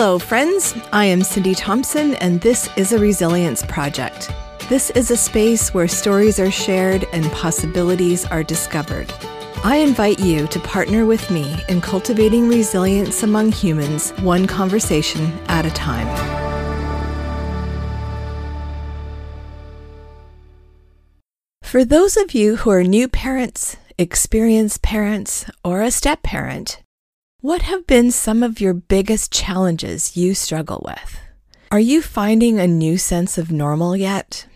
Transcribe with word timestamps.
Hello, 0.00 0.16
friends. 0.16 0.76
I 0.92 1.06
am 1.06 1.24
Cindy 1.24 1.56
Thompson, 1.56 2.14
and 2.14 2.40
this 2.40 2.70
is 2.76 2.92
a 2.92 3.00
Resilience 3.00 3.64
Project. 3.64 4.30
This 4.68 4.90
is 4.90 5.10
a 5.10 5.16
space 5.16 5.74
where 5.74 5.88
stories 5.88 6.38
are 6.38 6.52
shared 6.52 7.04
and 7.12 7.24
possibilities 7.32 8.24
are 8.24 8.44
discovered. 8.44 9.12
I 9.64 9.78
invite 9.78 10.20
you 10.20 10.46
to 10.46 10.60
partner 10.60 11.04
with 11.04 11.28
me 11.32 11.52
in 11.68 11.80
cultivating 11.80 12.48
resilience 12.48 13.24
among 13.24 13.50
humans, 13.50 14.10
one 14.20 14.46
conversation 14.46 15.36
at 15.48 15.66
a 15.66 15.70
time. 15.70 16.06
For 21.64 21.84
those 21.84 22.16
of 22.16 22.34
you 22.34 22.54
who 22.54 22.70
are 22.70 22.84
new 22.84 23.08
parents, 23.08 23.76
experienced 23.98 24.80
parents, 24.80 25.44
or 25.64 25.82
a 25.82 25.90
step 25.90 26.22
parent, 26.22 26.84
what 27.40 27.62
have 27.62 27.86
been 27.86 28.10
some 28.10 28.42
of 28.42 28.60
your 28.60 28.74
biggest 28.74 29.32
challenges 29.32 30.16
you 30.16 30.34
struggle 30.34 30.82
with? 30.84 31.20
Are 31.70 31.78
you 31.78 32.02
finding 32.02 32.58
a 32.58 32.66
new 32.66 32.98
sense 32.98 33.38
of 33.38 33.52
normal 33.52 33.96
yet? 33.96 34.48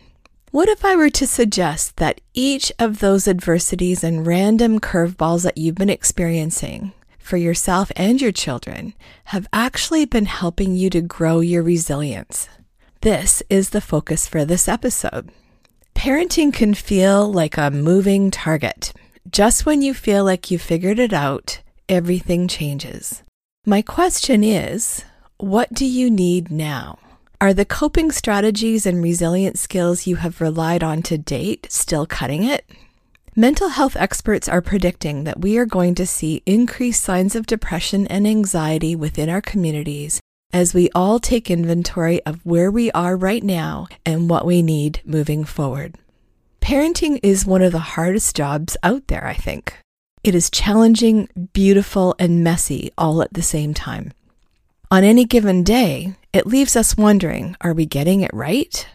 What 0.50 0.68
if 0.68 0.84
I 0.84 0.96
were 0.96 1.10
to 1.10 1.26
suggest 1.26 1.98
that 1.98 2.20
each 2.34 2.72
of 2.80 2.98
those 2.98 3.28
adversities 3.28 4.02
and 4.02 4.26
random 4.26 4.80
curveballs 4.80 5.44
that 5.44 5.58
you've 5.58 5.76
been 5.76 5.88
experiencing 5.88 6.92
for 7.20 7.36
yourself 7.36 7.92
and 7.94 8.20
your 8.20 8.32
children 8.32 8.94
have 9.26 9.46
actually 9.52 10.04
been 10.04 10.26
helping 10.26 10.74
you 10.74 10.90
to 10.90 11.00
grow 11.00 11.38
your 11.38 11.62
resilience? 11.62 12.48
This 13.02 13.44
is 13.48 13.70
the 13.70 13.80
focus 13.80 14.26
for 14.26 14.44
this 14.44 14.66
episode. 14.66 15.30
Parenting 15.94 16.52
can 16.52 16.74
feel 16.74 17.32
like 17.32 17.56
a 17.56 17.70
moving 17.70 18.32
target. 18.32 18.92
Just 19.30 19.64
when 19.64 19.82
you 19.82 19.94
feel 19.94 20.24
like 20.24 20.50
you 20.50 20.58
figured 20.58 20.98
it 20.98 21.12
out, 21.12 21.61
everything 21.92 22.48
changes. 22.48 23.22
My 23.66 23.82
question 23.82 24.42
is 24.42 25.04
what 25.36 25.74
do 25.74 25.84
you 25.84 26.10
need 26.10 26.50
now? 26.50 26.98
Are 27.38 27.52
the 27.52 27.66
coping 27.66 28.10
strategies 28.10 28.86
and 28.86 29.02
resilience 29.02 29.60
skills 29.60 30.06
you 30.06 30.16
have 30.16 30.40
relied 30.40 30.82
on 30.82 31.02
to 31.02 31.18
date 31.18 31.66
still 31.70 32.06
cutting 32.06 32.44
it? 32.44 32.64
Mental 33.36 33.68
health 33.68 33.94
experts 33.96 34.48
are 34.48 34.62
predicting 34.62 35.24
that 35.24 35.42
we 35.42 35.58
are 35.58 35.66
going 35.66 35.94
to 35.96 36.06
see 36.06 36.42
increased 36.46 37.02
signs 37.02 37.36
of 37.36 37.46
depression 37.46 38.06
and 38.06 38.26
anxiety 38.26 38.96
within 38.96 39.28
our 39.28 39.42
communities 39.42 40.18
as 40.50 40.72
we 40.72 40.88
all 40.94 41.18
take 41.18 41.50
inventory 41.50 42.24
of 42.24 42.40
where 42.46 42.70
we 42.70 42.90
are 42.92 43.16
right 43.16 43.42
now 43.42 43.86
and 44.06 44.30
what 44.30 44.46
we 44.46 44.62
need 44.62 45.02
moving 45.04 45.44
forward. 45.44 45.96
Parenting 46.62 47.20
is 47.22 47.44
one 47.44 47.60
of 47.60 47.72
the 47.72 47.92
hardest 47.96 48.34
jobs 48.34 48.78
out 48.82 49.08
there, 49.08 49.26
I 49.26 49.34
think. 49.34 49.74
It 50.24 50.36
is 50.36 50.50
challenging, 50.50 51.28
beautiful, 51.52 52.14
and 52.16 52.44
messy 52.44 52.92
all 52.96 53.22
at 53.22 53.32
the 53.32 53.42
same 53.42 53.74
time. 53.74 54.12
On 54.88 55.02
any 55.02 55.24
given 55.24 55.64
day, 55.64 56.14
it 56.32 56.46
leaves 56.46 56.76
us 56.76 56.96
wondering 56.96 57.56
are 57.60 57.72
we 57.72 57.86
getting 57.86 58.20
it 58.20 58.32
right? 58.32 58.86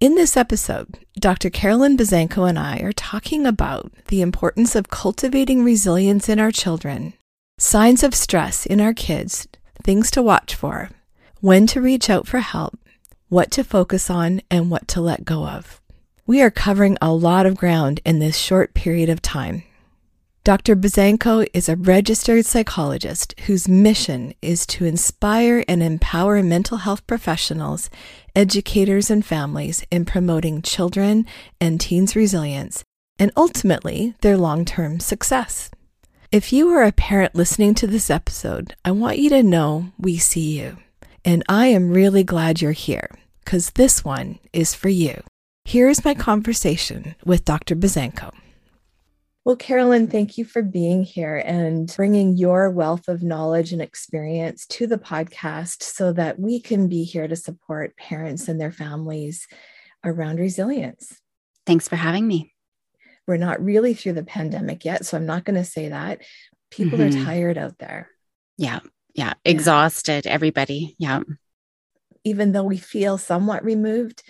In 0.00 0.16
this 0.16 0.36
episode, 0.36 0.98
Dr. 1.16 1.48
Caroline 1.48 1.96
Buzanko 1.96 2.48
and 2.48 2.58
I 2.58 2.78
are 2.78 2.92
talking 2.92 3.46
about 3.46 3.92
the 4.08 4.20
importance 4.20 4.74
of 4.74 4.88
cultivating 4.88 5.62
resilience 5.62 6.28
in 6.28 6.40
our 6.40 6.50
children, 6.50 7.14
signs 7.56 8.02
of 8.02 8.12
stress 8.12 8.66
in 8.66 8.80
our 8.80 8.92
kids, 8.92 9.46
things 9.84 10.10
to 10.10 10.22
watch 10.22 10.56
for, 10.56 10.90
when 11.40 11.68
to 11.68 11.80
reach 11.80 12.10
out 12.10 12.26
for 12.26 12.40
help, 12.40 12.76
what 13.28 13.52
to 13.52 13.62
focus 13.62 14.10
on, 14.10 14.40
and 14.50 14.72
what 14.72 14.88
to 14.88 15.00
let 15.00 15.24
go 15.24 15.46
of. 15.46 15.80
We 16.26 16.42
are 16.42 16.50
covering 16.50 16.98
a 17.00 17.12
lot 17.12 17.46
of 17.46 17.56
ground 17.56 18.00
in 18.04 18.18
this 18.18 18.36
short 18.36 18.74
period 18.74 19.08
of 19.08 19.22
time. 19.22 19.62
Dr. 20.44 20.76
Buzanko 20.76 21.48
is 21.54 21.70
a 21.70 21.76
registered 21.76 22.44
psychologist 22.44 23.34
whose 23.46 23.66
mission 23.66 24.34
is 24.42 24.66
to 24.66 24.84
inspire 24.84 25.64
and 25.66 25.82
empower 25.82 26.42
mental 26.42 26.76
health 26.76 27.06
professionals, 27.06 27.88
educators, 28.36 29.08
and 29.08 29.24
families 29.24 29.86
in 29.90 30.04
promoting 30.04 30.60
children 30.60 31.24
and 31.62 31.80
teens' 31.80 32.14
resilience 32.14 32.84
and 33.18 33.32
ultimately 33.38 34.16
their 34.20 34.36
long 34.36 34.66
term 34.66 35.00
success. 35.00 35.70
If 36.30 36.52
you 36.52 36.68
are 36.72 36.84
a 36.84 36.92
parent 36.92 37.34
listening 37.34 37.74
to 37.76 37.86
this 37.86 38.10
episode, 38.10 38.74
I 38.84 38.90
want 38.90 39.16
you 39.16 39.30
to 39.30 39.42
know 39.42 39.92
we 39.98 40.18
see 40.18 40.60
you. 40.60 40.76
And 41.24 41.42
I 41.48 41.68
am 41.68 41.90
really 41.90 42.22
glad 42.22 42.60
you're 42.60 42.72
here 42.72 43.08
because 43.42 43.70
this 43.70 44.04
one 44.04 44.40
is 44.52 44.74
for 44.74 44.90
you. 44.90 45.22
Here's 45.64 46.04
my 46.04 46.12
conversation 46.12 47.14
with 47.24 47.46
Dr. 47.46 47.74
Buzanko. 47.74 48.30
Well, 49.44 49.56
Caroline, 49.56 50.06
thank 50.06 50.38
you 50.38 50.46
for 50.46 50.62
being 50.62 51.02
here 51.02 51.36
and 51.36 51.92
bringing 51.94 52.38
your 52.38 52.70
wealth 52.70 53.08
of 53.08 53.22
knowledge 53.22 53.74
and 53.74 53.82
experience 53.82 54.64
to 54.68 54.86
the 54.86 54.96
podcast 54.96 55.82
so 55.82 56.14
that 56.14 56.38
we 56.38 56.60
can 56.60 56.88
be 56.88 57.04
here 57.04 57.28
to 57.28 57.36
support 57.36 57.94
parents 57.98 58.48
and 58.48 58.58
their 58.58 58.72
families 58.72 59.46
around 60.02 60.38
resilience. 60.38 61.20
Thanks 61.66 61.88
for 61.88 61.96
having 61.96 62.26
me. 62.26 62.54
We're 63.26 63.36
not 63.36 63.62
really 63.62 63.92
through 63.92 64.14
the 64.14 64.24
pandemic 64.24 64.82
yet, 64.82 65.04
so 65.04 65.18
I'm 65.18 65.26
not 65.26 65.44
going 65.44 65.56
to 65.56 65.64
say 65.64 65.90
that. 65.90 66.22
People 66.70 66.98
mm-hmm. 66.98 67.20
are 67.20 67.24
tired 67.24 67.58
out 67.58 67.76
there. 67.78 68.08
Yeah. 68.56 68.80
Yeah. 69.14 69.34
Exhausted, 69.44 70.24
yeah. 70.24 70.32
everybody. 70.32 70.96
Yeah. 70.98 71.20
Even 72.24 72.52
though 72.52 72.64
we 72.64 72.78
feel 72.78 73.18
somewhat 73.18 73.62
removed, 73.62 74.22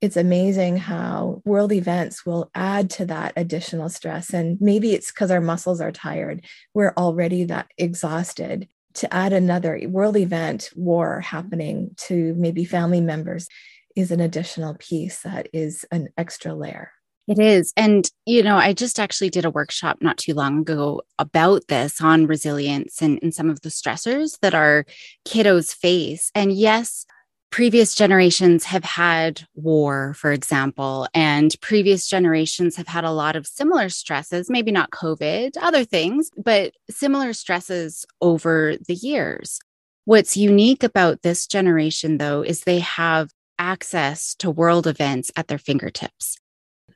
it's 0.00 0.16
amazing 0.16 0.78
how 0.78 1.42
world 1.44 1.72
events 1.72 2.24
will 2.24 2.50
add 2.54 2.88
to 2.90 3.04
that 3.06 3.32
additional 3.36 3.88
stress. 3.88 4.32
And 4.32 4.58
maybe 4.60 4.94
it's 4.94 5.12
because 5.12 5.30
our 5.30 5.40
muscles 5.40 5.80
are 5.80 5.92
tired. 5.92 6.44
We're 6.74 6.94
already 6.96 7.44
that 7.44 7.68
exhausted. 7.76 8.68
To 8.94 9.14
add 9.14 9.32
another 9.32 9.80
world 9.88 10.16
event, 10.16 10.70
war 10.74 11.20
happening 11.20 11.94
to 12.08 12.34
maybe 12.36 12.64
family 12.64 13.00
members 13.00 13.46
is 13.94 14.10
an 14.10 14.20
additional 14.20 14.74
piece 14.78 15.20
that 15.20 15.48
is 15.52 15.84
an 15.92 16.08
extra 16.16 16.54
layer. 16.54 16.90
It 17.28 17.38
is. 17.38 17.72
And, 17.76 18.10
you 18.26 18.42
know, 18.42 18.56
I 18.56 18.72
just 18.72 18.98
actually 18.98 19.30
did 19.30 19.44
a 19.44 19.50
workshop 19.50 19.98
not 20.00 20.16
too 20.16 20.34
long 20.34 20.62
ago 20.62 21.02
about 21.18 21.68
this 21.68 22.00
on 22.00 22.26
resilience 22.26 23.00
and, 23.00 23.20
and 23.22 23.32
some 23.32 23.48
of 23.48 23.60
the 23.60 23.68
stressors 23.68 24.40
that 24.40 24.54
our 24.54 24.84
kiddos 25.24 25.72
face. 25.72 26.32
And 26.34 26.52
yes, 26.52 27.06
previous 27.50 27.94
generations 27.94 28.64
have 28.64 28.84
had 28.84 29.42
war, 29.54 30.14
for 30.14 30.32
example, 30.32 31.08
and 31.14 31.54
previous 31.60 32.06
generations 32.06 32.76
have 32.76 32.86
had 32.86 33.04
a 33.04 33.10
lot 33.10 33.36
of 33.36 33.46
similar 33.46 33.88
stresses, 33.88 34.48
maybe 34.48 34.70
not 34.70 34.90
COVID, 34.90 35.56
other 35.60 35.84
things, 35.84 36.30
but 36.36 36.72
similar 36.88 37.32
stresses 37.32 38.06
over 38.20 38.76
the 38.86 38.94
years. 38.94 39.58
What's 40.04 40.36
unique 40.36 40.82
about 40.82 41.22
this 41.22 41.46
generation, 41.46 42.18
though, 42.18 42.42
is 42.42 42.62
they 42.62 42.78
have 42.80 43.30
access 43.58 44.34
to 44.36 44.50
world 44.50 44.86
events 44.86 45.30
at 45.36 45.48
their 45.48 45.58
fingertips. 45.58 46.38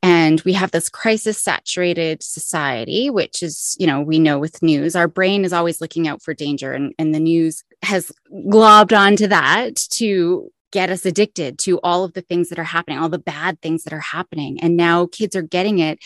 And 0.03 0.41
we 0.43 0.53
have 0.53 0.71
this 0.71 0.91
crisis 0.91 1.41
saturated 1.41 2.23
society, 2.23 3.09
which 3.09 3.43
is, 3.43 3.75
you 3.79 3.87
know, 3.87 4.03
we 4.03 4.19
know 4.19 4.39
with 4.39 4.63
news, 4.63 4.95
our 4.95 5.09
brain 5.09 5.45
is 5.47 5.53
always 5.53 5.81
looking 5.81 6.07
out 6.07 6.23
for 6.23 6.35
danger. 6.35 6.73
And, 6.73 6.93
and 6.99 7.15
the 7.15 7.21
news 7.21 7.65
has 7.84 8.12
globbed 8.33 8.97
onto 8.97 9.27
that 9.28 9.77
to 9.93 10.50
get 10.72 10.91
us 10.91 11.06
addicted 11.06 11.59
to 11.61 11.78
all 11.83 12.05
of 12.05 12.15
the 12.15 12.21
things 12.21 12.49
that 12.49 12.59
are 12.59 12.65
happening, 12.65 12.99
all 12.99 13.09
the 13.09 13.19
bad 13.19 13.61
things 13.62 13.84
that 13.84 13.93
are 13.93 14.00
happening. 14.00 14.59
And 14.61 14.77
now 14.77 15.06
kids 15.06 15.37
are 15.37 15.43
getting 15.43 15.78
it 15.78 16.00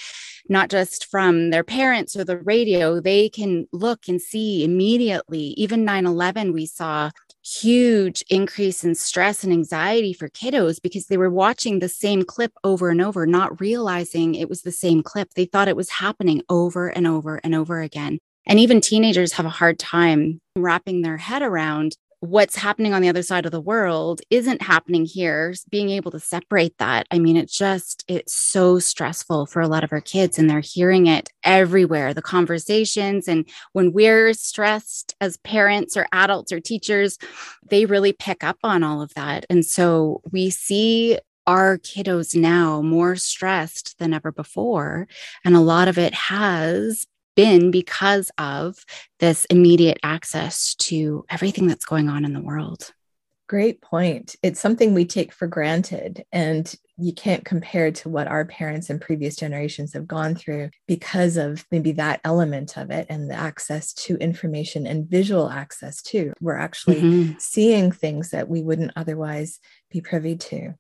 not 0.49 0.71
just 0.71 1.07
from 1.07 1.51
their 1.51 1.65
parents 1.65 2.17
or 2.17 2.25
the 2.25 2.39
radio, 2.39 3.01
they 3.01 3.29
can 3.29 3.67
look 3.73 4.09
and 4.09 4.21
see 4.21 4.65
immediately. 4.65 5.55
Even 5.57 5.85
9 5.85 6.07
11, 6.07 6.53
we 6.53 6.67
saw 6.67 7.11
huge 7.45 8.25
increase 8.29 8.85
in 8.85 8.95
stress 8.95 9.45
and 9.45 9.53
anxiety 9.53 10.13
for 10.13 10.29
kiddos 10.29 10.81
because 10.81 11.07
they 11.07 11.17
were 11.17 11.31
watching 11.31 11.79
the 11.79 11.89
same 11.89 12.23
clip 12.23 12.53
over 12.65 12.91
and 12.91 13.01
over, 13.01 13.27
not 13.27 13.61
realizing 13.61 14.35
it 14.35 14.49
was 14.49 14.63
the 14.63 14.73
same 14.73 15.03
clip. 15.03 15.31
They 15.35 15.45
thought 15.45 15.69
it 15.69 15.77
was 15.77 15.91
happening 15.91 16.43
over 16.49 16.89
and 16.89 17.07
over 17.07 17.37
and 17.37 17.55
over 17.55 17.81
again. 17.81 18.19
And 18.49 18.59
even 18.59 18.81
teenagers 18.81 19.33
have 19.35 19.47
a 19.47 19.51
hard 19.51 19.79
time 19.79 20.41
wrapping 20.57 21.03
their 21.03 21.19
head 21.19 21.43
around 21.43 21.97
what's 22.21 22.57
happening 22.57 22.95
on 22.95 23.03
the 23.03 23.09
other 23.09 23.23
side 23.23 23.47
of 23.47 23.53
the 23.53 23.61
world 23.61 24.21
isn't 24.31 24.63
happening 24.63 25.05
here. 25.05 25.55
Being 25.71 25.91
able 25.91 26.11
to 26.11 26.19
separate 26.19 26.77
that 26.79 27.07
i 27.13 27.19
mean 27.19 27.37
it's 27.37 27.57
just 27.57 28.05
it's 28.09 28.35
so 28.35 28.79
stressful 28.81 29.47
for 29.47 29.63
a 29.63 29.69
lot 29.69 29.85
of 29.85 29.93
our 29.93 30.01
kids 30.01 30.39
and 30.39 30.51
they're 30.51 30.61
hearing 30.61 31.07
it 31.07 31.29
everywhere. 31.45 32.13
The 32.15 32.23
conversations 32.23 33.29
and 33.29 33.49
when 33.73 33.93
we're 33.93 34.33
stressed 34.33 35.15
as 35.21 35.37
parents 35.39 35.97
or 35.97 36.07
adults 36.13 36.51
or 36.51 36.59
teachers 36.59 37.19
they 37.69 37.85
really 37.87 38.13
pick 38.13 38.43
up 38.43 38.57
on 38.65 38.83
all 38.83 39.01
of 39.01 39.15
that. 39.15 39.47
And 39.49 39.65
so 39.65 40.23
we 40.33 40.51
see 40.51 41.19
our 41.47 41.79
kiddos 41.79 42.35
now 42.35 42.83
more 42.83 43.17
stressed 43.17 43.99
than 43.99 44.13
ever 44.13 44.31
before. 44.31 45.09
And 45.45 45.57
a 45.57 45.61
lot 45.61 45.89
of 45.89 45.97
it 45.97 46.13
has 46.13 47.07
been 47.39 47.71
because 47.71 48.33
of 48.37 48.85
this 49.21 49.45
immediate 49.45 49.99
access 50.03 50.75
to 50.75 51.25
everything 51.31 51.69
that's 51.69 51.85
going 51.85 52.09
on 52.09 52.25
in 52.25 52.33
the 52.33 52.41
world. 52.41 52.91
Great 53.49 53.81
point. 53.81 54.35
It's 54.43 54.59
something 54.59 54.93
we 54.93 55.05
take 55.05 55.33
for 55.33 55.47
granted, 55.47 56.25
and 56.33 56.75
you 56.97 57.13
can't 57.13 57.45
compare 57.45 57.93
to 57.93 58.09
what 58.09 58.27
our 58.27 58.45
parents 58.45 58.91
and 58.91 59.01
previous 59.01 59.37
generations 59.37 59.93
have 59.93 60.09
gone 60.09 60.35
through 60.35 60.71
because 60.89 61.37
of 61.37 61.65
maybe 61.71 61.93
that 61.93 62.21
element 62.25 62.77
of 62.77 62.91
it 62.91 63.07
and 63.09 63.31
the 63.31 63.37
access 63.37 63.93
to 63.93 64.17
information 64.17 64.85
and 64.85 65.09
visual 65.09 65.49
access 65.49 66.03
too. 66.03 66.33
We're 66.41 66.59
actually 66.59 67.01
mm-hmm. 67.01 67.33
seeing 67.39 67.93
things 67.93 68.31
that 68.31 68.49
we 68.49 68.63
wouldn't 68.63 68.95
otherwise 68.97 69.61
be 69.93 70.01
privy 70.01 70.35
to. 70.37 70.75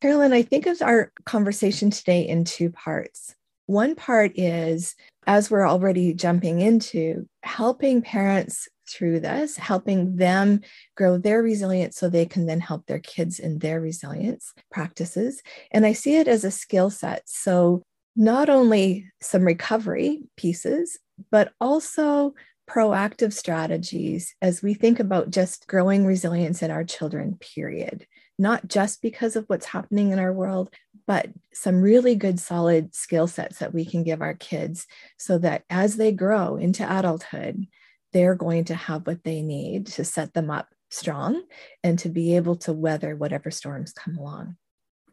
Caroline, 0.00 0.32
I 0.32 0.42
think 0.44 0.64
of 0.64 0.80
our 0.80 1.12
conversation 1.26 1.90
today 1.90 2.26
in 2.26 2.44
two 2.44 2.70
parts. 2.70 3.34
One 3.70 3.94
part 3.94 4.32
is, 4.34 4.96
as 5.28 5.48
we're 5.48 5.68
already 5.68 6.12
jumping 6.12 6.60
into, 6.60 7.28
helping 7.44 8.02
parents 8.02 8.68
through 8.88 9.20
this, 9.20 9.56
helping 9.56 10.16
them 10.16 10.62
grow 10.96 11.18
their 11.18 11.40
resilience 11.40 11.96
so 11.96 12.08
they 12.08 12.26
can 12.26 12.46
then 12.46 12.58
help 12.58 12.86
their 12.86 12.98
kids 12.98 13.38
in 13.38 13.60
their 13.60 13.80
resilience 13.80 14.52
practices. 14.72 15.40
And 15.70 15.86
I 15.86 15.92
see 15.92 16.16
it 16.16 16.26
as 16.26 16.42
a 16.42 16.50
skill 16.50 16.90
set. 16.90 17.22
So, 17.26 17.84
not 18.16 18.48
only 18.48 19.06
some 19.22 19.44
recovery 19.44 20.24
pieces, 20.36 20.98
but 21.30 21.52
also 21.60 22.34
proactive 22.68 23.32
strategies 23.32 24.34
as 24.42 24.62
we 24.62 24.74
think 24.74 24.98
about 24.98 25.30
just 25.30 25.68
growing 25.68 26.04
resilience 26.04 26.60
in 26.60 26.72
our 26.72 26.82
children, 26.82 27.38
period. 27.54 28.04
Not 28.36 28.66
just 28.66 29.00
because 29.00 29.36
of 29.36 29.44
what's 29.46 29.66
happening 29.66 30.10
in 30.10 30.18
our 30.18 30.32
world, 30.32 30.70
but 31.10 31.26
some 31.52 31.82
really 31.82 32.14
good 32.14 32.38
solid 32.38 32.94
skill 32.94 33.26
sets 33.26 33.58
that 33.58 33.74
we 33.74 33.84
can 33.84 34.04
give 34.04 34.22
our 34.22 34.34
kids 34.34 34.86
so 35.18 35.38
that 35.38 35.64
as 35.68 35.96
they 35.96 36.12
grow 36.12 36.54
into 36.54 36.84
adulthood, 36.84 37.66
they're 38.12 38.36
going 38.36 38.62
to 38.62 38.76
have 38.76 39.08
what 39.08 39.24
they 39.24 39.42
need 39.42 39.88
to 39.88 40.04
set 40.04 40.34
them 40.34 40.52
up 40.52 40.68
strong 40.88 41.42
and 41.82 41.98
to 41.98 42.08
be 42.08 42.36
able 42.36 42.54
to 42.54 42.72
weather 42.72 43.16
whatever 43.16 43.50
storms 43.50 43.92
come 43.92 44.16
along. 44.18 44.54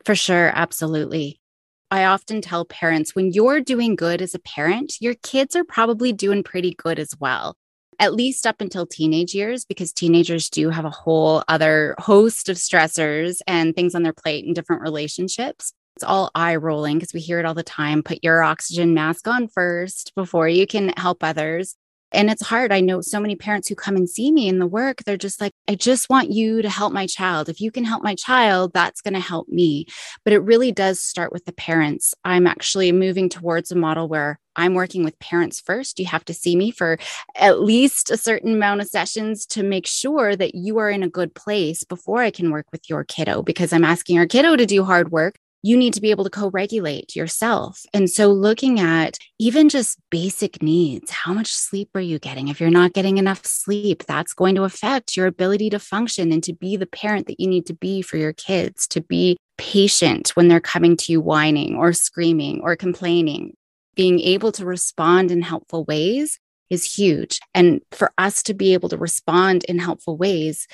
For 0.06 0.14
sure. 0.14 0.52
Absolutely. 0.54 1.42
I 1.90 2.04
often 2.06 2.42
tell 2.42 2.64
parents 2.64 3.16
when 3.16 3.32
you're 3.32 3.62
doing 3.62 3.96
good 3.96 4.22
as 4.22 4.36
a 4.36 4.40
parent, 4.40 4.98
your 5.02 5.16
kids 5.24 5.56
are 5.56 5.64
probably 5.64 6.14
doing 6.14 6.44
pretty 6.44 6.76
good 6.78 7.00
as 7.00 7.16
well, 7.20 7.56
at 7.98 8.14
least 8.14 8.46
up 8.46 8.62
until 8.62 8.86
teenage 8.86 9.34
years, 9.34 9.66
because 9.66 9.94
teenagers 9.94 10.48
do 10.48 10.70
have 10.70 10.86
a 10.86 10.92
whole 10.92 11.44
other 11.48 11.96
host 11.98 12.50
of 12.50 12.58
stressors 12.58 13.40
and 13.48 13.76
things 13.76 13.96
on 13.96 14.04
their 14.04 14.14
plate 14.14 14.46
in 14.46 14.54
different 14.54 14.84
relationships. 14.84 15.74
It's 15.98 16.04
all 16.04 16.30
eye 16.36 16.58
rolling 16.58 17.00
because 17.00 17.12
we 17.12 17.22
hear 17.22 17.40
it 17.40 17.46
all 17.48 17.56
the 17.56 17.64
time. 17.64 18.04
Put 18.04 18.20
your 18.24 18.44
oxygen 18.44 18.94
mask 18.94 19.28
on 19.28 19.48
first 19.48 20.14
before 20.14 20.48
you 20.48 20.68
can 20.68 20.90
help 20.90 21.24
others. 21.24 21.76
And 22.12 22.30
it's 22.30 22.46
hard. 22.46 22.72
I 22.72 22.82
know 22.82 23.02
so 23.02 23.20
many 23.20 23.36
parents 23.36 23.68
who 23.68 23.74
come 23.74 23.96
and 23.96 24.08
see 24.08 24.32
me 24.32 24.48
in 24.48 24.60
the 24.60 24.68
work, 24.68 25.04
they're 25.04 25.18
just 25.18 25.42
like, 25.42 25.54
I 25.68 25.74
just 25.74 26.08
want 26.08 26.32
you 26.32 26.62
to 26.62 26.70
help 26.70 26.94
my 26.94 27.08
child. 27.08 27.50
If 27.50 27.60
you 27.60 27.72
can 27.72 27.84
help 27.84 28.04
my 28.04 28.14
child, 28.14 28.74
that's 28.74 29.02
going 29.02 29.16
to 29.16 29.20
help 29.20 29.50
me. 29.50 29.88
But 30.24 30.34
it 30.34 30.44
really 30.44 30.72
does 30.72 31.02
start 31.02 31.34
with 31.34 31.46
the 31.46 31.52
parents. 31.52 32.14
I'm 32.24 32.46
actually 32.46 32.92
moving 32.92 33.28
towards 33.28 33.72
a 33.72 33.76
model 33.76 34.08
where 34.08 34.40
I'm 34.56 34.76
working 34.76 35.04
with 35.04 35.18
parents 35.18 35.60
first. 35.60 35.98
You 35.98 36.06
have 36.06 36.26
to 36.26 36.34
see 36.34 36.56
me 36.56 36.70
for 36.70 37.00
at 37.36 37.62
least 37.62 38.12
a 38.12 38.18
certain 38.18 38.54
amount 38.54 38.82
of 38.82 38.88
sessions 38.88 39.48
to 39.48 39.64
make 39.64 39.88
sure 39.88 40.36
that 40.36 40.54
you 40.54 40.78
are 40.78 40.92
in 40.92 41.02
a 41.02 41.10
good 41.10 41.34
place 41.34 41.84
before 41.84 42.20
I 42.20 42.30
can 42.30 42.52
work 42.52 42.68
with 42.72 42.88
your 42.88 43.04
kiddo 43.04 43.42
because 43.42 43.74
I'm 43.74 43.84
asking 43.84 44.18
your 44.18 44.28
kiddo 44.28 44.56
to 44.56 44.68
do 44.68 44.84
hard 44.84 45.12
work 45.12 45.40
you 45.64 45.76
need 45.76 45.94
to 45.94 46.02
be 46.02 46.12
able 46.12 46.24
to 46.24 46.30
co 46.30 46.50
regulate 46.50 47.16
yourself. 47.16 47.82
And 47.94 48.10
so, 48.10 48.32
looking 48.32 48.80
at 48.80 49.18
even 49.40 49.70
just 49.70 50.00
basic 50.10 50.62
needs 50.62 51.12
how 51.12 51.34
much 51.34 51.54
sleep 51.54 51.90
are 51.96 52.02
you 52.02 52.20
getting? 52.20 52.48
If 52.48 52.60
you're 52.60 52.70
not 52.70 52.94
getting 52.94 53.18
enough 53.18 53.46
sleep, 53.46 54.04
that's 54.06 54.34
going 54.34 54.56
to 54.56 54.64
affect 54.64 55.18
your 55.18 55.28
ability 55.28 55.70
to 55.72 55.80
function 55.80 56.32
and 56.32 56.44
to 56.44 56.54
be 56.54 56.78
the 56.78 56.86
parent 56.86 57.28
that 57.28 57.40
you 57.40 57.48
need 57.48 57.66
to 57.68 57.74
be 57.74 58.02
for 58.02 58.18
your 58.18 58.34
kids, 58.34 58.88
to 58.88 59.02
be 59.02 59.38
patient 59.58 60.30
when 60.30 60.48
they're 60.48 60.60
coming 60.60 60.96
to 60.98 61.12
you 61.12 61.20
whining 61.20 61.76
or 61.76 61.94
screaming 61.94 62.62
or 62.62 62.76
complaining. 62.76 63.54
Being 63.96 64.20
able 64.20 64.52
to 64.54 64.66
respond 64.66 65.32
in 65.32 65.42
helpful 65.42 65.84
ways 65.86 66.40
is 66.70 66.96
huge. 66.96 67.40
And 67.54 67.82
for 67.92 68.12
us 68.18 68.44
to 68.44 68.54
be 68.54 68.74
able 68.74 68.90
to 68.90 68.98
respond 68.98 69.64
in 69.66 69.80
helpful 69.80 70.18
ways, 70.18 70.68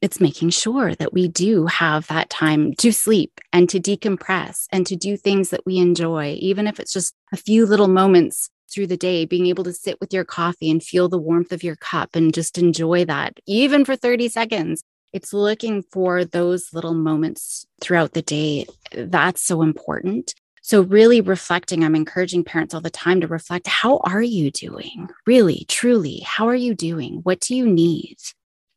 it's 0.00 0.20
making 0.20 0.50
sure 0.50 0.94
that 0.94 1.12
we 1.12 1.28
do 1.28 1.66
have 1.66 2.06
that 2.06 2.30
time 2.30 2.74
to 2.74 2.92
sleep 2.92 3.40
and 3.52 3.68
to 3.68 3.78
decompress 3.78 4.66
and 4.70 4.86
to 4.86 4.96
do 4.96 5.16
things 5.16 5.50
that 5.50 5.66
we 5.66 5.78
enjoy, 5.78 6.36
even 6.40 6.66
if 6.66 6.80
it's 6.80 6.92
just 6.92 7.14
a 7.32 7.36
few 7.36 7.66
little 7.66 7.88
moments 7.88 8.48
through 8.72 8.86
the 8.86 8.96
day, 8.96 9.24
being 9.24 9.46
able 9.46 9.64
to 9.64 9.72
sit 9.72 10.00
with 10.00 10.12
your 10.12 10.24
coffee 10.24 10.70
and 10.70 10.82
feel 10.82 11.08
the 11.08 11.18
warmth 11.18 11.52
of 11.52 11.62
your 11.62 11.76
cup 11.76 12.14
and 12.14 12.32
just 12.32 12.56
enjoy 12.56 13.04
that, 13.04 13.38
even 13.46 13.84
for 13.84 13.96
30 13.96 14.28
seconds. 14.28 14.82
It's 15.12 15.32
looking 15.32 15.82
for 15.82 16.24
those 16.24 16.72
little 16.72 16.94
moments 16.94 17.66
throughout 17.80 18.12
the 18.12 18.22
day. 18.22 18.66
That's 18.94 19.42
so 19.42 19.60
important. 19.60 20.34
So, 20.62 20.82
really 20.82 21.20
reflecting, 21.20 21.82
I'm 21.82 21.96
encouraging 21.96 22.44
parents 22.44 22.74
all 22.74 22.80
the 22.80 22.90
time 22.90 23.20
to 23.22 23.26
reflect 23.26 23.66
how 23.66 23.98
are 24.04 24.22
you 24.22 24.52
doing? 24.52 25.08
Really, 25.26 25.64
truly, 25.68 26.20
how 26.20 26.46
are 26.46 26.54
you 26.54 26.74
doing? 26.74 27.20
What 27.24 27.40
do 27.40 27.56
you 27.56 27.66
need? 27.66 28.18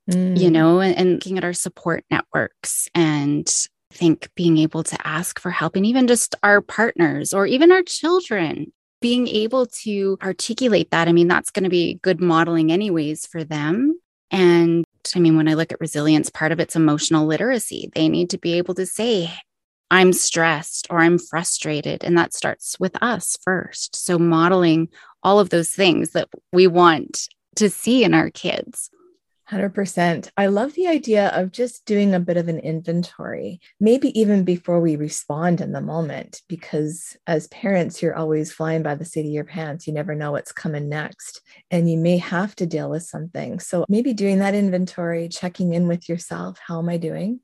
Mm. 0.09 0.37
you 0.37 0.49
know, 0.49 0.79
and, 0.79 0.95
and 0.97 1.13
looking 1.13 1.37
at 1.37 1.43
our 1.43 1.53
support 1.53 2.03
networks 2.09 2.87
and 2.93 3.47
I 3.91 3.95
think 3.95 4.29
being 4.35 4.57
able 4.57 4.83
to 4.83 5.07
ask 5.07 5.39
for 5.39 5.51
help 5.51 5.75
and 5.75 5.85
even 5.85 6.07
just 6.07 6.35
our 6.41 6.61
partners 6.61 7.33
or 7.33 7.45
even 7.45 7.71
our 7.71 7.83
children 7.83 8.73
being 9.01 9.27
able 9.27 9.65
to 9.65 10.17
articulate 10.23 10.89
that. 10.91 11.09
I 11.09 11.11
mean, 11.11 11.27
that's 11.27 11.51
going 11.51 11.65
to 11.65 11.69
be 11.69 11.99
good 12.01 12.21
modeling, 12.21 12.71
anyways, 12.71 13.25
for 13.25 13.43
them. 13.43 13.99
And 14.31 14.85
I 15.13 15.19
mean, 15.19 15.35
when 15.35 15.49
I 15.49 15.55
look 15.55 15.73
at 15.73 15.81
resilience, 15.81 16.29
part 16.29 16.53
of 16.53 16.59
it's 16.61 16.75
emotional 16.75 17.27
literacy. 17.27 17.91
They 17.93 18.07
need 18.07 18.29
to 18.29 18.37
be 18.37 18.53
able 18.53 18.73
to 18.75 18.85
say, 18.85 19.29
I'm 19.91 20.13
stressed 20.13 20.87
or 20.89 21.01
I'm 21.01 21.19
frustrated. 21.19 22.03
And 22.03 22.17
that 22.17 22.33
starts 22.33 22.79
with 22.79 22.95
us 23.03 23.37
first. 23.43 23.95
So, 23.95 24.17
modeling 24.17 24.87
all 25.21 25.39
of 25.39 25.49
those 25.49 25.69
things 25.69 26.11
that 26.11 26.29
we 26.51 26.65
want 26.65 27.27
to 27.57 27.69
see 27.69 28.03
in 28.03 28.13
our 28.13 28.29
kids. 28.29 28.89
100%. 29.51 30.29
I 30.37 30.47
love 30.47 30.73
the 30.73 30.87
idea 30.87 31.27
of 31.29 31.51
just 31.51 31.85
doing 31.85 32.13
a 32.13 32.19
bit 32.19 32.37
of 32.37 32.47
an 32.47 32.59
inventory, 32.59 33.59
maybe 33.79 34.17
even 34.19 34.43
before 34.43 34.79
we 34.79 34.95
respond 34.95 35.61
in 35.61 35.73
the 35.73 35.81
moment, 35.81 36.41
because 36.47 37.17
as 37.27 37.47
parents, 37.47 38.01
you're 38.01 38.15
always 38.15 38.51
flying 38.51 38.83
by 38.83 38.95
the 38.95 39.05
seat 39.05 39.25
of 39.25 39.31
your 39.31 39.43
pants. 39.43 39.85
You 39.85 39.93
never 39.93 40.15
know 40.15 40.31
what's 40.31 40.51
coming 40.51 40.89
next, 40.89 41.41
and 41.69 41.89
you 41.91 41.97
may 41.97 42.17
have 42.17 42.55
to 42.57 42.65
deal 42.65 42.89
with 42.89 43.03
something. 43.03 43.59
So 43.59 43.85
maybe 43.89 44.13
doing 44.13 44.39
that 44.39 44.55
inventory, 44.55 45.27
checking 45.27 45.73
in 45.73 45.87
with 45.87 46.07
yourself 46.07 46.59
how 46.65 46.79
am 46.79 46.89
I 46.89 46.97
doing? 46.97 47.39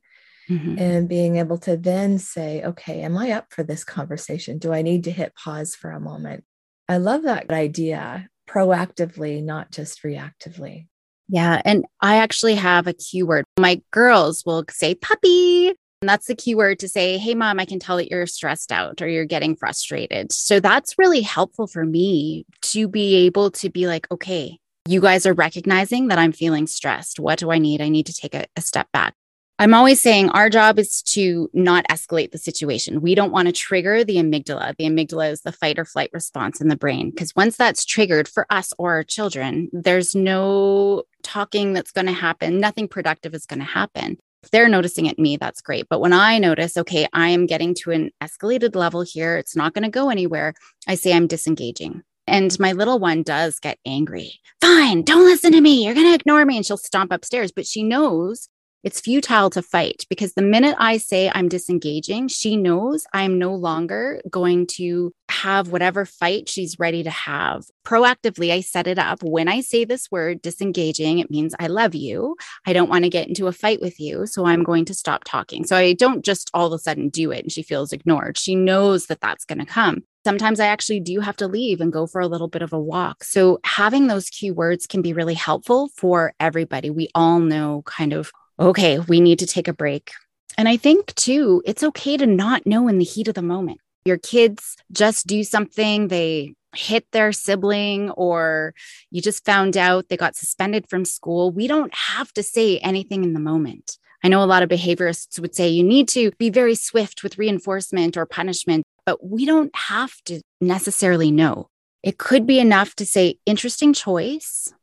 Mm-hmm. 0.49 0.79
And 0.79 1.07
being 1.07 1.37
able 1.37 1.59
to 1.59 1.77
then 1.77 2.17
say, 2.17 2.63
okay, 2.63 3.01
am 3.01 3.17
I 3.17 3.31
up 3.31 3.53
for 3.53 3.63
this 3.63 3.83
conversation? 3.83 4.57
Do 4.57 4.73
I 4.73 4.81
need 4.81 5.03
to 5.03 5.11
hit 5.11 5.35
pause 5.35 5.75
for 5.75 5.91
a 5.91 5.99
moment? 5.99 6.43
I 6.87 6.97
love 6.97 7.23
that 7.23 7.51
idea 7.51 8.27
proactively, 8.49 9.43
not 9.43 9.71
just 9.71 10.01
reactively. 10.01 10.87
Yeah. 11.29 11.61
And 11.63 11.85
I 12.01 12.17
actually 12.17 12.55
have 12.55 12.87
a 12.87 12.93
keyword. 12.93 13.45
My 13.57 13.81
girls 13.91 14.43
will 14.45 14.65
say 14.69 14.95
puppy. 14.95 15.69
And 16.01 16.07
that's 16.07 16.27
the 16.27 16.35
keyword 16.35 16.79
to 16.79 16.87
say, 16.87 17.17
hey, 17.17 17.35
mom, 17.35 17.59
I 17.59 17.65
can 17.65 17.77
tell 17.77 17.97
that 17.97 18.09
you're 18.09 18.25
stressed 18.25 18.71
out 18.71 19.01
or 19.01 19.07
you're 19.07 19.25
getting 19.25 19.55
frustrated. 19.55 20.31
So 20.31 20.59
that's 20.59 20.97
really 20.97 21.21
helpful 21.21 21.67
for 21.67 21.85
me 21.85 22.45
to 22.61 22.87
be 22.87 23.25
able 23.25 23.51
to 23.51 23.69
be 23.69 23.85
like, 23.85 24.09
okay, 24.09 24.57
you 24.87 25.01
guys 25.01 25.25
are 25.25 25.33
recognizing 25.33 26.07
that 26.07 26.17
I'm 26.17 26.31
feeling 26.31 26.67
stressed. 26.67 27.19
What 27.19 27.37
do 27.37 27.51
I 27.51 27.59
need? 27.59 27.81
I 27.81 27.89
need 27.89 28.05
to 28.07 28.13
take 28.13 28.33
a, 28.33 28.45
a 28.55 28.61
step 28.61 28.87
back. 28.91 29.13
I'm 29.61 29.73
always 29.73 29.99
saying 29.99 30.29
our 30.29 30.49
job 30.49 30.79
is 30.79 31.03
to 31.03 31.49
not 31.51 31.85
escalate 31.89 32.31
the 32.31 32.37
situation. 32.37 33.01
We 33.01 33.13
don't 33.13 33.33
want 33.33 33.49
to 33.49 33.51
trigger 33.51 34.05
the 34.05 34.15
amygdala. 34.15 34.77
The 34.77 34.85
amygdala 34.85 35.33
is 35.33 35.41
the 35.41 35.51
fight 35.51 35.77
or 35.77 35.83
flight 35.83 36.09
response 36.13 36.61
in 36.61 36.69
the 36.69 36.77
brain. 36.77 37.09
Because 37.09 37.35
once 37.35 37.57
that's 37.57 37.83
triggered 37.83 38.29
for 38.29 38.45
us 38.49 38.71
or 38.77 38.91
our 38.93 39.03
children, 39.03 39.67
there's 39.73 40.15
no 40.15 41.03
talking 41.23 41.73
that's 41.73 41.91
going 41.91 42.07
to 42.07 42.13
happen. 42.13 42.61
Nothing 42.61 42.87
productive 42.87 43.35
is 43.35 43.45
going 43.45 43.59
to 43.59 43.65
happen. 43.65 44.17
If 44.43 44.51
they're 44.51 44.69
noticing 44.69 45.07
it 45.07 45.19
me, 45.19 45.35
that's 45.35 45.59
great. 45.59 45.87
But 45.89 45.99
when 45.99 46.13
I 46.13 46.37
notice, 46.37 46.77
okay, 46.77 47.05
I 47.11 47.27
am 47.27 47.45
getting 47.45 47.73
to 47.75 47.91
an 47.91 48.11
escalated 48.23 48.77
level 48.77 49.01
here, 49.01 49.35
it's 49.35 49.57
not 49.57 49.73
going 49.73 49.83
to 49.83 49.89
go 49.89 50.09
anywhere, 50.09 50.53
I 50.87 50.95
say 50.95 51.13
I'm 51.13 51.27
disengaging. 51.27 52.03
And 52.27 52.57
my 52.59 52.71
little 52.71 52.99
one 52.99 53.23
does 53.23 53.59
get 53.59 53.77
angry. 53.85 54.39
Fine, 54.61 55.01
don't 55.01 55.25
listen 55.25 55.51
to 55.51 55.59
me. 55.59 55.83
You're 55.83 55.95
going 55.95 56.07
to 56.07 56.13
ignore 56.13 56.45
me. 56.45 56.55
And 56.55 56.65
she'll 56.65 56.77
stomp 56.77 57.11
upstairs. 57.11 57.51
But 57.51 57.65
she 57.65 57.83
knows 57.83 58.47
it's 58.83 59.01
futile 59.01 59.49
to 59.49 59.61
fight 59.61 60.05
because 60.09 60.33
the 60.33 60.41
minute 60.41 60.75
I 60.79 60.97
say 60.97 61.29
I'm 61.33 61.49
disengaging, 61.49 62.29
she 62.29 62.55
knows 62.55 63.05
I'm 63.13 63.37
no 63.37 63.53
longer 63.53 64.21
going 64.29 64.67
to 64.77 65.11
have 65.29 65.69
whatever 65.69 66.05
fight 66.05 66.47
she's 66.47 66.79
ready 66.79 67.03
to 67.03 67.09
have. 67.09 67.65
Proactively, 67.85 68.51
I 68.51 68.61
set 68.61 68.87
it 68.87 68.97
up. 68.97 69.21
When 69.21 69.47
I 69.47 69.61
say 69.61 69.83
this 69.83 70.09
word, 70.09 70.41
disengaging, 70.41 71.19
it 71.19 71.29
means 71.29 71.53
I 71.59 71.67
love 71.67 71.93
you. 71.93 72.35
I 72.65 72.73
don't 72.73 72.89
want 72.89 73.03
to 73.03 73.09
get 73.09 73.27
into 73.27 73.47
a 73.47 73.51
fight 73.51 73.81
with 73.81 73.99
you. 73.99 74.25
So 74.25 74.45
I'm 74.45 74.63
going 74.63 74.85
to 74.85 74.93
stop 74.93 75.23
talking. 75.25 75.65
So 75.65 75.75
I 75.75 75.93
don't 75.93 76.23
just 76.23 76.49
all 76.53 76.67
of 76.67 76.73
a 76.73 76.79
sudden 76.79 77.09
do 77.09 77.31
it 77.31 77.43
and 77.43 77.51
she 77.51 77.63
feels 77.63 77.91
ignored. 77.91 78.37
She 78.37 78.55
knows 78.55 79.07
that 79.07 79.21
that's 79.21 79.45
going 79.45 79.59
to 79.59 79.65
come. 79.65 80.03
Sometimes 80.25 80.59
I 80.59 80.67
actually 80.67 80.99
do 80.99 81.21
have 81.21 81.37
to 81.37 81.47
leave 81.47 81.79
and 81.79 81.93
go 81.93 82.05
for 82.05 82.19
a 82.19 82.27
little 82.27 82.49
bit 82.49 82.61
of 82.61 82.73
a 82.73 82.79
walk. 82.79 83.23
So 83.23 83.59
having 83.63 84.07
those 84.07 84.29
key 84.29 84.51
words 84.51 84.85
can 84.85 85.01
be 85.01 85.13
really 85.13 85.33
helpful 85.33 85.89
for 85.95 86.33
everybody. 86.39 86.89
We 86.89 87.07
all 87.15 87.39
know 87.39 87.83
kind 87.85 88.11
of 88.11 88.31
okay, 88.59 88.99
we 88.99 89.19
need 89.19 89.39
to 89.39 89.45
take 89.45 89.67
a 89.67 89.73
break. 89.73 90.11
And 90.57 90.67
I 90.67 90.77
think 90.77 91.13
too, 91.15 91.61
it's 91.65 91.83
okay 91.83 92.17
to 92.17 92.25
not 92.25 92.65
know 92.65 92.87
in 92.87 92.97
the 92.97 93.05
heat 93.05 93.27
of 93.27 93.35
the 93.35 93.41
moment. 93.41 93.79
Your 94.05 94.17
kids 94.17 94.75
just 94.91 95.27
do 95.27 95.43
something, 95.43 96.07
they 96.07 96.55
hit 96.75 97.05
their 97.11 97.31
sibling, 97.31 98.11
or 98.11 98.73
you 99.11 99.21
just 99.21 99.45
found 99.45 99.77
out 99.77 100.09
they 100.09 100.17
got 100.17 100.35
suspended 100.35 100.89
from 100.89 101.05
school. 101.05 101.51
We 101.51 101.67
don't 101.67 101.93
have 101.93 102.31
to 102.33 102.43
say 102.43 102.77
anything 102.79 103.23
in 103.23 103.33
the 103.33 103.39
moment. 103.39 103.97
I 104.23 104.27
know 104.27 104.43
a 104.43 104.45
lot 104.45 104.63
of 104.63 104.69
behaviorists 104.69 105.39
would 105.39 105.55
say 105.55 105.69
you 105.69 105.83
need 105.83 106.09
to 106.09 106.31
be 106.31 106.49
very 106.49 106.75
swift 106.75 107.23
with 107.23 107.37
reinforcement 107.37 108.17
or 108.17 108.25
punishment, 108.25 108.83
but 109.05 109.23
we 109.25 109.45
don't 109.45 109.73
have 109.75 110.13
to 110.25 110.41
necessarily 110.59 111.31
know. 111.31 111.69
It 112.03 112.17
could 112.17 112.45
be 112.45 112.59
enough 112.59 112.95
to 112.95 113.05
say, 113.05 113.39
interesting 113.45 113.93
choice. 113.93 114.73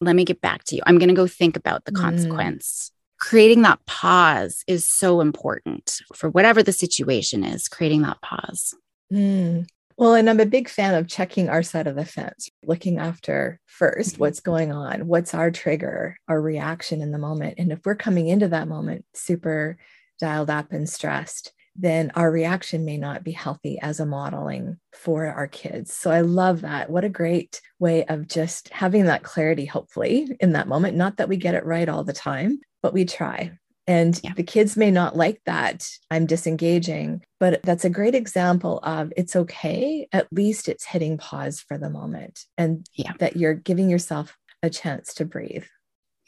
Let 0.00 0.16
me 0.16 0.24
get 0.24 0.40
back 0.40 0.64
to 0.64 0.76
you. 0.76 0.82
I'm 0.86 0.98
going 0.98 1.08
to 1.08 1.14
go 1.14 1.26
think 1.26 1.56
about 1.56 1.84
the 1.84 1.92
mm. 1.92 2.00
consequence. 2.00 2.90
Mm. 2.90 2.95
Creating 3.26 3.62
that 3.62 3.84
pause 3.86 4.62
is 4.68 4.88
so 4.88 5.20
important 5.20 6.00
for 6.14 6.30
whatever 6.30 6.62
the 6.62 6.70
situation 6.70 7.42
is, 7.42 7.66
creating 7.66 8.02
that 8.02 8.20
pause. 8.22 8.72
Mm. 9.12 9.66
Well, 9.98 10.14
and 10.14 10.30
I'm 10.30 10.38
a 10.38 10.46
big 10.46 10.68
fan 10.68 10.94
of 10.94 11.08
checking 11.08 11.48
our 11.48 11.64
side 11.64 11.88
of 11.88 11.96
the 11.96 12.04
fence, 12.04 12.48
looking 12.64 12.98
after 12.98 13.58
1st 13.80 13.98
mm-hmm. 13.98 14.20
what's 14.20 14.38
going 14.38 14.70
on, 14.70 15.08
what's 15.08 15.34
our 15.34 15.50
trigger, 15.50 16.16
our 16.28 16.40
reaction 16.40 17.02
in 17.02 17.10
the 17.10 17.18
moment. 17.18 17.56
And 17.58 17.72
if 17.72 17.80
we're 17.84 17.96
coming 17.96 18.28
into 18.28 18.46
that 18.46 18.68
moment 18.68 19.04
super 19.12 19.76
dialed 20.20 20.48
up 20.48 20.70
and 20.70 20.88
stressed, 20.88 21.52
then 21.74 22.12
our 22.14 22.30
reaction 22.30 22.84
may 22.84 22.96
not 22.96 23.24
be 23.24 23.32
healthy 23.32 23.80
as 23.80 23.98
a 23.98 24.06
modeling 24.06 24.78
for 24.92 25.26
our 25.26 25.48
kids. 25.48 25.92
So 25.92 26.12
I 26.12 26.20
love 26.20 26.60
that. 26.60 26.90
What 26.90 27.02
a 27.02 27.08
great 27.08 27.60
way 27.80 28.04
of 28.04 28.28
just 28.28 28.68
having 28.68 29.06
that 29.06 29.24
clarity, 29.24 29.64
hopefully, 29.64 30.36
in 30.38 30.52
that 30.52 30.68
moment. 30.68 30.96
Not 30.96 31.16
that 31.16 31.28
we 31.28 31.36
get 31.36 31.56
it 31.56 31.66
right 31.66 31.88
all 31.88 32.04
the 32.04 32.12
time, 32.12 32.60
but 32.86 32.94
we 32.94 33.04
try. 33.04 33.50
And 33.88 34.20
yeah. 34.22 34.32
the 34.36 34.44
kids 34.44 34.76
may 34.76 34.92
not 34.92 35.16
like 35.16 35.40
that. 35.44 35.88
I'm 36.08 36.24
disengaging, 36.24 37.24
but 37.40 37.60
that's 37.64 37.84
a 37.84 37.90
great 37.90 38.14
example 38.14 38.78
of 38.84 39.12
it's 39.16 39.34
okay. 39.34 40.06
At 40.12 40.32
least 40.32 40.68
it's 40.68 40.84
hitting 40.84 41.18
pause 41.18 41.60
for 41.60 41.78
the 41.78 41.90
moment 41.90 42.44
and 42.56 42.86
yeah. 42.94 43.10
that 43.18 43.36
you're 43.36 43.54
giving 43.54 43.90
yourself 43.90 44.36
a 44.62 44.70
chance 44.70 45.14
to 45.14 45.24
breathe. 45.24 45.64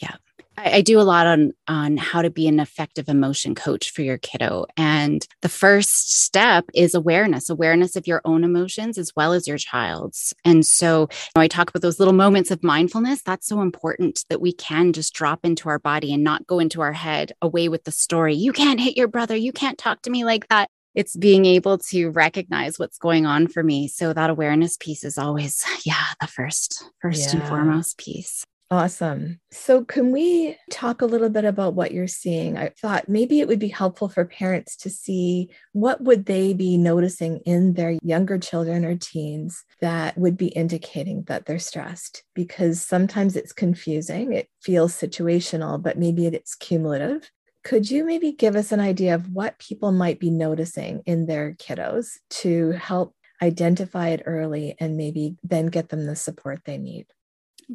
Yeah. 0.03 0.17
I, 0.59 0.77
I, 0.77 0.81
do 0.81 1.01
a 1.01 1.03
lot 1.03 1.27
on 1.27 1.53
on 1.69 1.97
how 1.97 2.23
to 2.23 2.31
be 2.31 2.49
an 2.49 2.59
effective 2.59 3.09
emotion 3.09 3.55
coach 3.55 3.91
for 3.91 4.03
your 4.03 4.19
kiddo. 4.19 4.67
And 4.77 5.27
the 5.43 5.49
first 5.49 6.23
step 6.23 6.65
is 6.75 6.95
awareness, 6.95 7.49
awareness 7.49 7.95
of 7.97 8.07
your 8.07 8.21
own 8.25 8.45
emotions 8.45 8.99
as 8.99 9.13
well 9.15 9.33
as 9.33 9.47
your 9.47 9.59
child's. 9.59 10.35
And 10.45 10.67
so 10.67 11.09
you 11.11 11.31
know, 11.37 11.43
I 11.43 11.49
talk 11.49 11.71
about 11.71 11.83
those 11.83 11.99
little 11.99 12.15
moments 12.15 12.51
of 12.51 12.65
mindfulness. 12.65 13.23
That's 13.23 13.47
so 13.47 13.61
important 13.61 14.25
that 14.29 14.41
we 14.41 14.53
can 14.53 14.93
just 14.93 15.15
drop 15.15 15.45
into 15.45 15.69
our 15.69 15.79
body 15.79 16.13
and 16.13 16.25
not 16.25 16.47
go 16.47 16.59
into 16.59 16.81
our 16.81 16.93
head 16.93 17.33
away 17.41 17.69
with 17.69 17.85
the 17.85 17.93
story. 17.93 18.35
You 18.35 18.53
can't 18.53 18.81
hit 18.81 18.97
your 18.97 19.09
brother. 19.09 19.37
You 19.37 19.53
can't 19.53 19.79
talk 19.79 20.03
to 20.03 20.11
me 20.11 20.25
like 20.25 20.49
that 20.49 20.69
it's 20.95 21.15
being 21.15 21.45
able 21.45 21.79
to 21.79 22.09
recognize 22.09 22.79
what's 22.79 22.99
going 22.99 23.27
on 23.27 23.47
for 23.47 23.63
me 23.63 23.87
so 23.87 24.13
that 24.13 24.31
awareness 24.31 24.77
piece 24.79 25.05
is 25.05 25.19
always 25.19 25.65
yeah 25.85 26.07
the 26.21 26.27
first 26.27 26.83
first 27.01 27.33
yeah. 27.33 27.39
and 27.39 27.49
foremost 27.49 27.99
piece 27.99 28.45
Awesome. 28.71 29.41
So, 29.51 29.83
can 29.83 30.13
we 30.13 30.55
talk 30.71 31.01
a 31.01 31.07
little 31.07 31.31
bit 31.31 31.47
about 31.47 31.73
what 31.73 31.91
you're 31.93 32.07
seeing? 32.07 32.59
I 32.59 32.69
thought 32.69 33.09
maybe 33.09 33.41
it 33.41 33.49
would 33.49 33.59
be 33.59 33.69
helpful 33.69 34.11
for 34.11 34.27
parents 34.27 34.77
to 34.79 34.91
see 34.91 35.49
what 35.73 36.03
would 36.03 36.27
they 36.27 36.53
be 36.53 36.77
noticing 36.77 37.39
in 37.47 37.73
their 37.73 37.97
younger 38.03 38.37
children 38.37 38.85
or 38.85 38.95
teens 38.95 39.65
that 39.81 40.19
would 40.19 40.37
be 40.37 40.49
indicating 40.49 41.23
that 41.29 41.47
they're 41.47 41.59
stressed 41.59 42.25
because 42.35 42.85
sometimes 42.85 43.37
it's 43.37 43.55
confusing. 43.55 44.35
It 44.35 44.49
feels 44.61 44.93
situational, 44.93 45.83
but 45.83 45.99
maybe 45.99 46.27
it's 46.27 46.55
cumulative. 46.55 47.31
Could 47.65 47.91
you 47.91 48.05
maybe 48.05 48.33
give 48.33 48.55
us 48.55 48.71
an 48.71 48.81
idea 48.81 49.15
of 49.15 49.33
what 49.33 49.59
people 49.59 49.93
might 49.93 50.21
be 50.21 50.31
noticing 50.31 51.01
in 51.07 51.25
their 51.25 51.55
kiddos 51.55 52.19
to 52.31 52.73
help 52.73 53.15
identify 53.41 54.09
it 54.09 54.23
early 54.27 54.77
and 54.79 54.99
maybe 54.99 55.37
then 55.43 55.67
get 55.69 55.89
them 55.89 56.05
the 56.05 56.17
support 56.17 56.61
they 56.67 56.77
need? 56.77 57.07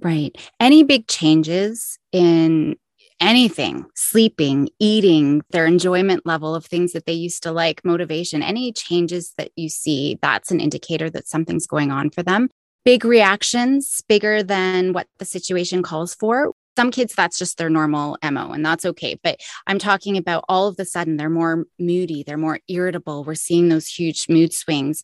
Right. 0.01 0.35
Any 0.59 0.83
big 0.83 1.07
changes 1.07 1.99
in 2.11 2.75
anything, 3.19 3.85
sleeping, 3.95 4.69
eating, 4.79 5.41
their 5.51 5.65
enjoyment 5.65 6.25
level 6.25 6.55
of 6.55 6.65
things 6.65 6.93
that 6.93 7.05
they 7.05 7.13
used 7.13 7.43
to 7.43 7.51
like, 7.51 7.83
motivation, 7.85 8.41
any 8.41 8.71
changes 8.73 9.33
that 9.37 9.51
you 9.55 9.69
see, 9.69 10.17
that's 10.21 10.51
an 10.51 10.59
indicator 10.59 11.09
that 11.09 11.27
something's 11.27 11.67
going 11.67 11.91
on 11.91 12.09
for 12.09 12.23
them. 12.23 12.49
Big 12.83 13.05
reactions, 13.05 14.01
bigger 14.09 14.43
than 14.43 14.93
what 14.93 15.07
the 15.19 15.25
situation 15.25 15.83
calls 15.83 16.15
for. 16.15 16.53
Some 16.75 16.91
kids, 16.91 17.13
that's 17.13 17.37
just 17.37 17.57
their 17.57 17.69
normal 17.69 18.17
MO, 18.23 18.51
and 18.51 18.65
that's 18.65 18.83
okay. 18.83 19.17
But 19.23 19.39
I'm 19.67 19.77
talking 19.77 20.17
about 20.17 20.43
all 20.49 20.67
of 20.67 20.75
the 20.75 20.85
sudden, 20.85 21.17
they're 21.17 21.29
more 21.29 21.65
moody, 21.79 22.23
they're 22.23 22.35
more 22.35 22.59
irritable. 22.67 23.23
We're 23.23 23.35
seeing 23.35 23.69
those 23.69 23.87
huge 23.87 24.27
mood 24.27 24.53
swings 24.53 25.03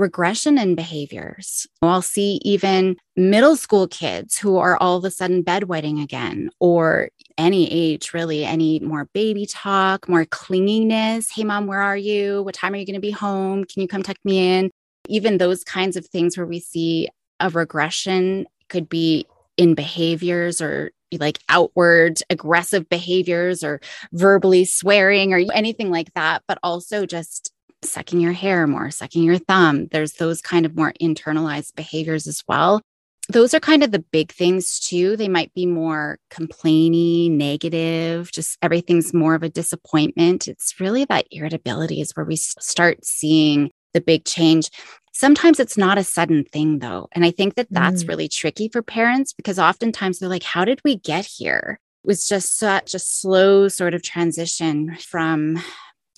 regression 0.00 0.58
in 0.58 0.74
behaviors. 0.74 1.66
I'll 1.82 2.02
see 2.02 2.40
even 2.42 2.96
middle 3.16 3.54
school 3.54 3.86
kids 3.86 4.38
who 4.38 4.56
are 4.56 4.76
all 4.78 4.96
of 4.96 5.04
a 5.04 5.10
sudden 5.10 5.44
bedwetting 5.44 6.02
again, 6.02 6.50
or 6.58 7.10
any 7.38 7.70
age 7.70 8.12
really, 8.12 8.44
any 8.44 8.80
more 8.80 9.04
baby 9.12 9.46
talk, 9.46 10.08
more 10.08 10.24
clinginess. 10.24 11.30
Hey, 11.32 11.44
mom, 11.44 11.66
where 11.66 11.82
are 11.82 11.96
you? 11.96 12.42
What 12.42 12.54
time 12.54 12.72
are 12.72 12.76
you 12.76 12.86
going 12.86 12.94
to 12.94 13.00
be 13.00 13.10
home? 13.10 13.64
Can 13.64 13.82
you 13.82 13.88
come 13.88 14.02
tuck 14.02 14.16
me 14.24 14.56
in? 14.58 14.70
Even 15.08 15.38
those 15.38 15.62
kinds 15.62 15.96
of 15.96 16.06
things 16.06 16.36
where 16.36 16.46
we 16.46 16.58
see 16.58 17.08
a 17.38 17.50
regression 17.50 18.46
could 18.68 18.88
be 18.88 19.26
in 19.56 19.74
behaviors 19.74 20.60
or 20.62 20.90
like 21.18 21.38
outward 21.48 22.20
aggressive 22.30 22.88
behaviors 22.88 23.64
or 23.64 23.80
verbally 24.12 24.64
swearing 24.64 25.34
or 25.34 25.42
anything 25.52 25.90
like 25.90 26.12
that, 26.14 26.42
but 26.46 26.58
also 26.62 27.04
just 27.04 27.52
sucking 27.82 28.20
your 28.20 28.32
hair 28.32 28.66
more, 28.66 28.90
sucking 28.90 29.22
your 29.22 29.38
thumb. 29.38 29.88
There's 29.88 30.14
those 30.14 30.40
kind 30.40 30.66
of 30.66 30.76
more 30.76 30.92
internalized 31.00 31.74
behaviors 31.74 32.26
as 32.26 32.42
well. 32.46 32.82
Those 33.28 33.54
are 33.54 33.60
kind 33.60 33.84
of 33.84 33.92
the 33.92 34.04
big 34.10 34.32
things 34.32 34.80
too. 34.80 35.16
They 35.16 35.28
might 35.28 35.54
be 35.54 35.64
more 35.64 36.18
complaining, 36.30 37.38
negative, 37.38 38.32
just 38.32 38.58
everything's 38.60 39.14
more 39.14 39.34
of 39.34 39.42
a 39.42 39.48
disappointment. 39.48 40.48
It's 40.48 40.80
really 40.80 41.04
that 41.04 41.26
irritability 41.30 42.00
is 42.00 42.12
where 42.12 42.26
we 42.26 42.36
start 42.36 43.04
seeing 43.04 43.70
the 43.94 44.00
big 44.00 44.24
change. 44.24 44.70
Sometimes 45.12 45.60
it's 45.60 45.76
not 45.76 45.98
a 45.98 46.04
sudden 46.04 46.44
thing 46.44 46.78
though. 46.78 47.08
And 47.12 47.24
I 47.24 47.30
think 47.30 47.54
that 47.54 47.68
that's 47.70 48.04
mm. 48.04 48.08
really 48.08 48.28
tricky 48.28 48.68
for 48.68 48.82
parents 48.82 49.32
because 49.32 49.58
oftentimes 49.58 50.18
they're 50.18 50.28
like, 50.28 50.42
how 50.42 50.64
did 50.64 50.80
we 50.84 50.96
get 50.96 51.26
here? 51.26 51.78
It 52.04 52.08
was 52.08 52.26
just 52.26 52.58
such 52.58 52.94
a 52.94 52.98
slow 52.98 53.68
sort 53.68 53.94
of 53.94 54.02
transition 54.02 54.96
from 54.96 55.62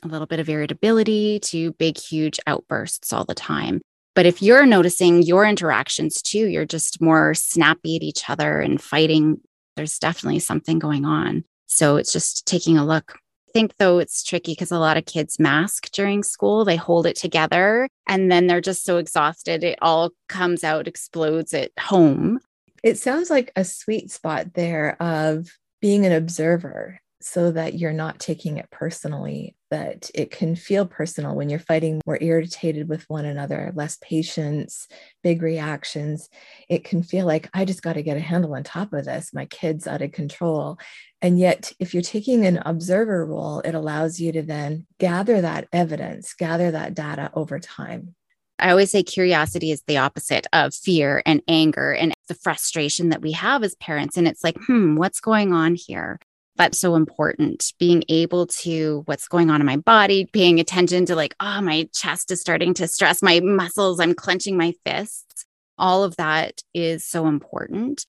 a 0.03 0.09
little 0.09 0.27
bit 0.27 0.41
of 0.41 0.49
irritability 0.49 1.41
to 1.41 1.73
big, 1.73 1.99
huge 1.99 2.41
outbursts 2.47 3.13
all 3.13 3.25
the 3.25 3.35
time. 3.35 3.81
But 4.15 4.27
if 4.27 4.43
you're 4.43 4.67
noticing 4.67 5.23
your 5.23 5.45
interactions 5.45 6.21
too, 6.21 6.47
you're 6.47 6.67
just 6.67 7.01
more 7.01 7.35
snappy 7.35 7.97
at 7.97 8.03
each 8.03 8.29
other 8.29 8.61
and 8.61 8.81
fighting, 8.81 9.41
there's 9.77 9.99
definitely 9.99 10.41
something 10.41 10.79
going 10.79 11.05
on. 11.05 11.45
So 11.67 11.97
it's 11.97 12.13
just 12.13 12.47
taking 12.47 12.77
a 12.77 12.85
look. 12.85 13.15
I 13.49 13.53
think 13.53 13.75
though 13.79 13.99
it's 13.99 14.23
tricky 14.23 14.53
because 14.53 14.71
a 14.71 14.79
lot 14.79 14.97
of 14.97 15.07
kids 15.07 15.39
mask 15.39 15.91
during 15.93 16.23
school, 16.23 16.65
they 16.65 16.77
hold 16.77 17.07
it 17.07 17.17
together 17.17 17.89
and 18.07 18.31
then 18.31 18.47
they're 18.47 18.61
just 18.61 18.85
so 18.85 18.99
exhausted. 18.99 19.65
It 19.65 19.79
all 19.81 20.11
comes 20.29 20.65
out, 20.65 20.89
explodes 20.89 21.55
at 21.55 21.71
home. 21.79 22.41
It 22.83 22.99
sounds 22.99 23.31
like 23.31 23.53
a 23.57 23.65
sweet 23.65 24.11
spot 24.11 24.55
there 24.55 25.01
of 25.01 25.51
being 25.81 26.05
an 26.05 26.13
observer 26.13 27.01
so 27.21 27.51
that 27.53 27.75
you're 27.75 27.93
not 27.93 28.19
taking 28.19 28.57
it 28.57 28.71
personally, 28.71 29.55
that 29.73 30.11
it 30.15 30.31
can 30.31 30.55
feel 30.55 30.87
personal 30.87 31.35
when 31.35 31.49
you're 31.49 31.59
fighting 31.59 32.01
more 32.07 32.19
irritated 32.21 32.89
with 32.89 33.09
one 33.09 33.25
another, 33.25 33.73
less 33.75 33.99
patience, 34.01 34.87
big 35.23 35.43
reactions. 35.43 36.29
It 36.69 36.85
can 36.85 37.03
feel 37.03 37.27
like, 37.27 37.49
I 37.53 37.65
just 37.65 37.83
got 37.83 37.95
to 37.95 38.03
get 38.03 38.17
a 38.19 38.21
handle 38.21 38.55
on 38.55 38.63
top 38.63 38.93
of 38.93 39.07
this. 39.07 39.33
My 39.33 39.47
kid's 39.47 39.87
out 39.87 40.03
of 40.03 40.13
control. 40.13 40.79
And 41.21 41.39
yet, 41.39 41.73
if 41.81 41.95
you're 41.95 42.03
taking 42.03 42.45
an 42.45 42.59
observer 42.65 43.25
role, 43.25 43.61
it 43.61 43.75
allows 43.75 44.21
you 44.21 44.31
to 44.33 44.43
then 44.43 44.87
gather 44.99 45.41
that 45.41 45.69
evidence, 45.73 46.35
gather 46.35 46.71
that 46.71 46.95
data 46.95 47.31
over 47.35 47.59
time. 47.59 48.15
I 48.59 48.71
always 48.71 48.91
say 48.91 49.03
curiosity 49.03 49.73
is 49.73 49.83
the 49.87 49.97
opposite 49.97 50.47
of 50.53 50.75
fear 50.75 51.23
and 51.27 51.43
anger 51.49 51.93
and 51.93 52.13
the 52.29 52.35
frustration 52.35 53.09
that 53.09 53.23
we 53.23 53.33
have 53.33 53.65
as 53.65 53.75
parents. 53.77 54.17
And 54.17 54.29
it's 54.29 54.45
like, 54.45 54.57
hmm, 54.67 54.97
what's 54.97 55.21
going 55.21 55.53
on 55.53 55.75
here? 55.75 56.21
That's 56.57 56.79
so 56.79 56.95
important. 56.95 57.73
Being 57.79 58.05
able 58.09 58.47
to 58.47 59.03
what's 59.07 59.29
going 59.29 59.51
on 59.51 59.61
in 59.61 59.67
my 59.67 59.77
body 59.77 60.27
paying 60.27 60.61
attention 60.61 61.07
to 61.07 61.17
like 61.17 61.35
oh 61.41 61.61
my 61.61 61.89
chest 61.95 62.31
is 62.31 62.41
starting 62.41 62.75
to 62.75 62.89
stress. 62.89 63.23
My 63.23 63.41
muscles 63.41 64.01
i'm 64.01 64.15
clenching 64.15 64.57
my 64.57 64.75
fists. 64.85 65.45
All 65.79 66.05
of 66.05 66.17
that 66.17 66.63
is 66.75 67.05
so 67.05 67.27
important. 67.27 68.07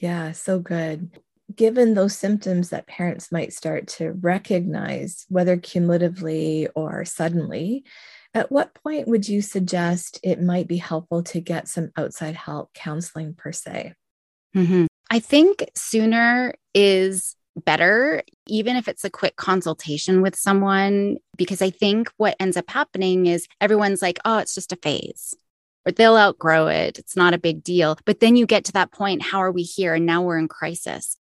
Yeah 0.00 0.32
so 0.32 0.58
good. 0.58 1.10
Given 1.54 1.94
those 1.94 2.14
symptoms 2.14 2.70
that 2.70 2.86
parents 2.86 3.32
might 3.32 3.54
start 3.54 3.86
to 3.88 4.12
recognize 4.12 5.24
whether 5.28 5.56
cumulatively 5.56 6.68
or 6.74 7.04
suddenly 7.04 7.84
at 8.34 8.52
what 8.52 8.74
point 8.74 9.08
would 9.08 9.26
you 9.26 9.40
suggest 9.40 10.20
it 10.22 10.42
might 10.42 10.68
be 10.68 10.76
helpful 10.76 11.22
to 11.22 11.40
get 11.40 11.66
some 11.66 11.90
outside 11.96 12.36
help 12.36 12.74
counseling 12.74 13.34
per 13.34 13.52
se? 13.52 13.94
Mm-hmm. 14.56 14.86
i 15.10 15.18
think 15.18 15.70
sooner 15.74 16.54
is 16.72 17.36
better, 17.58 18.22
even 18.46 18.76
if 18.76 18.88
it's 18.88 19.04
a 19.04 19.10
quick 19.10 19.36
consultation 19.36 20.22
with 20.22 20.36
someone, 20.36 21.18
because 21.36 21.62
I 21.62 21.70
think 21.70 22.10
what 22.16 22.36
ends 22.40 22.56
up 22.56 22.68
happening 22.70 23.26
is 23.26 23.46
everyone's 23.60 24.02
like, 24.02 24.18
oh, 24.24 24.38
it's 24.38 24.54
just 24.54 24.72
a 24.72 24.76
phase. 24.76 25.34
Or 25.86 25.92
they'll 25.92 26.16
outgrow 26.16 26.68
it. 26.68 26.98
It's 26.98 27.16
not 27.16 27.34
a 27.34 27.38
big 27.38 27.62
deal. 27.62 27.98
But 28.04 28.20
then 28.20 28.36
you 28.36 28.46
get 28.46 28.64
to 28.66 28.72
that 28.72 28.92
point 28.92 29.22
how 29.22 29.38
are 29.38 29.52
we 29.52 29.62
here? 29.62 29.94
And 29.94 30.06
now 30.06 30.22
we're 30.22 30.38
in 30.38 30.48
crisis. 30.48 31.16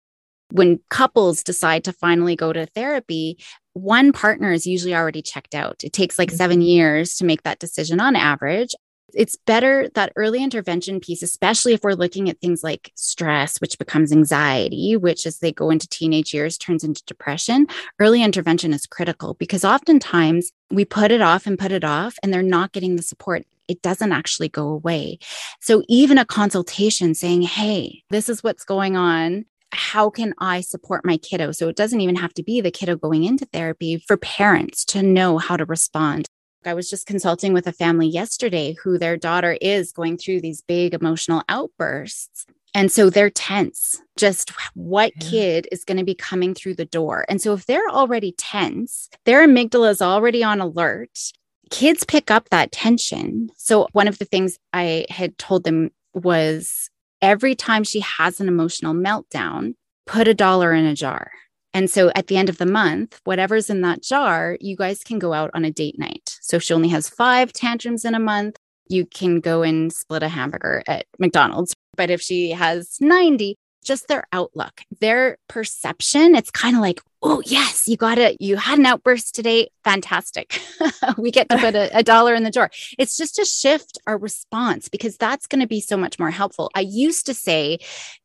When 0.50 0.80
couples 0.90 1.42
decide 1.42 1.84
to 1.84 1.92
finally 1.92 2.36
go 2.36 2.52
to 2.52 2.66
therapy, 2.66 3.38
one 3.72 4.12
partner 4.12 4.52
is 4.52 4.66
usually 4.66 4.94
already 4.94 5.22
checked 5.22 5.54
out. 5.54 5.82
It 5.82 5.92
takes 5.92 6.18
like 6.18 6.30
seven 6.30 6.58
mm-hmm. 6.58 6.66
years 6.66 7.14
to 7.16 7.24
make 7.24 7.42
that 7.44 7.58
decision 7.58 8.00
on 8.00 8.16
average 8.16 8.74
it's 9.14 9.36
better 9.36 9.88
that 9.94 10.12
early 10.16 10.42
intervention 10.42 11.00
piece, 11.00 11.22
especially 11.22 11.72
if 11.72 11.82
we're 11.82 11.92
looking 11.92 12.28
at 12.28 12.40
things 12.40 12.62
like 12.62 12.92
stress, 12.94 13.60
which 13.60 13.78
becomes 13.78 14.12
anxiety, 14.12 14.96
which 14.96 15.26
as 15.26 15.38
they 15.38 15.52
go 15.52 15.70
into 15.70 15.88
teenage 15.88 16.32
years 16.34 16.58
turns 16.58 16.84
into 16.84 17.04
depression. 17.04 17.66
Early 17.98 18.22
intervention 18.22 18.72
is 18.72 18.86
critical 18.86 19.34
because 19.34 19.64
oftentimes 19.64 20.52
we 20.70 20.84
put 20.84 21.10
it 21.10 21.20
off 21.20 21.46
and 21.46 21.58
put 21.58 21.72
it 21.72 21.84
off, 21.84 22.16
and 22.22 22.32
they're 22.32 22.42
not 22.42 22.72
getting 22.72 22.96
the 22.96 23.02
support. 23.02 23.44
It 23.68 23.82
doesn't 23.82 24.12
actually 24.12 24.48
go 24.48 24.68
away. 24.68 25.18
So, 25.60 25.82
even 25.88 26.18
a 26.18 26.24
consultation 26.24 27.14
saying, 27.14 27.42
Hey, 27.42 28.02
this 28.10 28.28
is 28.28 28.42
what's 28.42 28.64
going 28.64 28.96
on 28.96 29.44
how 29.72 30.10
can 30.10 30.34
I 30.38 30.60
support 30.60 31.04
my 31.04 31.16
kiddo? 31.16 31.50
So 31.52 31.68
it 31.68 31.76
doesn't 31.76 32.00
even 32.00 32.16
have 32.16 32.34
to 32.34 32.42
be 32.42 32.60
the 32.60 32.70
kiddo 32.70 32.96
going 32.96 33.24
into 33.24 33.46
therapy 33.46 33.96
for 34.06 34.16
parents 34.16 34.84
to 34.86 35.02
know 35.02 35.38
how 35.38 35.56
to 35.56 35.64
respond. 35.64 36.26
I 36.66 36.74
was 36.74 36.88
just 36.88 37.06
consulting 37.06 37.52
with 37.52 37.66
a 37.66 37.72
family 37.72 38.06
yesterday 38.06 38.74
who 38.82 38.98
their 38.98 39.16
daughter 39.16 39.56
is 39.60 39.92
going 39.92 40.18
through 40.18 40.40
these 40.40 40.62
big 40.62 40.94
emotional 40.94 41.42
outbursts. 41.48 42.46
And 42.74 42.90
so 42.90 43.10
they're 43.10 43.30
tense. 43.30 44.00
Just 44.16 44.50
what 44.74 45.12
yeah. 45.16 45.30
kid 45.30 45.68
is 45.70 45.84
going 45.84 45.98
to 45.98 46.04
be 46.04 46.14
coming 46.14 46.54
through 46.54 46.74
the 46.74 46.84
door? 46.84 47.24
And 47.28 47.40
so 47.40 47.52
if 47.52 47.66
they're 47.66 47.88
already 47.90 48.32
tense, 48.32 49.10
their 49.24 49.46
amygdala 49.46 49.90
is 49.90 50.02
already 50.02 50.42
on 50.42 50.60
alert. 50.60 51.32
Kids 51.70 52.04
pick 52.04 52.30
up 52.30 52.48
that 52.50 52.72
tension. 52.72 53.50
So 53.56 53.88
one 53.92 54.08
of 54.08 54.18
the 54.18 54.24
things 54.24 54.58
I 54.72 55.06
had 55.10 55.36
told 55.38 55.64
them 55.64 55.90
was 56.14 56.90
every 57.20 57.54
time 57.54 57.84
she 57.84 58.00
has 58.00 58.40
an 58.40 58.48
emotional 58.48 58.94
meltdown, 58.94 59.74
put 60.06 60.28
a 60.28 60.34
dollar 60.34 60.72
in 60.72 60.84
a 60.84 60.94
jar. 60.94 61.30
And 61.74 61.90
so 61.90 62.10
at 62.14 62.26
the 62.26 62.36
end 62.36 62.48
of 62.48 62.58
the 62.58 62.66
month, 62.66 63.20
whatever's 63.24 63.70
in 63.70 63.80
that 63.82 64.02
jar, 64.02 64.58
you 64.60 64.76
guys 64.76 65.02
can 65.02 65.18
go 65.18 65.32
out 65.32 65.50
on 65.54 65.64
a 65.64 65.70
date 65.70 65.98
night. 65.98 66.38
So 66.42 66.56
if 66.56 66.62
she 66.62 66.74
only 66.74 66.88
has 66.88 67.08
five 67.08 67.52
tantrums 67.52 68.04
in 68.04 68.14
a 68.14 68.20
month, 68.20 68.56
you 68.88 69.06
can 69.06 69.40
go 69.40 69.62
and 69.62 69.92
split 69.92 70.22
a 70.22 70.28
hamburger 70.28 70.82
at 70.86 71.06
McDonald's. 71.18 71.74
But 71.96 72.10
if 72.10 72.20
she 72.20 72.50
has 72.50 72.98
90, 73.00 73.56
just 73.82 74.08
their 74.08 74.24
outlook, 74.32 74.82
their 75.00 75.38
perception, 75.48 76.34
it's 76.34 76.50
kind 76.50 76.76
of 76.76 76.82
like, 76.82 77.00
oh, 77.22 77.42
yes, 77.46 77.86
you 77.86 77.96
got 77.96 78.18
it. 78.18 78.40
You 78.40 78.56
had 78.56 78.78
an 78.78 78.86
outburst 78.86 79.34
today. 79.34 79.70
Fantastic. 79.84 80.60
we 81.18 81.30
get 81.30 81.48
to 81.48 81.58
put 81.58 81.74
a, 81.74 81.96
a, 81.96 82.02
dollar 82.02 82.34
in 82.34 82.42
the 82.42 82.50
jar. 82.50 82.70
It's 82.98 83.16
just 83.16 83.36
to 83.36 83.44
shift 83.44 83.98
our 84.06 84.18
response 84.18 84.88
because 84.88 85.16
that's 85.16 85.46
going 85.46 85.60
to 85.60 85.66
be 85.66 85.80
so 85.80 85.96
much 85.96 86.18
more 86.18 86.30
helpful. 86.30 86.70
I 86.74 86.80
used 86.80 87.26
to 87.26 87.34
say, 87.34 87.78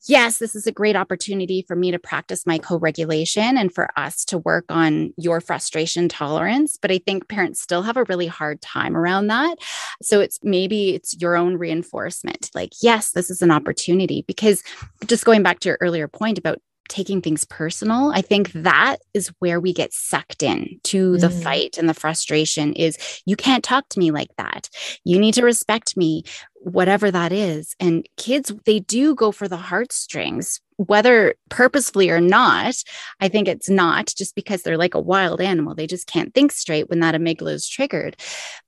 yes, 0.07 0.39
this 0.39 0.55
is 0.55 0.67
a 0.67 0.71
great 0.71 0.95
opportunity 0.95 1.63
for 1.67 1.75
me 1.75 1.91
to 1.91 1.99
practice 1.99 2.45
my 2.45 2.57
co 2.57 2.77
regulation 2.77 3.57
and 3.57 3.73
for 3.73 3.89
us 3.97 4.25
to 4.25 4.39
work 4.39 4.65
on 4.69 5.13
your 5.17 5.41
frustration 5.41 6.09
tolerance. 6.09 6.77
But 6.81 6.91
I 6.91 6.99
think 6.99 7.27
parents 7.27 7.61
still 7.61 7.83
have 7.83 7.97
a 7.97 8.03
really 8.05 8.27
hard 8.27 8.61
time 8.61 8.95
around 8.95 9.27
that. 9.27 9.57
So 10.01 10.19
it's 10.19 10.39
maybe 10.43 10.95
it's 10.95 11.15
your 11.19 11.35
own 11.35 11.57
reinforcement 11.57 12.49
like, 12.53 12.73
yes, 12.81 13.11
this 13.11 13.29
is 13.29 13.41
an 13.41 13.51
opportunity 13.51 14.23
because 14.27 14.63
just 15.05 15.25
going 15.25 15.43
back 15.43 15.59
to 15.59 15.69
your 15.69 15.77
earlier 15.81 16.07
point 16.07 16.37
about 16.37 16.59
taking 16.87 17.21
things 17.21 17.45
personal 17.45 18.11
i 18.13 18.21
think 18.21 18.51
that 18.53 18.97
is 19.13 19.31
where 19.39 19.59
we 19.59 19.73
get 19.73 19.93
sucked 19.93 20.43
in 20.43 20.79
to 20.83 21.13
mm. 21.13 21.21
the 21.21 21.29
fight 21.29 21.77
and 21.77 21.87
the 21.87 21.93
frustration 21.93 22.73
is 22.73 22.97
you 23.25 23.35
can't 23.35 23.63
talk 23.63 23.87
to 23.89 23.99
me 23.99 24.11
like 24.11 24.35
that. 24.37 24.69
You 25.03 25.19
need 25.19 25.33
to 25.35 25.43
respect 25.43 25.97
me 25.97 26.23
whatever 26.55 27.11
that 27.11 27.31
is. 27.31 27.75
And 27.79 28.07
kids 28.17 28.51
they 28.65 28.79
do 28.79 29.15
go 29.15 29.31
for 29.31 29.47
the 29.47 29.57
heartstrings 29.57 30.61
whether 30.79 31.33
purposefully 31.49 32.11
or 32.11 32.21
not. 32.21 32.75
I 33.19 33.29
think 33.29 33.47
it's 33.47 33.67
not 33.67 34.13
just 34.15 34.35
because 34.35 34.61
they're 34.61 34.77
like 34.77 34.93
a 34.93 35.01
wild 35.01 35.41
animal. 35.41 35.73
They 35.73 35.87
just 35.87 36.05
can't 36.05 36.31
think 36.35 36.51
straight 36.51 36.87
when 36.87 36.99
that 36.99 37.15
amygdala 37.15 37.53
is 37.53 37.67
triggered. 37.67 38.15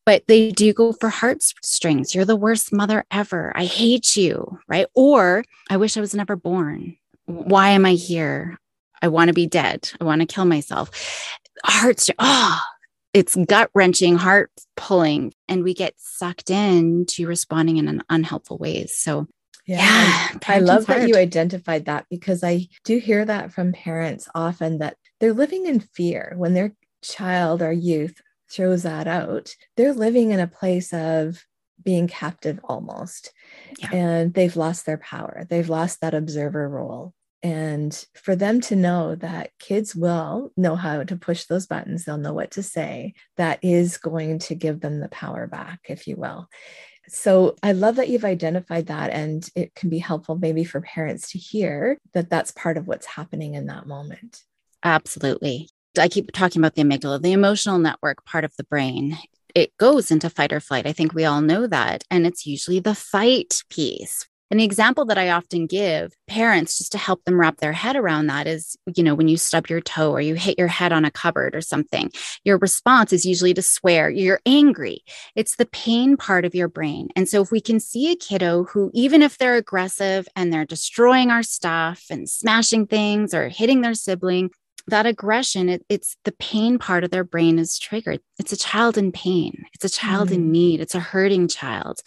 But 0.08 0.24
they 0.28 0.50
do 0.50 0.74
go 0.74 0.92
for 0.92 1.10
heartstrings. 1.10 2.16
You're 2.16 2.26
the 2.26 2.36
worst 2.36 2.74
mother 2.74 3.06
ever. 3.12 3.54
I 3.56 3.66
hate 3.66 4.16
you. 4.16 4.58
Right? 4.68 4.88
Or 4.96 5.44
i 5.70 5.78
wish 5.78 5.98
i 5.98 6.02
was 6.02 6.16
never 6.16 6.36
born 6.36 6.98
why 7.30 7.70
am 7.70 7.86
I 7.86 7.94
here? 7.94 8.58
I 9.04 9.08
want 9.08 9.28
to 9.28 9.34
be 9.34 9.46
dead. 9.46 9.92
I 10.02 10.04
want 10.04 10.22
to 10.22 10.26
kill 10.26 10.46
myself. 10.46 10.90
Hearts, 11.64 12.10
oh, 12.18 12.60
it's 13.14 13.36
gut 13.48 13.70
wrenching, 13.76 14.18
heart 14.18 14.52
pulling, 14.76 15.34
and 15.48 15.64
we 15.64 15.76
get 15.76 15.94
sucked 15.98 16.50
in 16.50 17.06
to 17.10 17.28
responding 17.28 17.78
in 17.78 17.88
an 17.88 18.04
unhelpful 18.10 18.58
ways. 18.58 18.96
So, 18.96 19.28
yeah, 19.68 19.78
yeah 19.78 20.40
I 20.48 20.60
love 20.60 20.88
hard. 20.88 21.04
that 21.04 21.08
you 21.08 21.16
identified 21.16 21.86
that 21.86 22.08
because 22.10 22.44
I 22.44 22.68
do 22.84 22.98
hear 22.98 23.24
that 23.26 23.54
from 23.54 23.74
parents 23.74 24.28
often 24.34 24.80
that 24.80 24.98
they're 25.20 25.34
living 25.34 25.68
in 25.68 25.82
fear 25.82 26.34
when 26.36 26.56
their 26.56 26.74
child 27.04 27.62
or 27.62 27.72
youth 27.72 28.20
throws 28.52 28.84
that 28.84 29.08
out. 29.08 29.54
They're 29.78 29.94
living 29.94 30.32
in 30.32 30.40
a 30.40 30.48
place 30.48 30.94
of 30.94 31.46
being 31.84 32.08
captive 32.08 32.60
almost, 32.64 33.32
yeah. 33.78 33.90
and 33.94 34.34
they've 34.34 34.56
lost 34.56 34.88
their 34.88 34.98
power. 34.98 35.46
They've 35.48 35.70
lost 35.70 36.02
that 36.02 36.16
observer 36.16 36.68
role 36.68 37.14
and 37.42 38.06
for 38.16 38.36
them 38.36 38.60
to 38.60 38.76
know 38.76 39.16
that 39.16 39.52
kids 39.60 39.96
will 39.96 40.52
know 40.58 40.76
how 40.76 41.04
to 41.04 41.16
push 41.16 41.46
those 41.46 41.68
buttons 41.68 42.06
they'll 42.06 42.18
know 42.18 42.34
what 42.34 42.52
to 42.52 42.64
say 42.64 43.14
that 43.38 43.60
is 43.62 43.98
going 43.98 44.40
to 44.40 44.56
give 44.56 44.82
them 44.82 45.00
the 45.00 45.10
power 45.10 45.48
back 45.48 45.80
if 45.90 46.08
you 46.08 46.16
will 46.16 46.48
so 47.08 47.56
i 47.64 47.72
love 47.72 47.96
that 47.96 48.10
you've 48.10 48.26
identified 48.26 48.88
that 48.88 49.10
and 49.10 49.50
it 49.56 49.74
can 49.76 49.90
be 49.90 50.00
helpful 50.00 50.38
maybe 50.38 50.64
for 50.64 50.82
parents 50.82 51.32
to 51.32 51.38
hear 51.38 51.98
that 52.14 52.30
that's 52.30 52.52
part 52.52 52.78
of 52.78 52.88
what's 52.88 53.06
happening 53.06 53.54
in 53.54 53.68
that 53.68 53.88
moment 53.88 54.44
absolutely 54.84 55.70
i 55.98 56.08
keep 56.08 56.32
talking 56.32 56.62
about 56.62 56.76
the 56.76 56.84
amygdala 56.84 57.22
the 57.22 57.32
emotional 57.32 57.80
network 57.80 58.26
part 58.26 58.44
of 58.44 58.54
the 58.58 58.64
brain 58.66 59.18
it 59.56 59.76
goes 59.78 60.12
into 60.12 60.30
fight 60.30 60.54
or 60.54 60.60
flight. 60.60 60.86
I 60.86 60.94
think 60.94 61.14
we 61.14 61.26
all 61.26 61.42
know 61.42 61.66
that. 61.66 62.04
And 62.12 62.28
it's 62.28 62.46
usually 62.46 62.80
the 62.80 62.94
fight 62.94 63.64
piece 63.70 64.29
and 64.52 64.60
the 64.60 64.64
example 64.64 65.06
that 65.06 65.18
I 65.18 65.30
often 65.30 65.68
give 65.68 66.14
parents 66.28 66.78
just 66.78 66.92
to 66.94 66.98
help 66.98 67.24
them 67.26 67.40
wrap 67.40 67.58
their 67.58 67.74
head 67.74 67.96
around 67.96 68.28
that 68.28 68.48
is, 68.48 68.78
you 68.96 69.04
know, 69.04 69.16
when 69.16 69.28
you 69.28 69.38
stub 69.38 69.68
your 69.68 69.82
toe 69.82 70.12
or 70.12 70.22
you 70.22 70.36
hit 70.36 70.58
your 70.58 70.68
head 70.68 70.92
on 70.92 71.06
a 71.06 71.12
cupboard 71.12 71.56
or 71.56 71.62
something, 71.62 72.12
your 72.44 72.58
response 72.58 73.14
is 73.14 73.26
usually 73.26 73.54
to 73.54 73.62
swear, 73.62 74.10
you're 74.10 74.42
angry. 74.46 75.04
It's 75.36 75.56
the 75.56 75.66
pain 75.68 76.18
part 76.18 76.46
of 76.46 76.56
your 76.56 76.68
brain. 76.68 77.10
And 77.16 77.30
so 77.30 77.42
if 77.42 77.52
we 77.52 77.62
can 77.62 77.80
see 77.80 78.12
a 78.12 78.16
kiddo 78.16 78.64
who, 78.64 78.92
even 78.94 79.22
if 79.22 79.38
they're 79.38 79.56
aggressive 79.56 80.28
and 80.36 80.52
they're 80.52 80.66
destroying 80.66 81.32
our 81.32 81.44
stuff 81.44 82.06
and 82.10 82.30
smashing 82.30 82.88
things 82.88 83.34
or 83.34 83.50
hitting 83.50 83.82
their 83.82 83.94
sibling, 83.94 84.50
that 84.90 85.06
aggression 85.06 85.70
it, 85.70 85.86
it's 85.90 86.18
the 86.26 86.32
pain 86.34 86.78
part 86.78 87.04
of 87.04 87.12
their 87.12 87.24
brain 87.24 87.60
is 87.60 87.80
triggered. 87.80 88.20
It's 88.38 88.54
a 88.54 88.58
child 88.58 88.98
in 88.98 89.12
pain. 89.12 89.66
It's 89.74 89.86
a 89.86 89.90
child 89.90 90.30
mm. 90.30 90.36
in 90.36 90.52
need. 90.52 90.80
It's 90.80 90.96
a 90.96 91.00
hurting 91.00 91.48
child. 91.48 92.00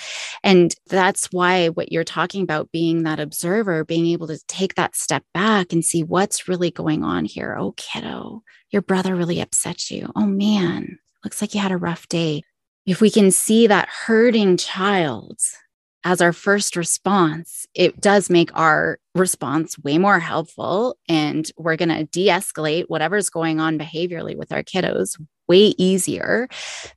And 0.42 0.74
that's 0.88 1.26
why 1.32 1.68
what 1.68 1.92
you're 1.92 2.04
talking 2.04 2.42
about 2.42 2.72
being 2.72 3.02
that 3.02 3.20
observer 3.20 3.84
being 3.84 4.06
able 4.06 4.26
to 4.28 4.38
take 4.48 4.74
that 4.74 4.96
step 4.96 5.24
back 5.34 5.72
and 5.72 5.84
see 5.84 6.02
what's 6.02 6.48
really 6.48 6.70
going 6.70 7.02
on 7.04 7.24
here. 7.24 7.56
Oh 7.58 7.72
kiddo 7.76 8.42
your 8.70 8.82
brother 8.82 9.14
really 9.14 9.40
upset 9.40 9.90
you. 9.90 10.10
Oh 10.16 10.26
man 10.26 10.98
looks 11.24 11.40
like 11.40 11.54
you 11.54 11.60
had 11.60 11.72
a 11.72 11.76
rough 11.76 12.08
day. 12.08 12.42
If 12.84 13.00
we 13.00 13.10
can 13.10 13.30
see 13.30 13.68
that 13.68 13.88
hurting 13.88 14.56
child 14.56 15.38
as 16.04 16.20
our 16.20 16.32
first 16.32 16.76
response, 16.76 17.66
it 17.74 18.00
does 18.00 18.28
make 18.28 18.50
our 18.54 18.98
response 19.14 19.78
way 19.78 19.98
more 19.98 20.18
helpful. 20.18 20.96
And 21.08 21.50
we're 21.56 21.76
going 21.76 21.90
to 21.90 22.04
de 22.04 22.28
escalate 22.28 22.84
whatever's 22.88 23.30
going 23.30 23.60
on 23.60 23.78
behaviorally 23.78 24.36
with 24.36 24.52
our 24.52 24.62
kiddos 24.62 25.20
way 25.48 25.74
easier 25.78 26.48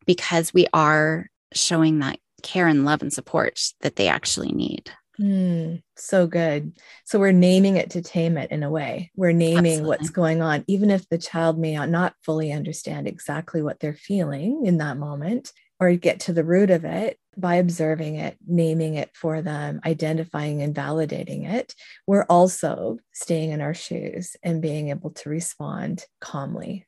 because 0.06 0.54
we 0.54 0.68
are 0.74 1.28
showing 1.54 2.00
that 2.00 2.20
care 2.41 2.68
and 2.68 2.86
love 2.86 3.02
and 3.02 3.13
support 3.13 3.60
that 3.82 3.96
they 3.96 4.08
actually 4.08 4.52
need. 4.52 4.91
Mm, 5.20 5.82
so 5.96 6.28
good. 6.28 6.74
So 7.06 7.20
we're 7.20 7.32
naming 7.32 7.78
it 7.78 7.91
to 7.91 8.02
tame 8.02 8.38
it 8.38 8.52
in 8.52 8.63
a 8.63 8.70
way. 8.70 9.12
We're 9.15 9.32
naming 9.32 9.65
Absolutely. 9.65 9.88
what's 9.88 10.10
going 10.10 10.41
on, 10.41 10.65
even 10.68 10.91
if 10.91 11.08
the 11.08 11.18
child 11.18 11.58
may 11.58 11.74
not 11.86 12.15
fully 12.22 12.52
understand 12.52 13.08
exactly 13.08 13.62
what 13.62 13.80
they're 13.80 13.94
feeling 13.94 14.65
in 14.65 14.78
that 14.80 14.98
moment 14.98 15.54
or 15.80 15.94
get 15.94 16.22
to 16.22 16.34
the 16.34 16.44
root 16.44 16.70
of 16.70 16.86
it 16.86 17.18
by 17.38 17.56
observing 17.56 18.16
it, 18.16 18.38
naming 18.48 18.96
it 18.96 19.12
for 19.14 19.42
them, 19.42 19.82
identifying 19.86 20.62
and 20.62 20.74
validating 20.74 21.50
it, 21.52 21.74
we're 22.08 22.26
also 22.30 22.98
staying 23.14 23.52
in 23.52 23.62
our 23.62 23.74
shoes 23.74 24.36
and 24.42 24.62
being 24.62 24.90
able 24.90 25.12
to 25.12 25.30
respond 25.30 26.06
calmly. 26.22 26.86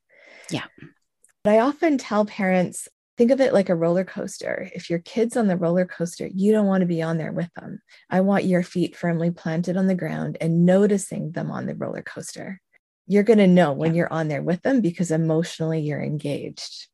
Yeah. 0.49 0.65
But 1.43 1.53
I 1.53 1.59
often 1.59 1.97
tell 1.97 2.25
parents 2.25 2.87
think 3.17 3.31
of 3.31 3.41
it 3.41 3.53
like 3.53 3.69
a 3.69 3.75
roller 3.75 4.05
coaster. 4.05 4.69
If 4.73 4.89
your 4.89 4.99
kid's 4.99 5.35
on 5.35 5.47
the 5.47 5.57
roller 5.57 5.85
coaster, 5.85 6.27
you 6.27 6.51
don't 6.51 6.67
want 6.67 6.81
to 6.81 6.87
be 6.87 7.01
on 7.01 7.17
there 7.17 7.31
with 7.31 7.51
them. 7.55 7.81
I 8.09 8.21
want 8.21 8.45
your 8.45 8.63
feet 8.63 8.95
firmly 8.95 9.31
planted 9.31 9.75
on 9.75 9.87
the 9.87 9.95
ground 9.95 10.37
and 10.39 10.65
noticing 10.65 11.31
them 11.31 11.51
on 11.51 11.65
the 11.65 11.75
roller 11.75 12.03
coaster. 12.03 12.61
you're 13.07 13.23
going 13.23 13.39
to 13.39 13.47
know 13.47 13.71
when 13.73 13.93
yeah. 13.93 13.99
you're 13.99 14.13
on 14.13 14.27
there 14.27 14.43
with 14.43 14.61
them 14.61 14.81
because 14.81 15.11
emotionally 15.11 15.79
you're 15.79 16.01
engaged. 16.01 16.87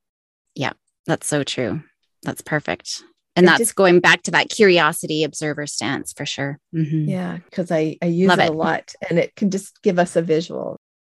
Yeah, 0.55 0.73
that's 1.05 1.27
so 1.27 1.43
true. 1.43 1.81
That's 2.23 2.41
perfect. 2.41 3.03
And 3.35 3.45
it 3.45 3.47
that's 3.47 3.59
just, 3.59 3.75
going 3.75 3.99
back 3.99 4.21
to 4.23 4.31
that 4.31 4.49
curiosity 4.49 5.23
observer 5.23 5.65
stance 5.65 6.13
for 6.13 6.25
sure. 6.25 6.59
Mm-hmm. 6.73 7.09
Yeah, 7.09 7.37
because 7.37 7.71
I, 7.71 7.97
I 8.01 8.05
use 8.05 8.31
it, 8.31 8.39
it 8.39 8.49
a 8.49 8.53
lot 8.53 8.93
and 9.09 9.17
it 9.17 9.35
can 9.35 9.49
just 9.49 9.81
give 9.81 9.97
us 9.97 10.15
a 10.15 10.21
visual. 10.21 10.77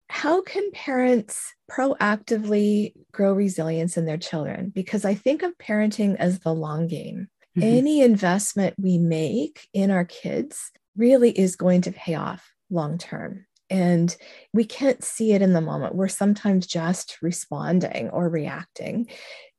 How 0.10 0.43
can 0.43 0.69
parents 0.72 1.54
proactively 1.72 2.93
grow 3.12 3.34
resilience 3.34 3.98
in 3.98 4.06
their 4.06 4.17
children? 4.17 4.69
Because 4.69 5.06
I 5.06 5.15
think 5.15 5.41
of 5.41 5.58
parenting 5.58 6.15
as 6.17 6.39
the 6.39 6.54
long 6.54 6.88
game. 6.88 7.30
Mm-hmm. 7.58 7.67
Any 7.67 8.02
investment 8.02 8.76
we 8.78 9.00
make 9.00 9.67
in 9.74 9.89
our 9.89 10.06
kids 10.06 10.72
really 10.96 11.32
is 11.32 11.56
going 11.56 11.82
to 11.82 11.91
pay 11.91 12.13
off 12.13 12.52
long 12.69 13.00
term. 13.00 13.48
And 13.72 14.15
we 14.54 14.65
can't 14.65 15.04
see 15.04 15.34
it 15.34 15.41
in 15.41 15.54
the 15.54 15.62
moment. 15.62 15.96
We're 15.96 16.08
sometimes 16.08 16.67
just 16.67 17.17
responding 17.24 18.10
or 18.10 18.30
reacting. 18.30 19.08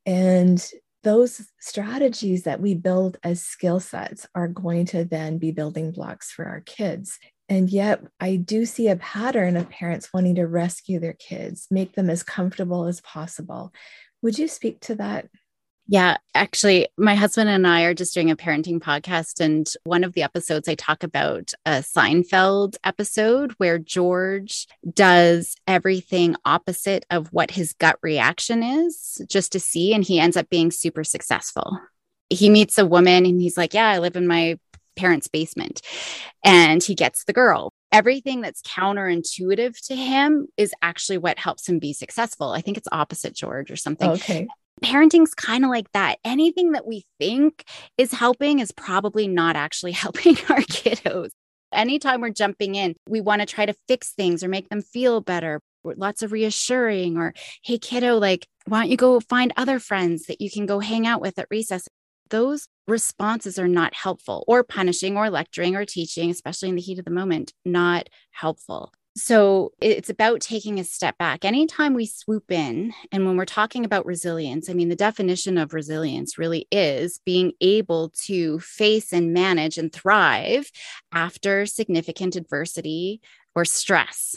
And 0.07 0.65
those 1.03 1.47
strategies 1.61 2.45
that 2.45 2.61
we 2.61 2.75
build 2.75 3.19
as 3.23 3.43
skill 3.43 3.79
sets 3.79 4.27
are 4.35 4.49
going 4.49 4.87
to 4.87 5.05
then 5.05 5.39
be 5.39 5.53
building 5.53 5.93
blocks 5.93 6.31
for 6.31 6.47
our 6.47 6.61
kids. 6.61 7.19
And 7.49 7.69
yet, 7.69 8.03
I 8.21 8.37
do 8.37 8.65
see 8.65 8.89
a 8.89 8.97
pattern 8.97 9.57
of 9.57 9.69
parents 9.69 10.13
wanting 10.15 10.37
to 10.37 10.47
rescue 10.47 10.99
their 10.99 11.13
kids, 11.13 11.67
make 11.71 11.95
them 11.95 12.09
as 12.09 12.23
comfortable 12.23 12.87
as 12.87 13.03
possible. 13.03 13.73
Would 14.23 14.39
you 14.39 14.49
speak 14.49 14.81
to 14.81 14.95
that? 14.97 15.29
Yeah, 15.87 16.17
actually, 16.35 16.89
my 16.97 17.15
husband 17.15 17.51
and 17.51 17.67
I 17.67 17.83
are 17.83 17.93
just 17.93 18.15
doing 18.15 18.31
a 18.31 18.37
parenting 18.37 18.81
podcast. 18.81 19.39
And 19.39 19.71
one 19.85 20.03
of 20.03 20.15
the 20.15 20.23
episodes, 20.23 20.67
I 20.67 20.75
talk 20.75 21.03
about 21.03 21.53
a 21.67 21.83
Seinfeld 21.83 22.77
episode 22.85 23.53
where 23.59 23.79
George 23.79 24.67
does 24.91 25.57
everything 25.67 26.37
opposite 26.47 27.05
of 27.11 27.29
what 27.33 27.51
his 27.51 27.75
gut 27.75 27.99
reaction 28.03 28.63
is 28.63 29.21
just 29.29 29.53
to 29.53 29.61
see. 29.61 29.93
And 29.93 30.03
he 30.03 30.19
ends 30.19 30.39
up 30.39 30.49
being 30.49 30.71
super 30.71 31.05
successful. 31.05 31.79
He 32.31 32.49
meets 32.49 32.79
a 32.79 32.87
woman 32.87 33.27
and 33.27 33.41
he's 33.41 33.59
like, 33.59 33.75
Yeah, 33.75 33.89
I 33.89 33.99
live 33.99 34.17
in 34.17 34.27
my 34.27 34.59
parents' 34.97 35.29
basement. 35.29 35.83
And 36.43 36.83
he 36.83 36.95
gets 36.95 37.25
the 37.25 37.33
girl 37.33 37.73
everything 37.93 38.41
that's 38.41 38.61
counterintuitive 38.63 39.81
to 39.87 39.95
him 39.95 40.49
is 40.57 40.75
actually 40.83 41.17
what 41.17 41.39
helps 41.39 41.69
him 41.69 41.79
be 41.79 41.93
successful. 41.93 42.51
I 42.51 42.61
think 42.61 42.77
it's 42.77 42.89
opposite 42.91 43.37
George 43.37 43.71
or 43.71 43.77
something. 43.77 44.11
Okay 44.11 44.49
parenting's 44.85 45.35
kind 45.35 45.65
of 45.65 45.71
like 45.71 45.91
that. 45.93 46.19
Anything 46.25 46.73
that 46.73 46.87
we 46.87 47.05
think 47.19 47.65
is 47.97 48.13
helping 48.13 48.59
is 48.59 48.71
probably 48.71 49.27
not 49.27 49.57
actually 49.57 49.93
helping 50.05 50.37
our 50.51 50.61
kiddos. 50.61 51.31
Anytime 51.73 52.21
we're 52.21 52.31
jumping 52.31 52.75
in, 52.75 52.95
we 53.09 53.21
want 53.21 53.41
to 53.41 53.47
try 53.47 53.67
to 53.67 53.75
fix 53.89 54.13
things 54.13 54.45
or 54.45 54.49
make 54.49 54.69
them 54.69 54.83
feel 54.83 55.21
better. 55.21 55.61
Lots 55.85 56.23
of 56.23 56.33
reassuring, 56.33 57.19
or 57.19 57.35
hey, 57.63 57.79
kiddo, 57.79 58.17
like, 58.19 58.47
why 58.67 58.81
don't 58.81 58.91
you 58.91 58.97
go 58.97 59.21
find 59.21 59.53
other 59.57 59.79
friends 59.79 60.27
that 60.27 60.41
you 60.41 60.51
can 60.51 60.65
go 60.67 60.79
hang 60.79 61.07
out 61.07 61.21
with 61.21 61.39
at 61.39 61.49
recess? 61.51 61.89
Those 62.31 62.69
responses 62.87 63.59
are 63.59 63.69
not 63.69 63.93
helpful, 63.93 64.45
or 64.47 64.65
punishing, 64.65 65.17
or 65.17 65.29
lecturing, 65.29 65.77
or 65.77 65.85
teaching, 65.85 66.31
especially 66.31 66.71
in 66.71 66.77
the 66.77 66.81
heat 66.81 66.99
of 66.99 67.05
the 67.05 67.11
moment, 67.11 67.53
not 67.67 68.09
helpful. 68.31 68.93
So 69.17 69.73
it's 69.81 70.11
about 70.11 70.41
taking 70.41 70.81
a 70.81 70.85
step 70.85 71.17
back. 71.19 71.45
Anytime 71.45 71.95
we 71.95 72.05
swoop 72.05 72.51
in, 72.51 72.93
and 73.13 73.25
when 73.25 73.37
we're 73.37 73.45
talking 73.45 73.85
about 73.85 74.07
resilience, 74.07 74.69
I 74.69 74.73
mean, 74.73 74.89
the 74.89 74.97
definition 74.97 75.57
of 75.57 75.73
resilience 75.73 76.37
really 76.37 76.67
is 76.73 77.21
being 77.25 77.53
able 77.61 78.11
to 78.25 78.59
face 78.59 79.13
and 79.13 79.33
manage 79.33 79.79
and 79.79 79.93
thrive 79.93 80.69
after 81.13 81.65
significant 81.65 82.35
adversity 82.35 83.21
or 83.55 83.65
stress. 83.65 84.35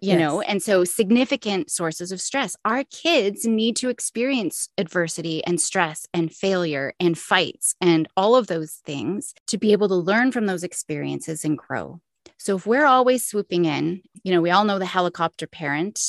You 0.00 0.10
yes. 0.10 0.20
know, 0.20 0.40
and 0.40 0.62
so 0.62 0.84
significant 0.84 1.70
sources 1.70 2.12
of 2.12 2.20
stress. 2.20 2.56
Our 2.64 2.84
kids 2.84 3.44
need 3.46 3.74
to 3.76 3.88
experience 3.88 4.68
adversity 4.78 5.44
and 5.44 5.60
stress 5.60 6.06
and 6.14 6.32
failure 6.32 6.92
and 7.00 7.18
fights 7.18 7.74
and 7.80 8.06
all 8.16 8.36
of 8.36 8.46
those 8.46 8.80
things 8.84 9.34
to 9.48 9.58
be 9.58 9.72
able 9.72 9.88
to 9.88 9.96
learn 9.96 10.30
from 10.30 10.46
those 10.46 10.62
experiences 10.62 11.44
and 11.44 11.58
grow. 11.58 12.00
So 12.38 12.56
if 12.56 12.66
we're 12.66 12.86
always 12.86 13.26
swooping 13.26 13.64
in, 13.64 14.02
you 14.22 14.32
know, 14.32 14.40
we 14.40 14.50
all 14.50 14.64
know 14.64 14.78
the 14.78 14.86
helicopter 14.86 15.46
parent. 15.46 16.00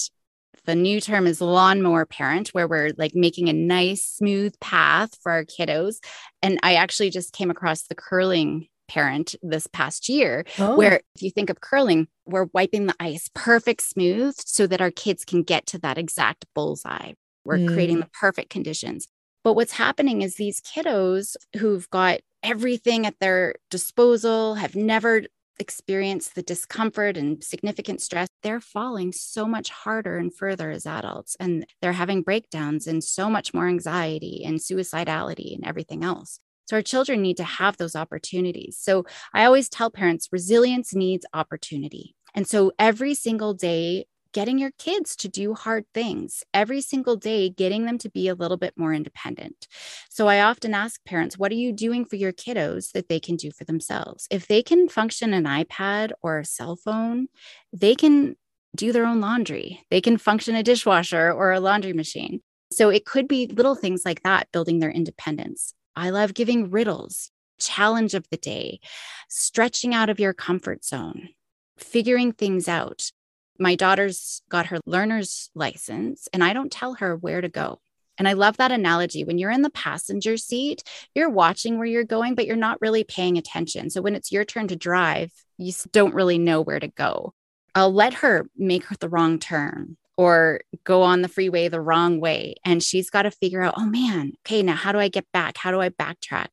The 0.66 0.76
new 0.76 1.02
term 1.02 1.26
is 1.26 1.42
lawnmower 1.42 2.06
parent, 2.06 2.50
where 2.50 2.68
we're 2.68 2.92
like 2.98 3.16
making 3.16 3.50
a 3.50 3.54
nice, 3.54 4.04
smooth 4.04 4.60
path 4.60 5.18
for 5.22 5.32
our 5.32 5.44
kiddos. 5.44 5.96
And 6.44 6.60
I 6.62 6.76
actually 6.76 7.10
just 7.10 7.34
came 7.34 7.50
across 7.50 7.84
the 7.84 7.96
curling 7.96 8.68
parent 8.88 9.36
this 9.42 9.68
past 9.68 10.10
year, 10.10 10.44
oh. 10.60 10.76
where 10.76 11.02
if 11.16 11.22
you 11.22 11.32
think 11.32 11.50
of 11.50 11.62
curling, 11.62 12.08
we're 12.26 12.48
wiping 12.54 12.88
the 12.88 12.96
ice 13.00 13.30
perfect 13.34 13.82
smooth 13.82 14.36
so 14.38 14.68
that 14.68 14.82
our 14.82 14.92
kids 14.92 15.24
can 15.24 15.44
get 15.44 15.66
to 15.68 15.80
that 15.80 15.98
exact 15.98 16.46
bullseye. 16.54 17.14
We're 17.46 17.58
mm. 17.58 17.74
creating 17.74 18.00
the 18.00 18.10
perfect 18.20 18.50
conditions. 18.50 19.08
But 19.44 19.54
what's 19.54 19.74
happening 19.74 20.22
is 20.22 20.36
these 20.36 20.62
kiddos 20.62 21.36
who've 21.58 21.90
got 21.90 22.20
everything 22.44 23.06
at 23.06 23.20
their 23.20 23.56
disposal, 23.70 24.56
have 24.56 24.76
never 24.76 25.24
experience 25.60 26.30
the 26.30 26.42
discomfort 26.42 27.18
and 27.18 27.44
significant 27.44 28.02
stress, 28.02 28.30
they're 28.42 28.62
falling 28.62 29.12
so 29.12 29.46
much 29.46 29.70
harder 29.70 30.18
and 30.18 30.34
further 30.34 30.72
as 30.72 30.86
adults. 30.86 31.36
And 31.40 31.66
they're 31.82 31.92
having 31.92 32.22
breakdowns 32.22 32.88
and 32.88 33.04
so 33.04 33.30
much 33.30 33.54
more 33.54 33.68
anxiety 33.68 34.44
and 34.46 34.60
suicidality 34.60 35.54
and 35.54 35.66
everything 35.66 36.04
else. 36.04 36.40
So 36.66 36.76
our 36.76 36.82
children 36.82 37.22
need 37.22 37.38
to 37.38 37.44
have 37.44 37.78
those 37.78 37.96
opportunities. 37.96 38.78
So 38.80 39.06
I 39.34 39.46
always 39.46 39.70
tell 39.70 39.90
parents 39.90 40.30
resilience 40.32 40.94
needs 40.94 41.26
opportunity. 41.34 42.16
And 42.36 42.48
so 42.48 42.72
every 42.78 43.16
single 43.16 43.56
day, 43.56 44.06
getting 44.34 44.58
your 44.58 44.72
kids 44.78 45.16
to 45.18 45.28
do 45.28 45.54
hard 45.54 45.86
things 45.94 46.44
every 46.54 46.82
single 46.82 47.16
day, 47.16 47.50
getting 47.50 47.86
them 47.86 47.98
to 48.00 48.10
be 48.10 48.28
a 48.28 48.36
little 48.36 48.58
bit 48.58 48.74
more 48.78 48.94
independent. 48.94 49.68
So 50.10 50.28
I 50.28 50.42
often 50.42 50.74
ask 50.74 51.04
parents, 51.06 51.38
what 51.38 51.52
are 51.52 51.56
you 51.56 51.72
doing 51.72 52.06
for 52.06 52.16
your 52.16 52.34
kiddos 52.34 52.92
that 52.92 53.10
they 53.10 53.20
can 53.20 53.36
do 53.36 53.52
for 53.52 53.64
themselves? 53.64 54.28
If 54.30 54.48
they 54.48 54.62
can 54.62 54.90
function 54.90 55.34
an 55.34 55.46
iPad 55.46 56.12
or 56.22 56.40
a 56.40 56.46
cell 56.46 56.76
phone, 56.76 57.28
they 57.74 57.96
can 57.96 58.36
do 58.76 58.92
their 58.92 59.06
own 59.06 59.20
laundry, 59.20 59.84
they 59.90 60.02
can 60.02 60.18
function 60.18 60.56
a 60.56 60.64
dishwasher 60.64 61.32
or 61.32 61.52
a 61.52 61.60
laundry 61.60 61.94
machine. 61.94 62.42
So 62.72 62.90
it 62.90 63.06
could 63.06 63.28
be 63.28 63.48
little 63.48 63.76
things 63.76 64.04
like 64.06 64.22
that, 64.24 64.52
building 64.52 64.80
their 64.80 64.92
independence. 64.92 65.74
I 65.96 66.12
love 66.12 66.36
giving 66.36 66.70
riddles, 66.70 67.32
challenge 67.60 68.14
of 68.14 68.28
the 68.30 68.38
day, 68.38 68.80
stretching 69.28 69.94
out 69.94 70.10
of 70.10 70.20
your 70.20 70.34
comfort 70.34 70.86
zone, 70.86 71.30
figuring 71.78 72.32
things 72.32 72.68
out 72.68 73.12
my 73.60 73.76
daughter's 73.76 74.42
got 74.50 74.68
her 74.68 74.80
learner's 74.86 75.50
license 75.54 76.28
and 76.34 76.44
I 76.44 76.54
don't 76.54 76.72
tell 76.72 76.96
her 76.96 77.16
where 77.16 77.42
to 77.42 77.50
go. 77.50 77.80
And 78.18 78.28
I 78.28 78.34
love 78.34 78.58
that 78.58 78.72
analogy. 78.72 79.24
When 79.24 79.38
you're 79.38 79.52
in 79.52 79.62
the 79.62 79.70
passenger 79.70 80.36
seat, 80.36 80.84
you're 81.16 81.30
watching 81.30 81.78
where 81.78 81.88
you're 81.88 82.04
going, 82.04 82.36
but 82.36 82.46
you're 82.46 82.58
not 82.58 82.82
really 82.82 83.06
paying 83.06 83.38
attention. 83.38 83.90
So 83.90 84.02
when 84.02 84.16
it's 84.16 84.32
your 84.32 84.44
turn 84.44 84.68
to 84.68 84.76
drive, 84.76 85.32
you 85.58 85.72
don't 85.94 86.14
really 86.14 86.38
know 86.38 86.62
where 86.62 86.80
to 86.80 86.90
go. 86.90 87.34
I'll 87.76 87.94
let 87.94 88.16
her 88.16 88.50
make 88.58 88.88
the 89.00 89.08
wrong 89.08 89.40
turn 89.40 89.96
or 90.18 90.60
go 90.84 91.02
on 91.02 91.22
the 91.22 91.30
freeway 91.30 91.70
the 91.70 91.80
wrong 91.80 92.20
way. 92.20 92.56
And 92.66 92.84
she's 92.84 93.10
got 93.10 93.22
to 93.22 93.32
figure 93.32 93.62
out, 93.62 93.76
oh 93.78 93.86
man, 93.86 94.34
okay, 94.46 94.62
now 94.62 94.76
how 94.76 94.92
do 94.92 95.00
I 95.00 95.08
get 95.08 95.26
back? 95.32 95.56
How 95.58 95.72
do 95.72 95.80
I 95.80 95.88
backtrack? 95.88 96.48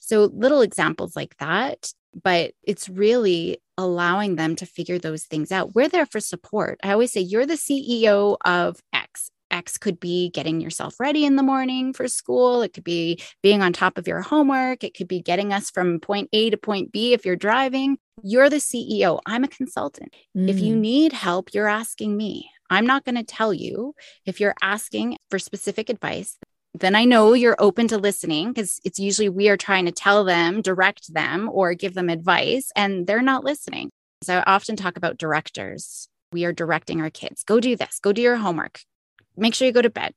So 0.00 0.30
little 0.32 0.62
examples 0.62 1.14
like 1.14 1.36
that. 1.36 1.92
But 2.22 2.52
it's 2.62 2.88
really 2.88 3.58
allowing 3.78 4.36
them 4.36 4.56
to 4.56 4.66
figure 4.66 4.98
those 4.98 5.24
things 5.24 5.52
out. 5.52 5.74
We're 5.74 5.88
there 5.88 6.06
for 6.06 6.20
support. 6.20 6.78
I 6.82 6.92
always 6.92 7.12
say, 7.12 7.20
you're 7.20 7.46
the 7.46 7.54
CEO 7.54 8.36
of 8.44 8.80
X. 8.92 9.30
X 9.50 9.78
could 9.78 9.98
be 9.98 10.30
getting 10.30 10.60
yourself 10.60 11.00
ready 11.00 11.24
in 11.24 11.36
the 11.36 11.42
morning 11.42 11.92
for 11.92 12.06
school. 12.06 12.62
It 12.62 12.72
could 12.72 12.84
be 12.84 13.20
being 13.42 13.62
on 13.62 13.72
top 13.72 13.98
of 13.98 14.06
your 14.06 14.20
homework. 14.20 14.84
It 14.84 14.94
could 14.94 15.08
be 15.08 15.20
getting 15.20 15.52
us 15.52 15.70
from 15.70 15.98
point 15.98 16.28
A 16.32 16.50
to 16.50 16.56
point 16.56 16.92
B 16.92 17.12
if 17.12 17.24
you're 17.24 17.36
driving. 17.36 17.98
You're 18.22 18.50
the 18.50 18.56
CEO. 18.56 19.20
I'm 19.26 19.44
a 19.44 19.48
consultant. 19.48 20.14
Mm. 20.36 20.48
If 20.48 20.60
you 20.60 20.76
mm. 20.76 20.80
need 20.80 21.12
help, 21.12 21.52
you're 21.52 21.68
asking 21.68 22.16
me. 22.16 22.50
I'm 22.68 22.86
not 22.86 23.04
going 23.04 23.16
to 23.16 23.24
tell 23.24 23.52
you 23.52 23.94
if 24.24 24.38
you're 24.38 24.54
asking 24.62 25.16
for 25.28 25.40
specific 25.40 25.88
advice 25.88 26.38
then 26.74 26.94
I 26.94 27.04
know 27.04 27.32
you're 27.32 27.56
open 27.58 27.88
to 27.88 27.98
listening 27.98 28.52
because 28.52 28.80
it's 28.84 28.98
usually 28.98 29.28
we 29.28 29.48
are 29.48 29.56
trying 29.56 29.86
to 29.86 29.92
tell 29.92 30.24
them, 30.24 30.62
direct 30.62 31.12
them, 31.12 31.48
or 31.52 31.74
give 31.74 31.94
them 31.94 32.08
advice, 32.08 32.70
and 32.76 33.06
they're 33.06 33.22
not 33.22 33.44
listening. 33.44 33.90
So 34.22 34.38
I 34.38 34.54
often 34.54 34.76
talk 34.76 34.96
about 34.96 35.18
directors. 35.18 36.08
We 36.32 36.44
are 36.44 36.52
directing 36.52 37.00
our 37.00 37.10
kids 37.10 37.42
go 37.42 37.58
do 37.58 37.74
this, 37.74 37.98
go 38.00 38.12
do 38.12 38.22
your 38.22 38.36
homework, 38.36 38.80
make 39.36 39.54
sure 39.54 39.66
you 39.66 39.72
go 39.72 39.82
to 39.82 39.90
bed, 39.90 40.14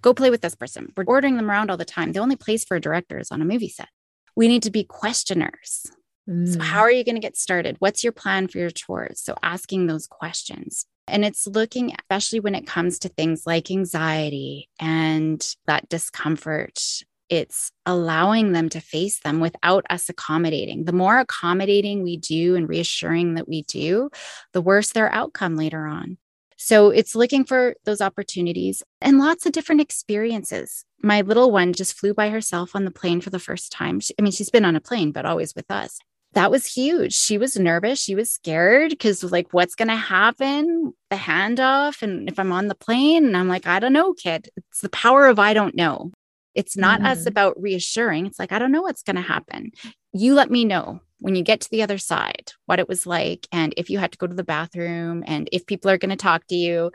go 0.00 0.14
play 0.14 0.30
with 0.30 0.42
this 0.42 0.54
person. 0.54 0.92
We're 0.96 1.04
ordering 1.04 1.36
them 1.36 1.50
around 1.50 1.70
all 1.70 1.76
the 1.76 1.84
time. 1.84 2.12
The 2.12 2.20
only 2.20 2.36
place 2.36 2.64
for 2.64 2.76
a 2.76 2.80
director 2.80 3.18
is 3.18 3.32
on 3.32 3.42
a 3.42 3.44
movie 3.44 3.68
set. 3.68 3.88
We 4.36 4.46
need 4.46 4.62
to 4.62 4.70
be 4.70 4.84
questioners. 4.84 5.86
Mm. 6.28 6.54
So, 6.54 6.60
how 6.60 6.80
are 6.80 6.90
you 6.90 7.04
going 7.04 7.16
to 7.16 7.20
get 7.20 7.36
started? 7.36 7.76
What's 7.80 8.04
your 8.04 8.12
plan 8.12 8.46
for 8.46 8.58
your 8.58 8.70
chores? 8.70 9.20
So, 9.20 9.34
asking 9.42 9.86
those 9.86 10.06
questions. 10.06 10.86
And 11.10 11.24
it's 11.24 11.46
looking, 11.46 11.94
especially 12.00 12.40
when 12.40 12.54
it 12.54 12.66
comes 12.66 12.98
to 13.00 13.08
things 13.08 13.46
like 13.46 13.70
anxiety 13.70 14.68
and 14.80 15.46
that 15.66 15.88
discomfort, 15.88 16.80
it's 17.28 17.70
allowing 17.86 18.52
them 18.52 18.68
to 18.70 18.80
face 18.80 19.20
them 19.20 19.40
without 19.40 19.84
us 19.88 20.08
accommodating. 20.08 20.84
The 20.84 20.92
more 20.92 21.18
accommodating 21.18 22.02
we 22.02 22.16
do 22.16 22.56
and 22.56 22.68
reassuring 22.68 23.34
that 23.34 23.48
we 23.48 23.62
do, 23.62 24.10
the 24.52 24.60
worse 24.60 24.92
their 24.92 25.12
outcome 25.12 25.56
later 25.56 25.86
on. 25.86 26.18
So 26.56 26.90
it's 26.90 27.14
looking 27.14 27.44
for 27.44 27.74
those 27.84 28.02
opportunities 28.02 28.82
and 29.00 29.18
lots 29.18 29.46
of 29.46 29.52
different 29.52 29.80
experiences. 29.80 30.84
My 31.02 31.22
little 31.22 31.50
one 31.50 31.72
just 31.72 31.94
flew 31.98 32.12
by 32.12 32.28
herself 32.28 32.76
on 32.76 32.84
the 32.84 32.90
plane 32.90 33.22
for 33.22 33.30
the 33.30 33.38
first 33.38 33.72
time. 33.72 34.00
She, 34.00 34.12
I 34.18 34.22
mean, 34.22 34.32
she's 34.32 34.50
been 34.50 34.66
on 34.66 34.76
a 34.76 34.80
plane, 34.80 35.10
but 35.10 35.24
always 35.24 35.54
with 35.54 35.70
us. 35.70 35.98
That 36.34 36.50
was 36.50 36.64
huge. 36.66 37.12
She 37.12 37.38
was 37.38 37.58
nervous. 37.58 38.00
She 38.00 38.14
was 38.14 38.30
scared 38.30 38.90
because, 38.90 39.24
like, 39.24 39.48
what's 39.52 39.74
going 39.74 39.88
to 39.88 39.96
happen? 39.96 40.92
The 41.10 41.16
handoff. 41.16 42.02
And 42.02 42.28
if 42.28 42.38
I'm 42.38 42.52
on 42.52 42.68
the 42.68 42.74
plane 42.74 43.26
and 43.26 43.36
I'm 43.36 43.48
like, 43.48 43.66
I 43.66 43.80
don't 43.80 43.92
know, 43.92 44.12
kid, 44.12 44.48
it's 44.56 44.80
the 44.80 44.88
power 44.90 45.26
of 45.26 45.40
I 45.40 45.54
don't 45.54 45.74
know. 45.74 46.12
It's 46.54 46.76
not 46.76 47.00
mm. 47.00 47.06
us 47.06 47.26
about 47.26 47.60
reassuring. 47.60 48.26
It's 48.26 48.38
like, 48.38 48.52
I 48.52 48.58
don't 48.58 48.72
know 48.72 48.82
what's 48.82 49.02
going 49.02 49.16
to 49.16 49.22
happen. 49.22 49.72
You 50.12 50.34
let 50.34 50.50
me 50.50 50.64
know 50.64 51.00
when 51.18 51.34
you 51.34 51.42
get 51.42 51.60
to 51.60 51.70
the 51.70 51.82
other 51.82 51.98
side 51.98 52.52
what 52.66 52.78
it 52.78 52.88
was 52.88 53.06
like. 53.06 53.46
And 53.52 53.74
if 53.76 53.90
you 53.90 53.98
had 53.98 54.12
to 54.12 54.18
go 54.18 54.26
to 54.26 54.34
the 54.34 54.44
bathroom 54.44 55.22
and 55.26 55.48
if 55.52 55.66
people 55.66 55.90
are 55.90 55.98
going 55.98 56.10
to 56.10 56.16
talk 56.16 56.46
to 56.48 56.56
you, 56.56 56.90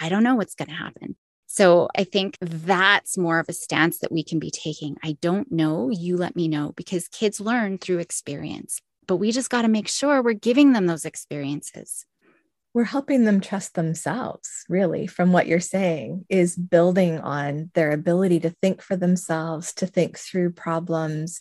I 0.00 0.08
don't 0.08 0.22
know 0.22 0.36
what's 0.36 0.54
going 0.54 0.68
to 0.68 0.74
happen. 0.74 1.16
So 1.60 1.88
I 1.94 2.04
think 2.04 2.38
that's 2.40 3.18
more 3.18 3.38
of 3.38 3.46
a 3.50 3.52
stance 3.52 3.98
that 3.98 4.10
we 4.10 4.24
can 4.24 4.38
be 4.38 4.50
taking. 4.50 4.96
I 5.02 5.18
don't 5.20 5.52
know. 5.52 5.90
You 5.90 6.16
let 6.16 6.34
me 6.34 6.48
know 6.48 6.72
because 6.74 7.06
kids 7.08 7.38
learn 7.38 7.76
through 7.76 7.98
experience, 7.98 8.80
but 9.06 9.16
we 9.16 9.30
just 9.30 9.50
got 9.50 9.62
to 9.62 9.68
make 9.68 9.86
sure 9.86 10.22
we're 10.22 10.32
giving 10.32 10.72
them 10.72 10.86
those 10.86 11.04
experiences 11.04 12.06
we're 12.72 12.84
helping 12.84 13.24
them 13.24 13.40
trust 13.40 13.74
themselves, 13.74 14.64
really, 14.68 15.06
from 15.06 15.32
what 15.32 15.48
you're 15.48 15.58
saying, 15.58 16.24
is 16.28 16.54
building 16.54 17.18
on 17.18 17.70
their 17.74 17.90
ability 17.90 18.38
to 18.40 18.50
think 18.62 18.80
for 18.80 18.96
themselves, 18.96 19.72
to 19.74 19.86
think 19.86 20.16
through 20.16 20.52
problems. 20.52 21.40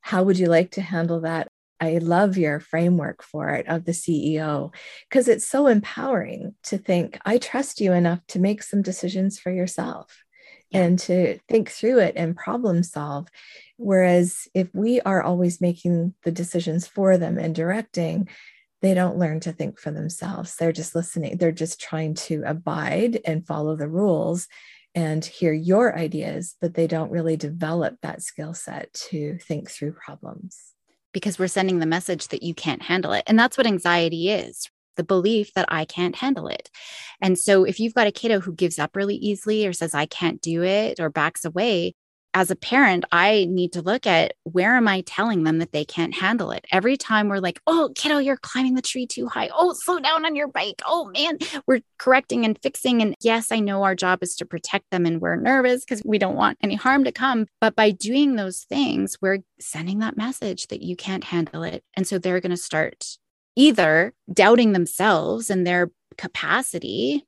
How 0.00 0.22
would 0.22 0.38
you 0.38 0.46
like 0.46 0.70
to 0.72 0.80
handle 0.80 1.20
that? 1.20 1.48
I 1.80 1.98
love 1.98 2.36
your 2.36 2.60
framework 2.60 3.22
for 3.22 3.50
it 3.50 3.66
of 3.66 3.84
the 3.84 3.92
CEO 3.92 4.72
because 5.08 5.28
it's 5.28 5.46
so 5.46 5.66
empowering 5.66 6.54
to 6.64 6.78
think, 6.78 7.18
I 7.24 7.38
trust 7.38 7.80
you 7.80 7.92
enough 7.92 8.20
to 8.28 8.38
make 8.38 8.62
some 8.62 8.82
decisions 8.82 9.38
for 9.38 9.50
yourself 9.50 10.22
yeah. 10.70 10.82
and 10.82 10.98
to 11.00 11.38
think 11.48 11.70
through 11.70 12.00
it 12.00 12.14
and 12.16 12.36
problem 12.36 12.82
solve. 12.82 13.28
Whereas 13.76 14.46
if 14.54 14.68
we 14.74 15.00
are 15.00 15.22
always 15.22 15.60
making 15.60 16.14
the 16.22 16.32
decisions 16.32 16.86
for 16.86 17.16
them 17.16 17.38
and 17.38 17.54
directing, 17.54 18.28
they 18.82 18.94
don't 18.94 19.18
learn 19.18 19.40
to 19.40 19.52
think 19.52 19.78
for 19.78 19.90
themselves. 19.90 20.56
They're 20.56 20.72
just 20.72 20.94
listening. 20.94 21.38
They're 21.38 21.52
just 21.52 21.80
trying 21.80 22.14
to 22.14 22.42
abide 22.46 23.20
and 23.24 23.46
follow 23.46 23.76
the 23.76 23.88
rules 23.88 24.48
and 24.94 25.24
hear 25.24 25.52
your 25.52 25.96
ideas, 25.96 26.56
but 26.60 26.74
they 26.74 26.86
don't 26.86 27.12
really 27.12 27.36
develop 27.36 27.96
that 28.02 28.22
skill 28.22 28.54
set 28.54 28.92
to 28.92 29.38
think 29.38 29.70
through 29.70 29.92
problems. 29.92 30.72
Because 31.12 31.38
we're 31.38 31.48
sending 31.48 31.78
the 31.78 31.86
message 31.86 32.28
that 32.28 32.42
you 32.42 32.54
can't 32.54 32.82
handle 32.82 33.12
it. 33.12 33.24
And 33.26 33.38
that's 33.38 33.58
what 33.58 33.66
anxiety 33.66 34.30
is 34.30 34.68
the 34.96 35.04
belief 35.04 35.54
that 35.54 35.64
I 35.68 35.84
can't 35.84 36.16
handle 36.16 36.46
it. 36.48 36.68
And 37.22 37.38
so 37.38 37.64
if 37.64 37.80
you've 37.80 37.94
got 37.94 38.06
a 38.06 38.12
kiddo 38.12 38.40
who 38.40 38.52
gives 38.52 38.78
up 38.78 38.94
really 38.94 39.14
easily 39.14 39.66
or 39.66 39.72
says, 39.72 39.94
I 39.94 40.06
can't 40.06 40.42
do 40.42 40.62
it 40.62 41.00
or 41.00 41.08
backs 41.08 41.44
away, 41.44 41.94
as 42.32 42.50
a 42.50 42.56
parent, 42.56 43.04
I 43.10 43.46
need 43.48 43.72
to 43.72 43.82
look 43.82 44.06
at 44.06 44.34
where 44.44 44.76
am 44.76 44.86
I 44.86 45.02
telling 45.02 45.42
them 45.42 45.58
that 45.58 45.72
they 45.72 45.84
can't 45.84 46.14
handle 46.14 46.52
it? 46.52 46.64
Every 46.70 46.96
time 46.96 47.28
we're 47.28 47.38
like, 47.38 47.60
oh, 47.66 47.90
kiddo, 47.96 48.18
you're 48.18 48.36
climbing 48.36 48.74
the 48.74 48.82
tree 48.82 49.06
too 49.06 49.26
high. 49.26 49.50
Oh, 49.52 49.72
slow 49.72 49.98
down 49.98 50.24
on 50.24 50.36
your 50.36 50.48
bike. 50.48 50.80
Oh, 50.86 51.10
man, 51.10 51.38
we're 51.66 51.80
correcting 51.98 52.44
and 52.44 52.58
fixing. 52.62 53.02
And 53.02 53.14
yes, 53.20 53.50
I 53.50 53.58
know 53.58 53.82
our 53.82 53.94
job 53.94 54.22
is 54.22 54.36
to 54.36 54.46
protect 54.46 54.90
them 54.90 55.06
and 55.06 55.20
we're 55.20 55.36
nervous 55.36 55.84
because 55.84 56.02
we 56.04 56.18
don't 56.18 56.36
want 56.36 56.58
any 56.62 56.76
harm 56.76 57.04
to 57.04 57.12
come. 57.12 57.46
But 57.60 57.74
by 57.74 57.90
doing 57.90 58.36
those 58.36 58.64
things, 58.64 59.16
we're 59.20 59.38
sending 59.58 59.98
that 59.98 60.16
message 60.16 60.68
that 60.68 60.82
you 60.82 60.96
can't 60.96 61.24
handle 61.24 61.64
it. 61.64 61.82
And 61.94 62.06
so 62.06 62.18
they're 62.18 62.40
going 62.40 62.50
to 62.50 62.56
start 62.56 63.04
either 63.56 64.14
doubting 64.32 64.72
themselves 64.72 65.50
and 65.50 65.66
their 65.66 65.90
capacity 66.16 67.26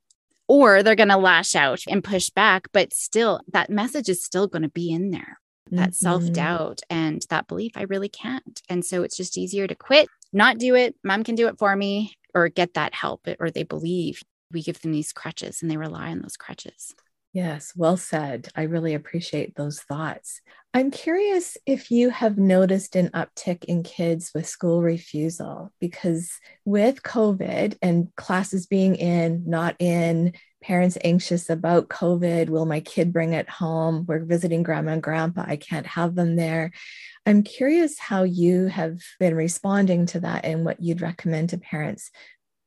or 0.53 0.83
they're 0.83 0.95
going 0.95 1.09
to 1.09 1.17
lash 1.17 1.55
out 1.55 1.81
and 1.89 2.05
push 2.05 2.29
back. 2.29 2.69
But 2.73 2.93
still, 2.93 3.41
that 3.55 3.71
message 3.71 4.11
is 4.11 4.23
still 4.23 4.47
going 4.47 4.65
to 4.65 4.69
be 4.69 4.93
in 4.93 5.11
there 5.11 5.39
that 5.71 5.93
mm-hmm. 5.93 5.93
self 5.93 6.31
doubt 6.31 6.81
and 6.91 7.25
that 7.31 7.49
belief, 7.49 7.73
I 7.75 7.85
really 7.85 8.11
can't. 8.11 8.61
And 8.69 8.85
so 8.85 9.03
it's 9.03 9.17
just 9.17 9.39
easier 9.39 9.67
to 9.67 9.75
quit, 9.75 10.09
not 10.31 10.59
do 10.59 10.75
it. 10.75 10.95
Mom 11.03 11.25
can 11.25 11.37
do 11.37 11.49
it 11.49 11.59
for 11.59 11.75
me, 11.75 12.19
or 12.35 12.51
get 12.51 12.75
that 12.75 12.95
help, 12.95 13.27
or 13.41 13.51
they 13.51 13.63
believe 13.63 14.23
we 14.53 14.63
give 14.63 14.83
them 14.83 14.93
these 14.93 15.15
crutches 15.15 15.63
and 15.63 15.71
they 15.71 15.79
rely 15.79 16.11
on 16.11 16.21
those 16.21 16.37
crutches. 16.37 16.95
Yes, 17.33 17.73
well 17.75 17.97
said. 17.97 18.49
I 18.55 18.65
really 18.65 18.93
appreciate 18.93 19.57
those 19.57 19.81
thoughts. 19.81 20.43
I'm 20.75 20.91
curious 20.91 21.59
if 21.67 21.91
you 21.91 22.09
have 22.09 22.39
noticed 22.39 22.97
an 22.97 23.11
uptick 23.11 23.65
in 23.65 23.83
kids 23.83 24.31
with 24.35 24.49
school 24.49 24.81
refusal 24.81 25.71
because 25.81 26.33
with 26.65 27.03
COVID 27.03 27.77
and 27.83 28.09
classes 28.17 28.67
being 28.67 28.95
in, 28.95 29.45
not 29.47 29.77
in, 29.79 30.33
parents 30.63 30.97
anxious 31.05 31.51
about 31.51 31.89
COVID, 31.89 32.49
will 32.49 32.65
my 32.65 32.81
kid 32.81 33.13
bring 33.13 33.35
it 33.35 33.51
home? 33.51 34.07
We're 34.09 34.25
visiting 34.25 34.63
grandma 34.63 34.93
and 34.93 35.03
grandpa, 35.03 35.45
I 35.47 35.57
can't 35.57 35.87
have 35.87 36.15
them 36.15 36.37
there. 36.37 36.73
I'm 37.27 37.43
curious 37.43 37.99
how 37.99 38.23
you 38.23 38.69
have 38.69 38.99
been 39.21 39.35
responding 39.35 40.07
to 40.07 40.21
that 40.21 40.47
and 40.47 40.65
what 40.65 40.81
you'd 40.81 41.03
recommend 41.03 41.51
to 41.51 41.59
parents 41.59 42.11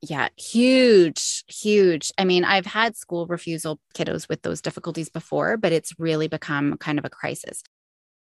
yeah, 0.01 0.27
huge, 0.37 1.43
huge. 1.47 2.11
I 2.19 2.25
mean, 2.25 2.43
I've 2.43 2.67
had 2.67 2.95
school 2.95 3.25
refusal 3.25 3.79
kiddos 3.95 4.29
with 4.29 4.43
those 4.43 4.61
difficulties 4.61 5.09
before, 5.09 5.57
but 5.57 5.71
it's 5.71 5.97
really 5.97 6.27
become 6.27 6.77
kind 6.77 6.99
of 6.99 7.05
a 7.05 7.09
crisis. 7.09 7.63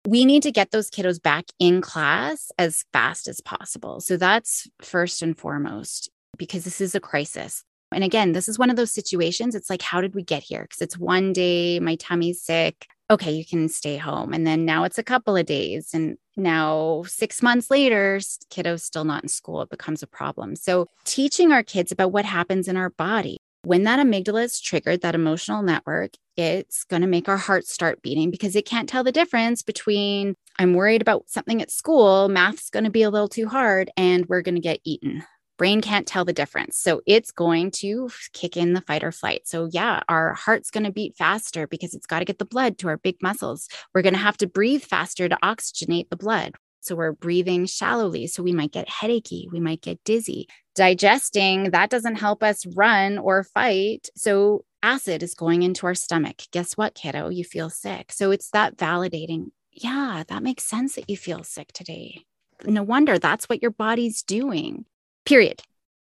We 0.05 0.25
need 0.25 0.43
to 0.43 0.51
get 0.51 0.71
those 0.71 0.89
kiddos 0.89 1.21
back 1.21 1.45
in 1.59 1.81
class 1.81 2.51
as 2.57 2.85
fast 2.93 3.27
as 3.27 3.41
possible. 3.41 3.99
So 4.01 4.17
that's 4.17 4.67
first 4.81 5.21
and 5.21 5.37
foremost, 5.37 6.09
because 6.37 6.63
this 6.63 6.79
is 6.79 6.95
a 6.95 6.99
crisis. 6.99 7.63
And 7.91 8.03
again, 8.03 8.33
this 8.33 8.47
is 8.47 8.59
one 8.59 8.69
of 8.69 8.75
those 8.75 8.91
situations. 8.91 9.55
It's 9.55 9.69
like, 9.69 9.81
how 9.81 10.01
did 10.01 10.15
we 10.15 10.23
get 10.23 10.43
here? 10.43 10.63
Because 10.63 10.81
it's 10.81 10.97
one 10.97 11.33
day, 11.33 11.79
my 11.79 11.95
tummy's 11.95 12.41
sick 12.41 12.87
okay, 13.09 13.31
you 13.31 13.45
can 13.45 13.69
stay 13.69 13.97
home. 13.97 14.33
And 14.33 14.45
then 14.45 14.65
now 14.65 14.83
it's 14.83 14.97
a 14.97 15.03
couple 15.03 15.35
of 15.35 15.45
days. 15.45 15.93
And 15.93 16.17
now, 16.35 17.03
six 17.07 17.41
months 17.41 17.69
later, 17.69 18.19
kiddo's 18.49 18.83
still 18.83 19.05
not 19.05 19.23
in 19.23 19.29
school. 19.29 19.61
It 19.61 19.69
becomes 19.69 20.03
a 20.03 20.07
problem. 20.07 20.55
So, 20.55 20.87
teaching 21.05 21.51
our 21.51 21.63
kids 21.63 21.91
about 21.91 22.11
what 22.11 22.25
happens 22.25 22.67
in 22.67 22.77
our 22.77 22.89
body. 22.89 23.37
When 23.63 23.83
that 23.83 24.05
amygdala 24.05 24.43
is 24.43 24.59
triggered, 24.59 25.01
that 25.01 25.15
emotional 25.15 25.63
network, 25.63 26.11
it's 26.37 26.83
going 26.83 27.01
to 27.01 27.07
make 27.07 27.29
our 27.29 27.37
hearts 27.37 27.71
start 27.71 28.01
beating 28.01 28.31
because 28.31 28.55
it 28.55 28.65
can't 28.65 28.89
tell 28.89 29.03
the 29.03 29.11
difference 29.11 29.61
between 29.61 30.35
I'm 30.59 30.73
worried 30.73 31.01
about 31.01 31.29
something 31.29 31.61
at 31.61 31.71
school, 31.71 32.29
math's 32.29 32.69
going 32.69 32.85
to 32.85 32.89
be 32.89 33.03
a 33.03 33.09
little 33.09 33.27
too 33.27 33.47
hard, 33.47 33.89
and 33.97 34.25
we're 34.27 34.41
going 34.41 34.55
to 34.55 34.61
get 34.61 34.79
eaten 34.83 35.23
brain 35.57 35.81
can't 35.81 36.07
tell 36.07 36.25
the 36.25 36.33
difference. 36.33 36.77
So 36.77 37.01
it's 37.05 37.31
going 37.31 37.71
to 37.71 38.09
kick 38.33 38.57
in 38.57 38.73
the 38.73 38.81
fight 38.81 39.03
or 39.03 39.11
flight. 39.11 39.47
So, 39.47 39.69
yeah, 39.71 40.01
our 40.09 40.33
heart's 40.33 40.71
going 40.71 40.83
to 40.83 40.91
beat 40.91 41.15
faster 41.15 41.67
because 41.67 41.93
it's 41.93 42.05
got 42.05 42.19
to 42.19 42.25
get 42.25 42.39
the 42.39 42.45
blood 42.45 42.77
to 42.79 42.87
our 42.87 42.97
big 42.97 43.21
muscles. 43.21 43.67
We're 43.93 44.01
going 44.01 44.13
to 44.13 44.19
have 44.19 44.37
to 44.37 44.47
breathe 44.47 44.83
faster 44.83 45.29
to 45.29 45.37
oxygenate 45.43 46.09
the 46.09 46.17
blood. 46.17 46.53
So, 46.81 46.95
we're 46.95 47.13
breathing 47.13 47.65
shallowly. 47.65 48.27
So, 48.27 48.43
we 48.43 48.53
might 48.53 48.71
get 48.71 48.89
headachy. 48.89 49.47
We 49.51 49.59
might 49.59 49.81
get 49.81 50.03
dizzy. 50.03 50.47
Digesting, 50.75 51.71
that 51.71 51.89
doesn't 51.89 52.15
help 52.15 52.43
us 52.43 52.65
run 52.75 53.17
or 53.17 53.43
fight. 53.43 54.09
So, 54.15 54.65
acid 54.85 55.23
is 55.23 55.33
going 55.33 55.63
into 55.63 55.85
our 55.87 55.95
stomach. 55.95 56.43
Guess 56.51 56.77
what, 56.77 56.95
kiddo? 56.95 57.29
You 57.29 57.43
feel 57.43 57.69
sick. 57.69 58.11
So, 58.11 58.31
it's 58.31 58.49
that 58.51 58.77
validating. 58.77 59.51
Yeah, 59.71 60.23
that 60.27 60.43
makes 60.43 60.63
sense 60.63 60.95
that 60.95 61.09
you 61.09 61.17
feel 61.17 61.43
sick 61.43 61.73
today. 61.73 62.25
No 62.63 62.83
wonder 62.83 63.19
that's 63.19 63.49
what 63.49 63.61
your 63.61 63.71
body's 63.71 64.23
doing 64.23 64.85
period. 65.25 65.61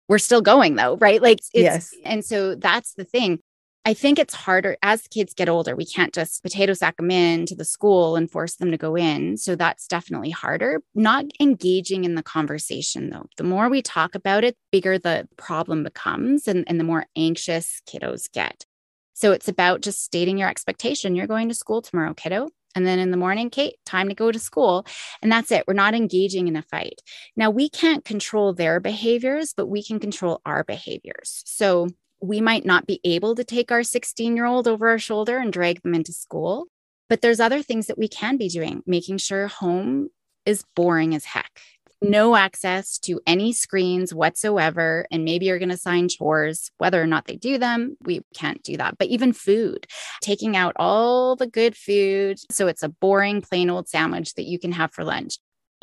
We're 0.08 0.20
still 0.20 0.42
going 0.42 0.76
though, 0.76 0.98
right? 0.98 1.22
Like, 1.22 1.40
yes. 1.54 1.94
And 2.06 2.24
so 2.24 2.56
that's 2.56 2.94
the 2.94 3.04
thing. 3.04 3.40
I 3.88 3.94
think 3.94 4.20
it's 4.20 4.34
harder 4.36 4.76
as 4.84 5.08
kids 5.08 5.34
get 5.34 5.48
older. 5.48 5.74
We 5.74 5.86
can't 5.86 6.14
just 6.14 6.44
potato 6.44 6.74
sack 6.74 6.98
them 6.98 7.10
into 7.10 7.56
the 7.56 7.64
school 7.64 8.18
and 8.18 8.30
force 8.30 8.56
them 8.56 8.70
to 8.72 8.78
go 8.78 8.98
in. 8.98 9.38
So 9.38 9.56
that's 9.56 9.88
definitely 9.88 10.30
harder. 10.30 10.82
Not 10.94 11.24
engaging 11.40 12.04
in 12.04 12.16
the 12.16 12.22
conversation 12.22 13.10
though. 13.10 13.28
The 13.38 13.46
more 13.46 13.70
we 13.70 13.82
talk 13.82 14.14
about 14.14 14.44
it, 14.44 14.58
bigger 14.74 15.00
the 15.00 15.30
problem 15.38 15.84
becomes 15.84 16.50
and, 16.50 16.66
and 16.68 16.78
the 16.78 16.84
more 16.84 17.06
anxious 17.16 17.82
kiddos 17.90 18.30
get. 18.30 18.66
So 19.14 19.32
it's 19.32 19.48
about 19.48 19.80
just 19.80 20.04
stating 20.04 20.38
your 20.38 20.50
expectation. 20.50 21.16
You're 21.16 21.26
going 21.26 21.48
to 21.48 21.56
school 21.56 21.82
tomorrow, 21.82 22.14
kiddo. 22.14 22.50
And 22.76 22.86
then 22.86 23.00
in 23.00 23.12
the 23.12 23.16
morning, 23.16 23.50
Kate, 23.50 23.76
time 23.86 24.10
to 24.10 24.16
go 24.16 24.34
to 24.34 24.38
school. 24.38 24.86
And 25.22 25.32
that's 25.32 25.50
it. 25.50 25.64
We're 25.66 25.76
not 25.76 25.96
engaging 25.96 26.50
in 26.50 26.58
a 26.58 26.62
fight. 26.62 27.02
Now, 27.38 27.52
we 27.52 27.70
can't 27.70 28.04
control 28.04 28.52
their 28.52 28.82
behaviors, 28.82 29.54
but 29.56 29.68
we 29.68 29.82
can 29.82 30.02
control 30.02 30.42
our 30.46 30.66
behaviors. 30.66 31.42
So 31.46 31.88
we 32.22 32.42
might 32.42 32.66
not 32.66 32.88
be 32.88 33.00
able 33.04 33.36
to 33.36 33.44
take 33.44 33.72
our 33.72 33.84
16 33.84 34.36
year 34.36 34.46
old 34.46 34.68
over 34.68 34.90
our 34.90 35.00
shoulder 35.00 35.38
and 35.38 35.54
drag 35.54 35.82
them 35.82 35.96
into 35.96 36.12
school. 36.12 36.68
But 37.10 37.22
there's 37.22 37.40
other 37.40 37.62
things 37.62 37.88
that 37.88 37.98
we 37.98 38.08
can 38.08 38.38
be 38.38 38.50
doing, 38.50 38.84
making 38.86 39.20
sure 39.20 39.48
home 39.48 40.10
is 40.46 40.64
boring 40.76 41.16
as 41.16 41.26
heck 41.26 41.62
no 42.02 42.36
access 42.36 42.98
to 43.00 43.20
any 43.26 43.52
screens 43.54 44.14
whatsoever. 44.14 45.08
And 45.12 45.26
maybe 45.26 45.48
you're 45.48 45.60
going 45.60 45.70
to 45.70 45.76
assign 45.76 46.10
chores, 46.10 46.72
whether 46.78 47.02
or 47.02 47.08
not 47.08 47.26
they 47.26 47.36
do 47.36 47.58
them, 47.58 47.98
we 48.02 48.22
can't 48.36 48.62
do 48.64 48.78
that. 48.78 48.98
But 48.98 49.08
even 49.08 49.34
food, 49.34 49.88
taking 50.22 50.56
out 50.56 50.74
all 50.76 51.36
the 51.36 51.48
good 51.48 51.76
food. 51.76 52.40
So 52.52 52.68
it's 52.68 52.84
a 52.84 52.90
boring, 52.90 53.42
plain 53.42 53.70
old 53.70 53.90
sandwich 53.90 54.36
that 54.36 54.46
you 54.46 54.60
can 54.60 54.72
have 54.74 54.94
for 54.94 55.04
lunch. 55.04 55.38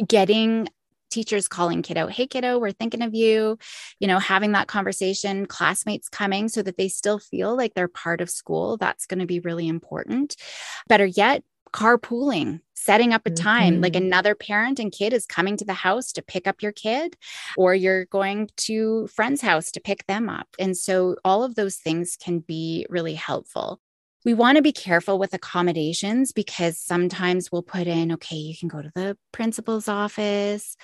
Getting 0.07 0.69
teachers 1.15 1.47
calling 1.47 1.81
kiddo, 1.81 2.09
hey, 2.09 2.27
kiddo, 2.27 2.59
we're 2.59 2.73
thinking 2.73 3.01
of 3.01 3.15
you, 3.15 3.57
you 4.01 4.09
know, 4.09 4.19
having 4.19 4.53
that 4.53 4.67
conversation, 4.67 5.47
classmates 5.47 6.09
coming 6.09 6.49
so 6.49 6.61
that 6.61 6.77
they 6.77 6.89
still 6.89 7.21
feel 7.21 7.57
like 7.57 7.75
they're 7.75 7.87
part 7.87 8.21
of 8.21 8.29
school. 8.29 8.77
That's 8.77 9.07
going 9.07 9.21
to 9.21 9.27
be 9.27 9.39
really 9.39 9.69
important. 9.69 10.35
Better 10.89 11.07
yet, 11.07 11.45
carpooling, 11.73 12.61
setting 12.75 13.13
up 13.13 13.23
a 13.27 13.31
time 13.31 13.75
mm-hmm. 13.75 13.83
like 13.83 13.97
another 13.97 14.35
parent 14.35 14.79
and 14.81 14.93
kid 14.93 15.13
is 15.13 15.25
coming 15.25 15.57
to 15.57 15.65
the 15.65 15.73
house 15.73 16.13
to 16.13 16.23
pick 16.23 16.49
up 16.49 16.63
your 16.63 16.73
kid, 16.73 17.17
or 17.57 17.75
you're 17.75 18.07
going 18.07 18.49
to 18.57 19.07
friend's 19.07 19.41
house 19.41 19.71
to 19.73 19.81
pick 19.81 20.07
them 20.07 20.29
up. 20.29 20.49
And 20.59 20.77
so 20.77 21.17
all 21.25 21.45
of 21.45 21.55
those 21.55 21.77
things 21.77 22.17
can 22.21 22.41
be 22.41 22.87
really 22.91 23.15
helpful. 23.15 23.81
We 24.25 24.35
want 24.35 24.57
to 24.57 24.63
be 24.63 24.73
careful 24.73 25.19
with 25.19 25.35
accommodations 25.35 26.33
because 26.33 26.79
sometimes 26.79 27.53
we'll 27.53 27.63
put 27.63 27.87
in, 27.87 28.11
okay, 28.13 28.37
you 28.37 28.57
can 28.57 28.69
go 28.69 28.81
to 28.81 28.91
the 28.95 29.19
principal's 29.33 29.87
office 29.87 30.77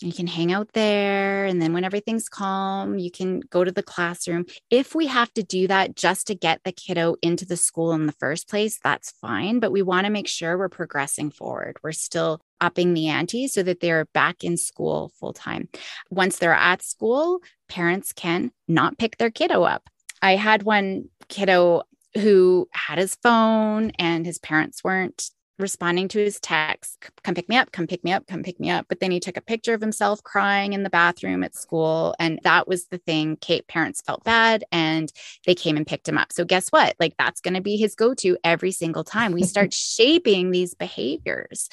you 0.00 0.12
can 0.12 0.26
hang 0.26 0.52
out 0.52 0.72
there. 0.72 1.46
And 1.46 1.60
then 1.60 1.72
when 1.72 1.84
everything's 1.84 2.28
calm, 2.28 2.98
you 2.98 3.10
can 3.10 3.40
go 3.40 3.64
to 3.64 3.72
the 3.72 3.82
classroom. 3.82 4.44
If 4.70 4.94
we 4.94 5.06
have 5.06 5.32
to 5.34 5.42
do 5.42 5.66
that 5.68 5.96
just 5.96 6.26
to 6.26 6.34
get 6.34 6.60
the 6.64 6.72
kiddo 6.72 7.16
into 7.22 7.46
the 7.46 7.56
school 7.56 7.92
in 7.92 8.06
the 8.06 8.12
first 8.12 8.48
place, 8.48 8.78
that's 8.82 9.12
fine. 9.12 9.58
But 9.58 9.72
we 9.72 9.82
want 9.82 10.06
to 10.06 10.12
make 10.12 10.28
sure 10.28 10.58
we're 10.58 10.68
progressing 10.68 11.30
forward. 11.30 11.78
We're 11.82 11.92
still 11.92 12.40
upping 12.60 12.94
the 12.94 13.08
ante 13.08 13.48
so 13.48 13.62
that 13.62 13.80
they're 13.80 14.06
back 14.06 14.44
in 14.44 14.56
school 14.56 15.12
full 15.18 15.32
time. 15.32 15.68
Once 16.10 16.38
they're 16.38 16.52
at 16.52 16.82
school, 16.82 17.40
parents 17.68 18.12
can 18.12 18.50
not 18.68 18.98
pick 18.98 19.16
their 19.16 19.30
kiddo 19.30 19.62
up. 19.62 19.88
I 20.22 20.36
had 20.36 20.62
one 20.62 21.08
kiddo 21.28 21.82
who 22.14 22.68
had 22.72 22.98
his 22.98 23.16
phone 23.22 23.92
and 23.98 24.24
his 24.24 24.38
parents 24.38 24.82
weren't 24.82 25.30
responding 25.58 26.08
to 26.08 26.18
his 26.18 26.38
text 26.40 27.10
come 27.22 27.34
pick 27.34 27.48
me 27.48 27.56
up 27.56 27.72
come 27.72 27.86
pick 27.86 28.04
me 28.04 28.12
up 28.12 28.26
come 28.26 28.42
pick 28.42 28.60
me 28.60 28.70
up. 28.70 28.86
But 28.88 29.00
then 29.00 29.10
he 29.10 29.20
took 29.20 29.36
a 29.36 29.42
picture 29.42 29.74
of 29.74 29.80
himself 29.80 30.22
crying 30.22 30.72
in 30.72 30.82
the 30.82 30.90
bathroom 30.90 31.42
at 31.42 31.54
school 31.54 32.14
and 32.18 32.38
that 32.42 32.68
was 32.68 32.86
the 32.86 32.98
thing 32.98 33.36
kate 33.40 33.66
parents 33.68 34.02
felt 34.02 34.24
bad 34.24 34.64
and 34.72 35.12
they 35.46 35.54
came 35.54 35.76
and 35.76 35.86
picked 35.86 36.08
him 36.08 36.18
up. 36.18 36.32
So 36.32 36.44
guess 36.44 36.68
what? 36.68 36.94
Like 37.00 37.14
that's 37.18 37.40
going 37.40 37.54
to 37.54 37.60
be 37.60 37.76
his 37.76 37.94
go-to 37.94 38.36
every 38.44 38.72
single 38.72 39.04
time 39.04 39.32
we 39.32 39.44
start 39.44 39.72
shaping 39.96 40.50
these 40.50 40.74
behaviors. 40.74 41.68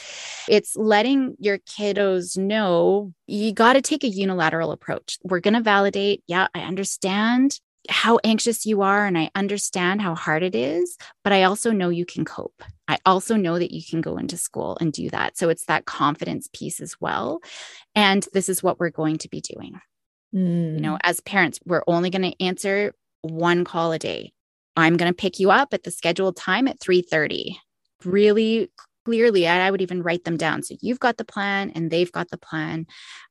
It's 0.48 0.76
letting 0.76 1.36
your 1.40 1.58
kiddos 1.60 2.38
know 2.38 3.14
you 3.28 3.54
got 3.54 3.74
to 3.74 3.82
take 3.82 4.04
a 4.04 4.10
unilateral 4.10 4.72
approach. 4.72 5.18
We're 5.24 5.40
going 5.40 5.56
to 5.56 5.62
validate. 5.62 6.24
Yeah 6.28 6.48
i 6.54 6.62
understand 6.62 7.60
how 7.90 8.20
anxious 8.24 8.66
you 8.66 8.82
are 8.82 9.06
and 9.06 9.18
I 9.18 9.30
understand 9.36 10.02
how 10.02 10.16
hard 10.16 10.44
it 10.44 10.56
is, 10.56 10.98
but 11.24 11.34
I 11.34 11.44
also 11.44 11.72
know 11.72 11.90
you 11.90 12.06
can 12.06 12.26
cope. 12.26 12.64
I 12.88 12.98
also 13.06 13.36
know 13.36 13.60
that 13.60 13.72
you 13.72 13.82
can 13.84 14.02
go 14.02 14.18
into 14.18 14.38
school 14.38 14.78
and 14.80 14.94
do 14.94 15.10
that. 15.10 15.38
So 15.38 15.50
it's 15.50 15.66
that 15.66 15.86
confidence 15.86 16.50
piece 16.54 16.80
as 16.80 17.00
well. 17.00 17.42
And 17.96 18.26
this 18.34 18.50
is 18.50 18.64
what 18.64 18.80
we're 18.80 18.90
going 18.90 19.18
to 19.20 19.30
be 19.30 19.42
doing. 19.42 19.80
Mm. 20.34 20.76
You 20.76 20.82
know, 20.82 20.94
mm. 20.94 21.00
as 21.04 21.20
parents, 21.22 21.60
we're 21.66 21.84
only 21.88 22.10
going 22.10 22.32
to 22.32 22.44
answer 22.44 22.94
one 23.22 23.64
call 23.64 23.92
a 23.92 24.00
day. 24.00 24.32
I'm 24.76 24.98
going 24.98 25.12
to 25.12 25.16
pick 25.16 25.40
you 25.40 25.52
up 25.52 25.74
at 25.74 25.84
the 25.84 25.92
scheduled 25.92 26.36
time 26.36 26.68
at 26.68 26.80
3:30. 26.80 27.56
Really 28.04 28.70
clearly, 29.06 29.48
I 29.48 29.70
would 29.72 29.82
even 29.82 30.04
write 30.04 30.24
them 30.24 30.38
down. 30.38 30.64
So 30.64 30.76
you've 30.82 31.00
got 31.00 31.18
the 31.18 31.26
plan 31.26 31.72
and 31.76 31.90
they've 31.90 32.12
got 32.12 32.30
the 32.30 32.38
plan 32.38 32.88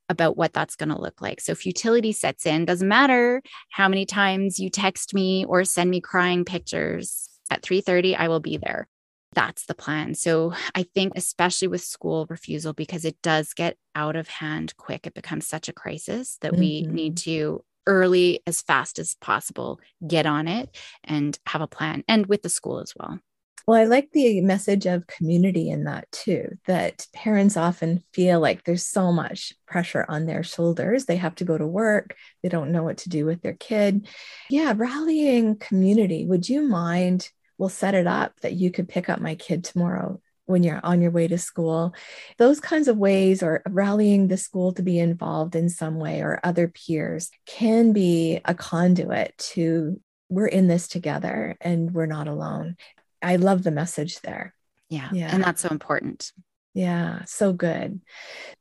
about 0.08 0.36
what 0.36 0.52
that's 0.52 0.76
going 0.76 0.90
to 0.90 1.00
look 1.00 1.20
like. 1.20 1.40
So 1.40 1.54
futility 1.54 2.12
sets 2.12 2.46
in, 2.46 2.64
doesn't 2.64 2.86
matter 2.86 3.42
how 3.70 3.88
many 3.88 4.06
times 4.06 4.58
you 4.58 4.70
text 4.70 5.14
me 5.14 5.44
or 5.44 5.64
send 5.64 5.90
me 5.90 6.00
crying 6.00 6.44
pictures. 6.44 7.28
At 7.50 7.62
3:30 7.62 8.16
I 8.16 8.28
will 8.28 8.40
be 8.40 8.56
there. 8.56 8.88
That's 9.34 9.64
the 9.66 9.74
plan. 9.74 10.14
So 10.14 10.52
I 10.74 10.82
think 10.82 11.14
especially 11.16 11.68
with 11.68 11.82
school 11.82 12.26
refusal 12.28 12.72
because 12.72 13.04
it 13.04 13.20
does 13.22 13.54
get 13.54 13.76
out 13.94 14.16
of 14.16 14.28
hand 14.28 14.76
quick. 14.76 15.06
It 15.06 15.14
becomes 15.14 15.46
such 15.46 15.68
a 15.68 15.72
crisis 15.72 16.38
that 16.40 16.52
mm-hmm. 16.52 16.60
we 16.60 16.82
need 16.82 17.16
to 17.18 17.64
early 17.86 18.40
as 18.46 18.62
fast 18.62 18.98
as 18.98 19.16
possible 19.20 19.80
get 20.06 20.26
on 20.26 20.46
it 20.48 20.76
and 21.04 21.38
have 21.46 21.60
a 21.60 21.66
plan 21.66 22.04
and 22.08 22.26
with 22.26 22.42
the 22.42 22.48
school 22.48 22.78
as 22.78 22.92
well. 22.96 23.18
Well, 23.66 23.80
I 23.80 23.84
like 23.84 24.10
the 24.12 24.40
message 24.40 24.86
of 24.86 25.06
community 25.06 25.70
in 25.70 25.84
that 25.84 26.10
too, 26.10 26.58
that 26.66 27.06
parents 27.12 27.56
often 27.56 28.02
feel 28.12 28.40
like 28.40 28.64
there's 28.64 28.84
so 28.84 29.12
much 29.12 29.52
pressure 29.66 30.04
on 30.08 30.26
their 30.26 30.42
shoulders. 30.42 31.04
They 31.04 31.16
have 31.16 31.34
to 31.36 31.44
go 31.44 31.56
to 31.56 31.66
work, 31.66 32.16
they 32.42 32.48
don't 32.48 32.72
know 32.72 32.82
what 32.82 32.98
to 32.98 33.08
do 33.08 33.24
with 33.24 33.42
their 33.42 33.54
kid. 33.54 34.06
Yeah, 34.50 34.74
rallying 34.76 35.56
community. 35.56 36.26
Would 36.26 36.48
you 36.48 36.62
mind? 36.62 37.30
We'll 37.58 37.68
set 37.68 37.94
it 37.94 38.08
up 38.08 38.40
that 38.40 38.54
you 38.54 38.72
could 38.72 38.88
pick 38.88 39.08
up 39.08 39.20
my 39.20 39.36
kid 39.36 39.62
tomorrow 39.62 40.20
when 40.46 40.64
you're 40.64 40.80
on 40.82 41.00
your 41.00 41.12
way 41.12 41.28
to 41.28 41.38
school. 41.38 41.94
Those 42.38 42.58
kinds 42.58 42.88
of 42.88 42.96
ways, 42.96 43.42
or 43.42 43.62
rallying 43.68 44.26
the 44.26 44.36
school 44.36 44.72
to 44.72 44.82
be 44.82 44.98
involved 44.98 45.54
in 45.54 45.68
some 45.68 45.96
way, 45.96 46.20
or 46.22 46.40
other 46.42 46.66
peers, 46.68 47.30
can 47.46 47.92
be 47.92 48.40
a 48.44 48.54
conduit 48.54 49.36
to 49.38 50.00
we're 50.28 50.46
in 50.46 50.66
this 50.66 50.88
together 50.88 51.56
and 51.60 51.92
we're 51.92 52.06
not 52.06 52.26
alone. 52.26 52.76
I 53.22 53.36
love 53.36 53.62
the 53.62 53.70
message 53.70 54.20
there. 54.20 54.54
Yeah. 54.88 55.08
Yeah. 55.12 55.30
And 55.32 55.42
that's 55.42 55.62
so 55.62 55.68
important. 55.68 56.32
Yeah. 56.74 57.24
So 57.26 57.52
good. 57.52 58.00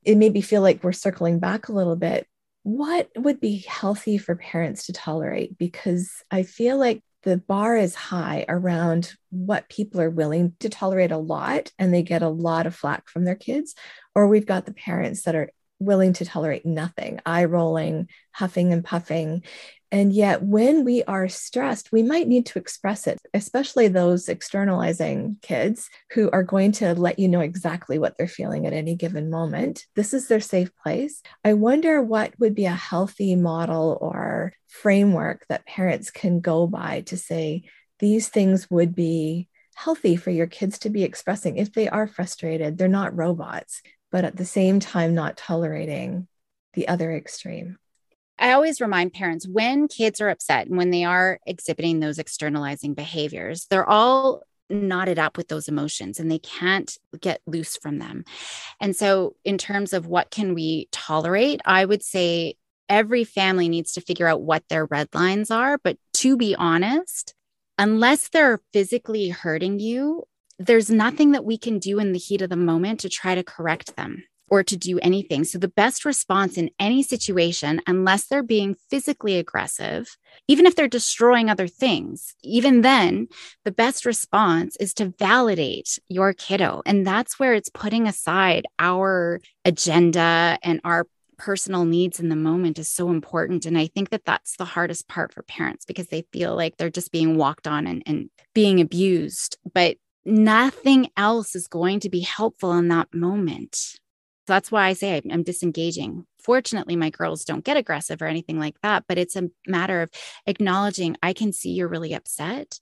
It 0.04 0.18
made 0.18 0.34
me 0.34 0.42
feel 0.42 0.62
like 0.62 0.84
we're 0.84 0.92
circling 0.92 1.40
back 1.40 1.68
a 1.68 1.74
little 1.74 1.96
bit. 1.96 2.28
What 2.64 3.10
would 3.16 3.40
be 3.40 3.66
healthy 3.68 4.18
for 4.18 4.36
parents 4.36 4.86
to 4.86 4.94
tolerate? 4.94 5.58
Because 5.58 6.12
I 6.30 6.44
feel 6.44 6.78
like 6.78 7.04
the 7.24 7.38
bar 7.38 7.78
is 7.78 7.96
high 7.96 8.46
around 8.48 9.14
what 9.30 9.70
people 9.70 10.02
are 10.02 10.10
willing 10.10 10.54
to 10.60 10.70
tolerate 10.70 11.12
a 11.12 11.18
lot 11.18 11.72
and 11.78 11.94
they 11.94 12.02
get 12.02 12.24
a 12.24 12.30
lot 12.30 12.66
of 12.66 12.76
flack 12.76 13.10
from 13.10 13.26
their 13.26 13.36
kids. 13.36 13.76
Or 14.16 14.28
we've 14.28 14.46
got 14.46 14.66
the 14.66 14.74
parents 14.74 15.24
that 15.24 15.36
are 15.36 15.52
willing 15.80 16.14
to 16.14 16.26
tolerate 16.26 16.66
nothing, 16.66 17.20
eye 17.26 17.46
rolling, 17.46 18.08
huffing 18.32 18.74
and 18.74 18.84
puffing. 18.84 19.44
And 19.92 20.14
yet, 20.14 20.42
when 20.42 20.86
we 20.86 21.04
are 21.04 21.28
stressed, 21.28 21.92
we 21.92 22.02
might 22.02 22.28
need 22.28 22.46
to 22.48 22.60
express 22.60 23.08
it, 23.08 23.20
especially 23.34 23.90
those 23.90 24.30
externalizing 24.30 25.38
kids 25.42 25.90
who 26.12 26.30
are 26.32 26.44
going 26.44 26.72
to 26.74 26.96
let 26.96 27.20
you 27.20 27.28
know 27.28 27.42
exactly 27.42 28.00
what 28.00 28.18
they're 28.18 28.28
feeling 28.28 28.66
at 28.66 28.74
any 28.74 28.96
given 28.96 29.30
moment. 29.30 29.86
This 29.96 30.14
is 30.14 30.30
their 30.30 30.40
safe 30.40 30.72
place. 30.78 31.22
I 31.44 31.54
wonder 31.54 32.02
what 32.02 32.40
would 32.40 32.56
be 32.56 32.66
a 32.66 32.72
healthy 32.72 33.36
model 33.36 33.98
or 34.00 34.54
framework 34.68 35.46
that 35.50 35.66
parents 35.66 36.10
can 36.10 36.40
go 36.40 36.68
by 36.68 37.02
to 37.02 37.18
say 37.18 37.64
these 38.00 38.30
things 38.30 38.72
would 38.72 38.96
be 38.96 39.50
healthy 39.76 40.16
for 40.16 40.32
your 40.32 40.48
kids 40.48 40.80
to 40.80 40.90
be 40.90 41.04
expressing 41.04 41.58
if 41.58 41.74
they 41.74 41.90
are 41.90 42.08
frustrated. 42.08 42.78
They're 42.78 42.88
not 42.88 43.16
robots, 43.16 43.82
but 44.10 44.24
at 44.24 44.38
the 44.38 44.46
same 44.46 44.80
time, 44.80 45.16
not 45.16 45.36
tolerating 45.36 46.28
the 46.74 46.88
other 46.88 47.12
extreme. 47.12 47.78
I 48.42 48.54
always 48.54 48.82
remind 48.82 49.14
parents 49.14 49.48
when 49.48 49.88
kids 49.88 50.20
are 50.20 50.30
upset 50.30 50.66
and 50.66 50.76
when 50.76 50.90
they 50.90 51.04
are 51.04 51.40
exhibiting 51.46 52.00
those 52.00 52.18
externalizing 52.18 52.96
behaviors, 52.96 53.68
they're 53.70 53.88
all 53.88 54.42
knotted 54.68 55.20
up 55.20 55.38
with 55.38 55.48
those 55.48 55.68
emotions 55.68 56.20
and 56.20 56.32
they 56.32 56.40
can't 56.40 56.98
get 57.20 57.42
loose 57.46 57.78
from 57.78 58.00
them. 58.00 58.24
And 58.80 58.96
so, 58.96 59.36
in 59.46 59.60
terms 59.60 59.94
of 59.94 60.08
what 60.08 60.32
can 60.32 60.56
we 60.56 60.88
tolerate, 60.92 61.62
I 61.66 61.86
would 61.86 62.02
say 62.02 62.56
every 62.90 63.26
family 63.26 63.70
needs 63.70 63.94
to 63.94 64.02
figure 64.02 64.28
out 64.28 64.42
what 64.42 64.64
their 64.70 64.86
red 64.86 65.10
lines 65.14 65.52
are. 65.52 65.78
But 65.78 65.98
to 66.14 66.36
be 66.36 66.56
honest, 66.56 67.36
unless 67.78 68.30
they're 68.30 68.60
physically 68.74 69.30
hurting 69.30 69.80
you, 69.80 70.24
there's 70.58 70.90
nothing 70.90 71.32
that 71.32 71.46
we 71.46 71.60
can 71.60 71.78
do 71.78 72.00
in 72.00 72.12
the 72.12 72.20
heat 72.20 72.42
of 72.42 72.50
the 72.50 72.56
moment 72.56 73.02
to 73.02 73.10
try 73.10 73.36
to 73.36 73.44
correct 73.44 73.96
them 73.96 74.24
or 74.52 74.64
to 74.64 74.76
do 74.78 75.00
anything. 75.00 75.46
So, 75.46 75.58
the 75.58 75.70
best 75.70 76.06
response 76.06 76.58
in 76.58 76.70
any 76.78 77.02
situation, 77.02 77.82
unless 77.88 78.28
they're 78.28 78.44
being 78.44 78.76
physically 78.90 79.38
aggressive, 79.38 80.16
even 80.48 80.66
if 80.68 80.76
they're 80.76 80.90
destroying 80.90 81.50
other 81.50 81.68
things, 81.68 82.36
even 82.44 82.82
then, 82.82 83.30
the 83.64 83.72
best 83.72 84.06
response 84.06 84.76
is 84.76 84.94
to 84.96 85.14
validate 85.18 85.98
your 86.10 86.34
kiddo. 86.34 86.82
And 86.86 87.08
that's 87.08 87.40
where 87.40 87.54
it's 87.54 87.70
putting 87.70 88.08
aside 88.08 88.68
our 88.78 89.40
agenda 89.64 90.60
and 90.62 90.82
our 90.84 91.08
personal 91.38 91.86
needs 91.86 92.20
in 92.20 92.30
the 92.30 92.36
moment 92.36 92.78
is 92.78 92.88
so 92.88 93.10
important. 93.10 93.66
And 93.66 93.78
I 93.78 93.88
think 93.88 94.10
that 94.10 94.26
that's 94.26 94.58
the 94.58 94.66
hardest 94.66 95.08
part 95.08 95.34
for 95.34 95.42
parents 95.42 95.86
because 95.86 96.08
they 96.08 96.24
feel 96.32 96.56
like 96.56 96.78
they're 96.78 96.92
just 96.92 97.12
being 97.12 97.36
walked 97.36 97.68
on 97.68 97.88
and, 97.88 98.04
and 98.06 98.30
being 98.54 98.80
abused. 98.80 99.58
But 99.74 99.98
nothing 100.24 101.10
else 101.18 101.56
is 101.56 101.68
going 101.68 102.02
to 102.02 102.10
be 102.10 102.20
helpful 102.20 102.74
in 102.74 102.90
that 102.90 103.12
moment 103.12 103.96
that's 104.48 104.72
why 104.72 104.88
I 104.88 104.94
say 104.94 105.22
I'm 105.30 105.44
disengaging. 105.44 106.26
Fortunately, 106.40 106.96
my 106.96 107.10
girls 107.10 107.46
don't 107.46 107.64
get 107.64 107.78
aggressive 107.78 108.22
or 108.22 108.26
anything 108.26 108.60
like 108.60 108.76
that, 108.82 109.06
but 109.08 109.18
it's 109.18 109.36
a 109.36 109.50
matter 109.68 110.02
of 110.02 110.10
acknowledging 110.46 111.18
I 111.22 111.34
can 111.34 111.54
see 111.54 111.72
you're 111.72 111.88
really 111.88 112.14
upset. 112.14 112.80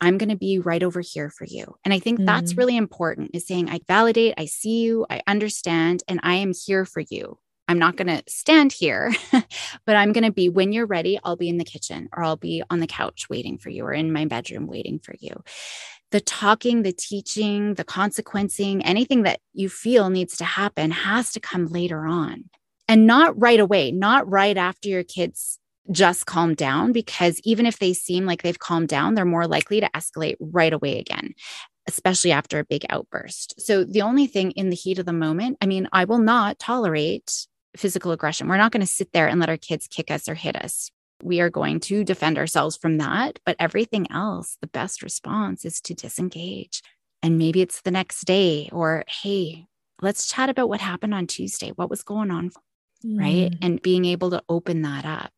I'm 0.00 0.18
going 0.18 0.28
to 0.28 0.36
be 0.36 0.58
right 0.58 0.82
over 0.82 1.00
here 1.00 1.30
for 1.30 1.44
you. 1.44 1.74
And 1.84 1.92
I 1.92 1.98
think 1.98 2.20
mm 2.20 2.26
that's 2.28 2.56
really 2.56 2.76
important 2.76 3.30
is 3.32 3.46
saying, 3.46 3.70
I 3.70 3.80
validate, 3.88 4.34
I 4.36 4.44
see 4.44 4.82
you, 4.82 5.06
I 5.08 5.22
understand, 5.26 6.04
and 6.06 6.20
I 6.22 6.34
am 6.34 6.52
here 6.66 6.84
for 6.84 7.00
you. 7.00 7.38
I'm 7.68 7.78
not 7.78 7.96
going 7.96 8.08
to 8.08 8.22
stand 8.28 8.72
here, 8.72 9.12
but 9.32 9.96
I'm 9.96 10.12
going 10.12 10.24
to 10.24 10.32
be 10.32 10.48
when 10.48 10.72
you're 10.72 10.86
ready, 10.86 11.18
I'll 11.24 11.36
be 11.36 11.48
in 11.48 11.58
the 11.58 11.64
kitchen 11.64 12.08
or 12.12 12.22
I'll 12.22 12.36
be 12.36 12.62
on 12.70 12.80
the 12.80 12.86
couch 12.86 13.28
waiting 13.28 13.58
for 13.58 13.70
you 13.70 13.84
or 13.84 13.92
in 13.92 14.12
my 14.12 14.26
bedroom 14.26 14.66
waiting 14.66 14.98
for 14.98 15.14
you 15.18 15.42
the 16.10 16.20
talking, 16.20 16.82
the 16.82 16.92
teaching, 16.92 17.74
the 17.74 17.84
consequencing, 17.84 18.84
anything 18.84 19.22
that 19.22 19.40
you 19.52 19.68
feel 19.68 20.10
needs 20.10 20.36
to 20.38 20.44
happen 20.44 20.90
has 20.90 21.32
to 21.32 21.40
come 21.40 21.66
later 21.66 22.06
on. 22.06 22.44
and 22.90 23.06
not 23.06 23.38
right 23.38 23.60
away, 23.60 23.92
not 23.92 24.26
right 24.30 24.56
after 24.56 24.88
your 24.88 25.04
kids 25.04 25.58
just 25.90 26.24
calm 26.24 26.54
down, 26.54 26.90
because 26.90 27.38
even 27.44 27.66
if 27.66 27.78
they 27.78 27.92
seem 27.92 28.24
like 28.24 28.42
they've 28.42 28.58
calmed 28.58 28.88
down, 28.88 29.14
they're 29.14 29.26
more 29.26 29.46
likely 29.46 29.78
to 29.80 29.90
escalate 29.94 30.36
right 30.40 30.72
away 30.72 30.98
again 30.98 31.34
especially 31.88 32.30
after 32.30 32.58
a 32.58 32.64
big 32.64 32.84
outburst. 32.90 33.58
So, 33.58 33.82
the 33.82 34.02
only 34.02 34.26
thing 34.26 34.50
in 34.52 34.68
the 34.68 34.76
heat 34.76 34.98
of 34.98 35.06
the 35.06 35.12
moment, 35.12 35.56
I 35.62 35.66
mean, 35.66 35.88
I 35.90 36.04
will 36.04 36.18
not 36.18 36.58
tolerate 36.58 37.46
physical 37.76 38.12
aggression. 38.12 38.46
We're 38.46 38.58
not 38.58 38.72
going 38.72 38.82
to 38.82 38.86
sit 38.86 39.12
there 39.12 39.26
and 39.26 39.40
let 39.40 39.48
our 39.48 39.56
kids 39.56 39.88
kick 39.88 40.10
us 40.10 40.28
or 40.28 40.34
hit 40.34 40.54
us. 40.54 40.90
We 41.22 41.40
are 41.40 41.50
going 41.50 41.80
to 41.80 42.04
defend 42.04 42.38
ourselves 42.38 42.76
from 42.76 42.98
that. 42.98 43.38
But 43.44 43.56
everything 43.58 44.10
else, 44.10 44.56
the 44.60 44.66
best 44.66 45.02
response 45.02 45.64
is 45.64 45.80
to 45.82 45.94
disengage. 45.94 46.82
And 47.22 47.38
maybe 47.38 47.60
it's 47.60 47.80
the 47.80 47.90
next 47.90 48.24
day, 48.24 48.68
or 48.72 49.04
hey, 49.22 49.66
let's 50.00 50.28
chat 50.28 50.48
about 50.48 50.68
what 50.68 50.80
happened 50.80 51.14
on 51.14 51.26
Tuesday. 51.26 51.70
What 51.70 51.90
was 51.90 52.02
going 52.02 52.30
on? 52.30 52.50
Mm. 53.04 53.18
Right. 53.18 53.54
And 53.62 53.82
being 53.82 54.04
able 54.04 54.30
to 54.30 54.42
open 54.48 54.82
that 54.82 55.04
up. 55.04 55.32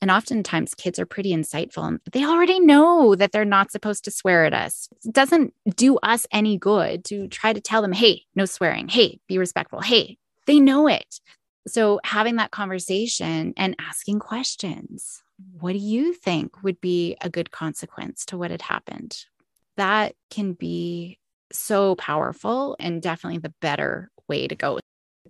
And 0.00 0.10
oftentimes 0.10 0.74
kids 0.74 0.98
are 0.98 1.06
pretty 1.06 1.32
insightful 1.32 1.86
and 1.86 2.00
they 2.12 2.24
already 2.24 2.60
know 2.60 3.16
that 3.16 3.32
they're 3.32 3.44
not 3.44 3.72
supposed 3.72 4.04
to 4.04 4.10
swear 4.10 4.44
at 4.44 4.54
us. 4.54 4.88
It 5.04 5.12
doesn't 5.12 5.54
do 5.74 5.96
us 5.98 6.26
any 6.30 6.56
good 6.56 7.04
to 7.06 7.26
try 7.28 7.52
to 7.52 7.60
tell 7.60 7.82
them, 7.82 7.92
hey, 7.92 8.22
no 8.34 8.44
swearing. 8.44 8.88
Hey, 8.88 9.18
be 9.26 9.38
respectful. 9.38 9.80
Hey, 9.80 10.18
they 10.46 10.60
know 10.60 10.86
it. 10.86 11.20
So 11.68 12.00
having 12.04 12.36
that 12.36 12.50
conversation 12.50 13.54
and 13.56 13.76
asking 13.78 14.18
questions. 14.20 15.22
What 15.60 15.72
do 15.72 15.78
you 15.78 16.14
think 16.14 16.62
would 16.62 16.80
be 16.80 17.16
a 17.20 17.30
good 17.30 17.50
consequence 17.50 18.24
to 18.26 18.38
what 18.38 18.50
had 18.50 18.62
happened? 18.62 19.24
That 19.76 20.14
can 20.30 20.54
be 20.54 21.18
so 21.52 21.94
powerful 21.94 22.76
and 22.80 23.00
definitely 23.00 23.38
the 23.38 23.54
better 23.60 24.10
way 24.28 24.48
to 24.48 24.54
go 24.54 24.80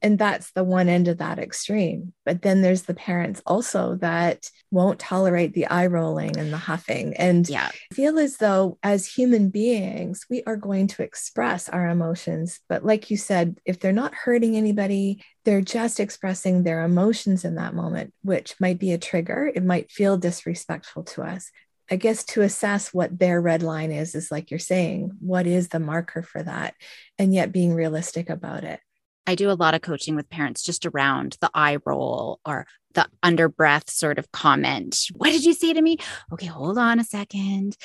and 0.03 0.19
that's 0.19 0.53
the 0.53 0.65
one 0.65 0.89
end 0.89 1.09
of 1.09 1.19
that 1.19 1.39
extreme. 1.39 2.13
But 2.25 2.43
then 2.43 2.63
there's 2.63 2.83
the 2.83 2.95
parents 2.95 3.43
also 3.47 3.97
that 3.97 4.51
won't 4.71 4.99
tolerate 4.99 5.55
the 5.55 5.67
eye 5.67 5.87
rolling 5.87 6.37
and 6.39 6.53
the 6.53 6.59
huffing 6.59 7.15
and 7.15 7.49
yeah. 7.49 7.71
feel 7.93 8.19
as 8.19 8.37
though 8.37 8.79
as 8.83 9.07
human 9.07 9.51
beings, 9.51 10.27
we 10.29 10.43
are 10.47 10.57
going 10.57 10.87
to 10.89 11.03
express 11.03 11.69
our 11.69 11.89
emotions. 11.89 12.61
But 12.69 12.85
like 12.85 13.11
you 13.11 13.17
said, 13.17 13.59
if 13.65 13.81
they're 13.81 13.93
not 13.93 14.15
hurting 14.15 14.57
anybody, 14.57 15.25
they're 15.45 15.61
just 15.61 16.01
expressing 16.01 16.63
their 16.63 16.85
emotions 16.85 17.45
in 17.45 17.55
that 17.55 17.75
moment, 17.75 18.13
which 18.23 18.55
might 18.61 18.79
be 18.79 18.93
a 18.93 18.99
trigger. 18.99 19.51
It 19.55 19.65
might 19.65 19.91
feel 19.91 20.19
disrespectful 20.19 21.05
to 21.05 21.23
us. 21.23 21.51
I 21.91 21.97
guess 21.97 22.23
to 22.25 22.43
assess 22.43 22.93
what 22.93 23.19
their 23.19 23.41
red 23.41 23.63
line 23.63 23.93
is, 23.93 24.15
is 24.15 24.31
like 24.31 24.51
you're 24.51 24.59
saying, 24.59 25.13
what 25.21 25.47
is 25.47 25.69
the 25.69 25.81
marker 25.81 26.23
for 26.23 26.43
that? 26.43 26.75
And 27.19 27.33
yet 27.33 27.51
being 27.51 27.75
realistic 27.75 28.29
about 28.29 28.65
it. 28.65 28.81
I 29.29 29.35
do 29.35 29.51
a 29.51 29.53
lot 29.53 29.75
of 29.75 29.83
coaching 29.83 30.17
with 30.17 30.31
parents 30.31 30.63
just 30.63 30.87
around 30.87 31.37
the 31.43 31.51
eye 31.53 31.77
roll 31.85 32.41
or 32.47 32.67
the 32.95 33.07
under 33.23 33.51
breath 33.51 33.91
sort 33.91 34.19
of 34.19 34.33
comment. 34.33 35.09
What 35.15 35.33
did 35.33 35.45
you 35.45 35.53
say 35.53 35.75
to 35.75 35.83
me? 35.83 35.99
Okay, 36.33 36.47
hold 36.47 36.79
on 36.79 36.99
a 36.99 37.05
second. 37.05 37.77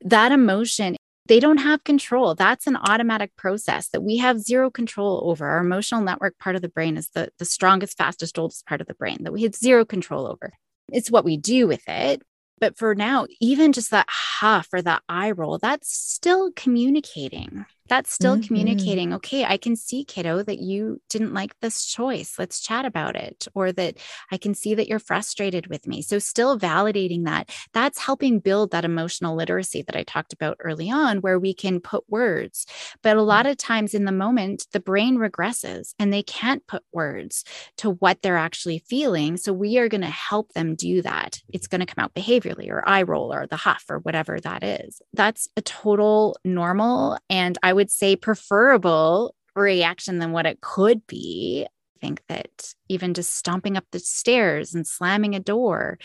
That 0.00 0.32
emotion, 0.32 0.96
they 1.26 1.38
don't 1.38 1.58
have 1.58 1.84
control. 1.84 2.34
That's 2.34 2.66
an 2.66 2.74
automatic 2.74 3.36
process 3.36 3.86
that 3.90 4.02
we 4.02 4.16
have 4.16 4.40
zero 4.40 4.68
control 4.68 5.22
over. 5.30 5.46
Our 5.46 5.60
emotional 5.60 6.00
network 6.00 6.36
part 6.38 6.56
of 6.56 6.62
the 6.62 6.68
brain 6.68 6.96
is 6.96 7.08
the, 7.10 7.30
the 7.38 7.44
strongest, 7.44 7.96
fastest, 7.96 8.36
oldest 8.36 8.66
part 8.66 8.80
of 8.80 8.88
the 8.88 8.94
brain 8.94 9.18
that 9.20 9.32
we 9.32 9.44
have 9.44 9.54
zero 9.54 9.84
control 9.84 10.26
over. 10.26 10.52
It's 10.92 11.08
what 11.08 11.24
we 11.24 11.36
do 11.36 11.68
with 11.68 11.88
it. 11.88 12.20
But 12.58 12.76
for 12.76 12.96
now, 12.96 13.28
even 13.40 13.72
just 13.72 13.92
that 13.92 14.08
huff 14.10 14.66
or 14.72 14.82
that 14.82 15.04
eye 15.08 15.30
roll, 15.30 15.58
that's 15.58 15.96
still 15.96 16.50
communicating 16.50 17.64
that's 17.90 18.12
still 18.12 18.36
mm-hmm. 18.36 18.46
communicating 18.46 19.12
okay 19.12 19.44
i 19.44 19.56
can 19.58 19.76
see 19.76 20.04
kiddo 20.04 20.42
that 20.42 20.60
you 20.60 21.00
didn't 21.08 21.34
like 21.34 21.58
this 21.60 21.84
choice. 21.84 22.36
Let's 22.38 22.60
chat 22.60 22.84
about 22.84 23.16
it 23.16 23.46
or 23.54 23.72
that 23.72 23.98
i 24.30 24.36
can 24.36 24.54
see 24.54 24.74
that 24.74 24.88
you're 24.88 24.98
frustrated 24.98 25.66
with 25.66 25.86
me. 25.86 26.02
So 26.02 26.18
still 26.18 26.58
validating 26.58 27.24
that 27.24 27.50
that's 27.72 27.98
helping 27.98 28.38
build 28.38 28.70
that 28.70 28.84
emotional 28.84 29.36
literacy 29.36 29.82
that 29.82 29.96
i 29.96 30.02
talked 30.02 30.32
about 30.32 30.56
early 30.60 30.90
on 30.90 31.18
where 31.18 31.38
we 31.38 31.54
can 31.54 31.80
put 31.80 32.04
words. 32.08 32.66
But 33.02 33.16
a 33.16 33.22
lot 33.22 33.46
mm. 33.46 33.50
of 33.50 33.56
times 33.56 33.94
in 33.94 34.04
the 34.04 34.12
moment 34.12 34.66
the 34.72 34.80
brain 34.80 35.16
regresses 35.18 35.94
and 35.98 36.12
they 36.12 36.22
can't 36.22 36.66
put 36.66 36.82
words 36.92 37.44
to 37.78 37.90
what 37.90 38.22
they're 38.22 38.36
actually 38.36 38.78
feeling. 38.78 39.36
So 39.36 39.52
we 39.52 39.78
are 39.78 39.88
going 39.88 40.00
to 40.00 40.06
help 40.06 40.52
them 40.52 40.74
do 40.74 41.02
that. 41.02 41.40
It's 41.48 41.66
going 41.66 41.80
to 41.80 41.86
come 41.86 42.02
out 42.02 42.14
behaviorally 42.14 42.68
or 42.68 42.88
eye 42.88 43.02
roll 43.02 43.32
or 43.32 43.46
the 43.46 43.56
huff 43.56 43.84
or 43.88 43.98
whatever 43.98 44.38
that 44.40 44.62
is. 44.62 45.00
That's 45.12 45.48
a 45.56 45.62
total 45.62 46.36
normal 46.44 47.18
and 47.28 47.56
i 47.62 47.72
would 47.72 47.79
would 47.80 47.90
say 47.90 48.14
preferable 48.14 49.34
reaction 49.56 50.18
than 50.18 50.32
what 50.32 50.44
it 50.44 50.60
could 50.60 51.06
be. 51.06 51.66
I 51.66 51.98
think 52.06 52.22
that 52.28 52.74
even 52.90 53.14
just 53.14 53.34
stomping 53.34 53.78
up 53.78 53.86
the 53.90 53.98
stairs 53.98 54.74
and 54.74 54.86
slamming 54.86 55.34
a 55.34 55.40
door, 55.40 55.98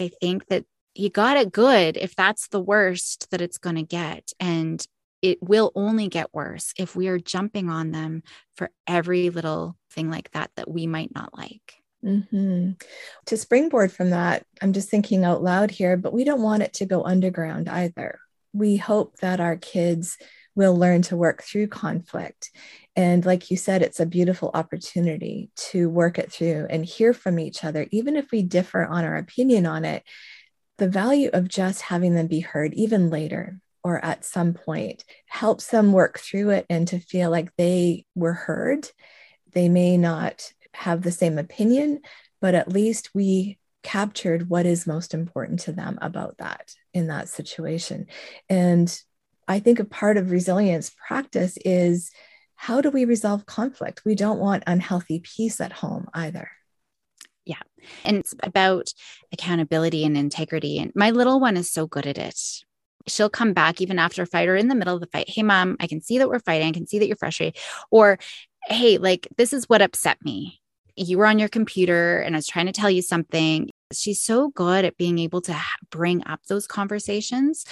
I 0.00 0.10
think 0.22 0.46
that 0.46 0.64
you 0.94 1.10
got 1.10 1.36
it 1.36 1.52
good 1.52 1.98
if 1.98 2.16
that's 2.16 2.48
the 2.48 2.62
worst 2.62 3.30
that 3.30 3.42
it's 3.42 3.58
going 3.58 3.76
to 3.76 3.82
get. 3.82 4.32
And 4.40 4.82
it 5.20 5.42
will 5.42 5.70
only 5.74 6.08
get 6.08 6.32
worse 6.32 6.72
if 6.78 6.96
we 6.96 7.08
are 7.08 7.18
jumping 7.18 7.68
on 7.68 7.90
them 7.90 8.22
for 8.54 8.70
every 8.86 9.28
little 9.28 9.76
thing 9.90 10.10
like 10.10 10.30
that 10.30 10.50
that 10.56 10.70
we 10.70 10.86
might 10.86 11.14
not 11.14 11.36
like. 11.36 11.74
Mm-hmm. 12.02 12.70
To 13.26 13.36
springboard 13.36 13.92
from 13.92 14.10
that, 14.10 14.46
I'm 14.62 14.72
just 14.72 14.88
thinking 14.88 15.24
out 15.24 15.42
loud 15.42 15.72
here, 15.72 15.98
but 15.98 16.14
we 16.14 16.24
don't 16.24 16.42
want 16.42 16.62
it 16.62 16.72
to 16.74 16.86
go 16.86 17.04
underground 17.04 17.68
either. 17.68 18.18
We 18.54 18.78
hope 18.78 19.16
that 19.18 19.40
our 19.40 19.56
kids 19.56 20.16
we'll 20.58 20.76
learn 20.76 21.02
to 21.02 21.16
work 21.16 21.44
through 21.44 21.68
conflict. 21.68 22.50
And 22.96 23.24
like 23.24 23.48
you 23.48 23.56
said, 23.56 23.80
it's 23.80 24.00
a 24.00 24.06
beautiful 24.06 24.50
opportunity 24.52 25.52
to 25.70 25.88
work 25.88 26.18
it 26.18 26.32
through 26.32 26.66
and 26.68 26.84
hear 26.84 27.14
from 27.14 27.38
each 27.38 27.62
other, 27.62 27.86
even 27.92 28.16
if 28.16 28.32
we 28.32 28.42
differ 28.42 28.84
on 28.84 29.04
our 29.04 29.16
opinion 29.16 29.66
on 29.66 29.84
it. 29.84 30.02
The 30.78 30.88
value 30.88 31.30
of 31.32 31.46
just 31.46 31.82
having 31.82 32.16
them 32.16 32.26
be 32.26 32.40
heard, 32.40 32.74
even 32.74 33.08
later 33.08 33.60
or 33.84 34.04
at 34.04 34.24
some 34.24 34.52
point, 34.52 35.04
helps 35.26 35.68
them 35.68 35.92
work 35.92 36.18
through 36.18 36.50
it 36.50 36.66
and 36.68 36.88
to 36.88 36.98
feel 36.98 37.30
like 37.30 37.54
they 37.56 38.04
were 38.16 38.32
heard. 38.32 38.90
They 39.52 39.68
may 39.68 39.96
not 39.96 40.52
have 40.74 41.02
the 41.02 41.12
same 41.12 41.38
opinion, 41.38 42.00
but 42.40 42.56
at 42.56 42.72
least 42.72 43.10
we 43.14 43.60
captured 43.84 44.50
what 44.50 44.66
is 44.66 44.88
most 44.88 45.14
important 45.14 45.60
to 45.60 45.72
them 45.72 46.00
about 46.02 46.38
that 46.38 46.74
in 46.92 47.06
that 47.06 47.28
situation. 47.28 48.06
And 48.48 49.00
I 49.48 49.60
think 49.60 49.80
a 49.80 49.84
part 49.84 50.18
of 50.18 50.30
resilience 50.30 50.94
practice 51.08 51.58
is 51.64 52.12
how 52.54 52.80
do 52.80 52.90
we 52.90 53.04
resolve 53.04 53.46
conflict? 53.46 54.02
We 54.04 54.14
don't 54.14 54.38
want 54.38 54.64
unhealthy 54.66 55.20
peace 55.20 55.60
at 55.60 55.72
home 55.72 56.08
either. 56.12 56.50
Yeah. 57.46 57.62
And 58.04 58.18
it's 58.18 58.34
about 58.42 58.92
accountability 59.32 60.04
and 60.04 60.18
integrity. 60.18 60.78
And 60.78 60.92
my 60.94 61.10
little 61.10 61.40
one 61.40 61.56
is 61.56 61.70
so 61.70 61.86
good 61.86 62.06
at 62.06 62.18
it. 62.18 62.38
She'll 63.06 63.30
come 63.30 63.54
back 63.54 63.80
even 63.80 63.98
after 63.98 64.22
a 64.22 64.26
fight 64.26 64.48
or 64.48 64.56
in 64.56 64.68
the 64.68 64.74
middle 64.74 64.94
of 64.94 65.00
the 65.00 65.06
fight. 65.06 65.30
Hey, 65.30 65.42
mom, 65.42 65.76
I 65.80 65.86
can 65.86 66.02
see 66.02 66.18
that 66.18 66.28
we're 66.28 66.40
fighting. 66.40 66.68
I 66.68 66.72
can 66.72 66.86
see 66.86 66.98
that 66.98 67.06
you're 67.06 67.16
frustrated. 67.16 67.56
Or, 67.90 68.18
hey, 68.66 68.98
like, 68.98 69.26
this 69.38 69.54
is 69.54 69.64
what 69.66 69.80
upset 69.80 70.18
me. 70.22 70.60
You 70.94 71.16
were 71.16 71.26
on 71.26 71.38
your 71.38 71.48
computer 71.48 72.18
and 72.18 72.34
I 72.34 72.38
was 72.38 72.46
trying 72.46 72.66
to 72.66 72.72
tell 72.72 72.90
you 72.90 73.00
something. 73.00 73.70
She's 73.92 74.20
so 74.20 74.50
good 74.50 74.84
at 74.84 74.98
being 74.98 75.18
able 75.18 75.40
to 75.42 75.56
bring 75.90 76.26
up 76.26 76.40
those 76.48 76.66
conversations 76.66 77.64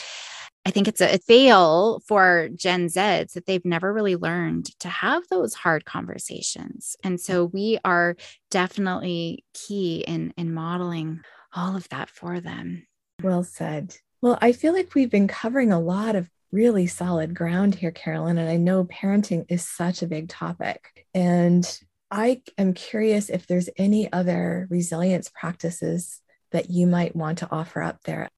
I 0.67 0.71
think 0.71 0.89
it's 0.89 1.01
a 1.01 1.19
fail 1.19 2.03
for 2.09 2.49
Gen 2.53 2.89
Zs 2.89 3.35
that 3.35 3.47
they've 3.47 3.65
never 3.65 3.93
really 3.93 4.17
learned 4.17 4.67
to 4.81 4.89
have 4.89 5.23
those 5.31 5.55
hard 5.55 5.85
conversations. 5.85 6.97
And 7.05 7.21
so 7.21 7.45
we 7.45 7.79
are 7.85 8.17
definitely 8.51 9.45
key 9.55 10.03
in 10.05 10.35
in 10.37 10.53
modeling 10.53 11.21
all 11.55 11.77
of 11.77 11.89
that 11.91 12.11
for 12.11 12.41
them. 12.41 12.85
Well 13.23 13.45
said. 13.45 13.95
Well, 14.21 14.39
I 14.43 14.51
feel 14.51 14.73
like 14.73 14.97
we've 14.97 15.11
been 15.11 15.29
covering 15.29 15.71
a 15.71 15.79
lot 15.79 16.17
of 16.17 16.29
really 16.51 16.89
solid 16.89 17.33
ground 17.33 17.77
here, 17.77 17.93
Caroline. 17.93 18.37
And 18.37 18.49
I 18.49 18.57
know 18.57 18.87
parenting 18.87 19.45
is 19.49 19.65
such 19.65 20.03
a 20.03 20.09
big 20.09 20.29
topic. 20.29 21.07
And 21.15 21.65
I 22.11 22.43
am 22.59 22.75
curious 22.75 23.31
if 23.31 23.47
there's 23.47 23.71
any 23.77 24.13
other 24.13 24.67
resilience 24.69 25.31
practices 25.33 26.21
that 26.51 26.71
you 26.71 26.89
might 26.89 27.15
want 27.15 27.39
to 27.39 27.49
offer 27.53 27.83
up 27.83 28.03
there. 28.03 28.31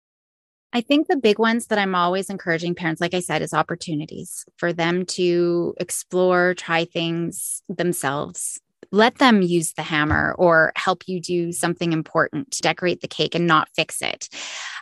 I 0.72 0.82
think 0.82 1.06
the 1.06 1.16
big 1.16 1.38
ones 1.38 1.66
that 1.66 1.78
I'm 1.78 1.94
always 1.94 2.28
encouraging 2.28 2.74
parents, 2.74 3.00
like 3.00 3.14
I 3.14 3.20
said, 3.20 3.40
is 3.40 3.54
opportunities 3.54 4.44
for 4.56 4.72
them 4.72 5.06
to 5.06 5.74
explore, 5.80 6.54
try 6.54 6.84
things 6.84 7.62
themselves. 7.68 8.60
Let 8.90 9.18
them 9.18 9.42
use 9.42 9.72
the 9.72 9.82
hammer 9.82 10.34
or 10.38 10.72
help 10.76 11.08
you 11.08 11.20
do 11.20 11.52
something 11.52 11.92
important 11.92 12.52
to 12.52 12.62
decorate 12.62 13.00
the 13.00 13.08
cake 13.08 13.34
and 13.34 13.46
not 13.46 13.68
fix 13.74 14.02
it, 14.02 14.28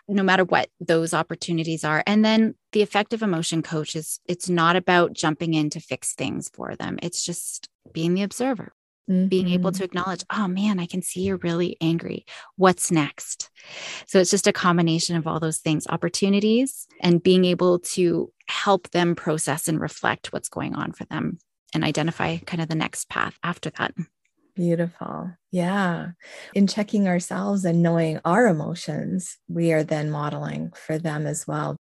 no 0.09 0.23
matter 0.23 0.45
what 0.45 0.71
those 0.81 1.15
opportunities 1.15 1.85
are. 1.85 2.03
And 2.07 2.25
then 2.25 2.55
the 2.73 2.83
effective 2.83 3.23
emotion 3.23 3.63
coach 3.63 3.97
is 3.97 4.21
it's 4.27 4.49
not 4.49 4.77
about 4.77 5.13
jumping 5.13 5.55
in 5.55 5.71
to 5.71 5.81
fix 5.81 6.15
things 6.15 6.49
for 6.53 6.75
them, 6.77 6.99
it's 7.03 7.25
just 7.25 7.69
being 7.93 8.15
the 8.15 8.23
observer, 8.23 8.73
Mm-hmm. 9.09 9.29
being 9.29 9.49
able 9.51 9.71
to 9.71 9.77
mm-hmm. 9.77 9.85
acknowledge, 9.85 10.25
oh 10.35 10.49
man, 10.49 10.81
I 10.81 10.87
can 10.87 11.01
see 11.01 11.21
you're 11.23 11.37
really 11.37 11.77
angry. 11.81 12.27
What's 12.57 12.91
next? 12.91 13.51
So 14.09 14.19
it's 14.19 14.33
just 14.33 14.49
a 14.49 14.53
combination 14.53 15.15
of 15.15 15.29
all 15.29 15.39
those 15.39 15.59
things 15.59 15.87
opportunities 15.87 16.89
and 17.01 17.23
being 17.23 17.45
able 17.45 17.79
to 17.95 18.33
help 18.49 18.91
them 18.91 19.15
process 19.15 19.69
and 19.69 19.81
reflect 19.81 20.33
what's 20.33 20.49
going 20.49 20.75
on 20.75 20.91
for 20.91 21.05
them 21.05 21.39
and 21.73 21.85
identify 21.85 22.39
kind 22.39 22.61
of 22.61 22.69
the 22.69 22.75
next 22.75 23.09
path 23.09 23.39
after 23.45 23.71
that. 23.79 23.95
Beautiful. 24.57 25.31
Yeah. 25.53 26.09
In 26.53 26.67
checking 26.67 27.07
ourselves 27.07 27.65
and 27.65 27.83
knowing 27.83 28.19
our 28.25 28.49
emotions, 28.49 29.39
we 29.47 29.73
are 29.73 29.85
then 29.85 30.11
modeling 30.11 30.73
for 30.75 30.99
them 30.99 31.29
as 31.29 31.47
well. 31.47 31.77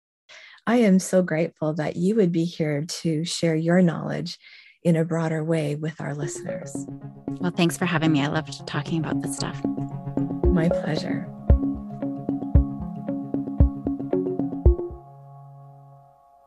I 0.67 0.77
am 0.77 0.99
so 0.99 1.23
grateful 1.23 1.75
that 1.75 1.95
you 1.95 2.15
would 2.17 2.33
be 2.33 2.45
here 2.45 2.85
to 2.87 3.25
share 3.25 3.55
your 3.55 3.81
knowledge 3.81 4.39
in 4.83 4.97
a 4.97 5.05
broader 5.05 5.45
way 5.45 5.75
with 5.75 6.01
our 6.01 6.15
listeners. 6.15 6.87
Well, 7.41 7.53
thanks 7.53 7.77
for 7.77 7.87
having 7.87 8.13
me. 8.13 8.23
I 8.23 8.29
loved 8.29 8.67
talking 8.67 8.99
about 8.99 9.23
this 9.23 9.37
stuff. 9.37 9.61
My 10.45 10.69
pleasure. 10.69 11.29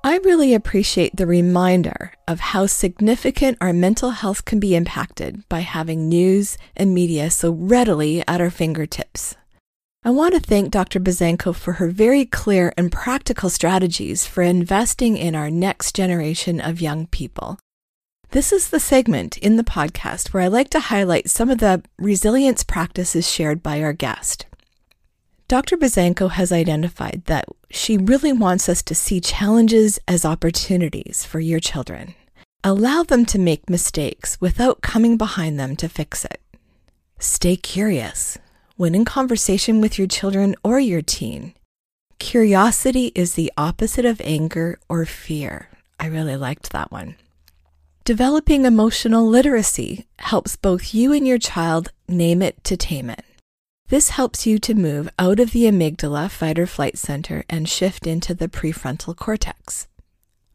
I 0.03 0.17
really 0.19 0.53
appreciate 0.53 1.15
the 1.15 1.25
reminder 1.25 2.13
of 2.27 2.39
how 2.39 2.67
significant 2.67 3.57
our 3.59 3.73
mental 3.73 4.11
health 4.11 4.45
can 4.45 4.59
be 4.59 4.75
impacted 4.75 5.43
by 5.49 5.61
having 5.61 6.07
news 6.07 6.59
and 6.75 6.93
media 6.93 7.31
so 7.31 7.51
readily 7.51 8.23
at 8.27 8.39
our 8.39 8.51
fingertips. 8.51 9.36
I 10.03 10.11
want 10.11 10.36
to 10.36 10.39
thank 10.39 10.69
Dr. 10.69 10.99
Buzanko 10.99 11.55
for 11.55 11.73
her 11.73 11.88
very 11.88 12.25
clear 12.25 12.71
and 12.77 12.91
practical 12.91 13.49
strategies 13.49 14.27
for 14.27 14.43
investing 14.43 15.17
in 15.17 15.33
our 15.33 15.49
next 15.49 15.95
generation 15.95 16.61
of 16.61 16.79
young 16.79 17.07
people. 17.07 17.57
This 18.36 18.51
is 18.51 18.67
the 18.67 18.81
segment 18.81 19.38
in 19.38 19.55
the 19.55 19.63
podcast 19.63 20.33
where 20.33 20.43
I 20.43 20.47
like 20.47 20.69
to 20.71 20.81
highlight 20.81 21.29
some 21.29 21.49
of 21.49 21.59
the 21.59 21.81
resilience 21.97 22.65
practices 22.65 23.31
shared 23.31 23.63
by 23.63 23.81
our 23.81 23.93
guest. 23.93 24.45
Dr. 25.47 25.77
Buzanko 25.77 26.31
has 26.31 26.51
identified 26.51 27.21
that 27.27 27.45
she 27.71 27.95
really 27.95 28.33
wants 28.33 28.67
us 28.67 28.83
to 28.83 28.93
see 28.93 29.21
challenges 29.21 29.99
as 30.05 30.25
opportunities 30.25 31.23
for 31.23 31.39
your 31.39 31.61
children. 31.61 32.13
Allow 32.61 33.03
them 33.03 33.25
to 33.27 33.39
make 33.39 33.69
mistakes 33.69 34.38
without 34.41 34.81
coming 34.81 35.15
behind 35.15 35.57
them 35.57 35.77
to 35.77 35.88
fix 35.88 36.25
it. 36.25 36.41
Stay 37.17 37.55
curious 37.55 38.38
when 38.75 38.95
in 38.95 39.05
conversation 39.05 39.79
with 39.79 39.97
your 39.97 40.07
children 40.09 40.57
or 40.61 40.77
your 40.77 41.01
teen. 41.01 41.53
Curiosity 42.19 43.13
is 43.15 43.36
the 43.36 43.53
opposite 43.55 44.03
of 44.03 44.19
anger 44.25 44.77
or 44.89 45.05
fear. 45.05 45.69
I 45.97 46.07
really 46.07 46.36
liked 46.36 46.73
that 46.73 46.91
one. 46.91 47.15
Developing 48.06 48.66
emotional 48.66 49.28
literacy 49.28 50.06
helps 50.20 50.56
both 50.56 50.93
you 50.93 51.12
and 51.12 51.28
your 51.28 51.39
child 51.39 51.91
name 52.08 52.43
it 52.43 52.64
to 52.66 52.78
tame 52.78 53.10
it. 53.10 53.26
This 53.88 54.10
helps 54.10 54.45
you 54.45 54.60
to 54.60 54.76
move 54.76 55.10
out 55.18 55.39
of 55.39 55.53
the 55.53 55.64
amygdala 55.64 56.30
fight 56.30 56.60
or 56.60 56.68
flight 56.68 56.99
center 56.99 57.43
and 57.49 57.68
shift 57.68 58.06
into 58.06 58.36
the 58.36 58.47
prefrontal 58.47 59.16
cortex. 59.16 59.88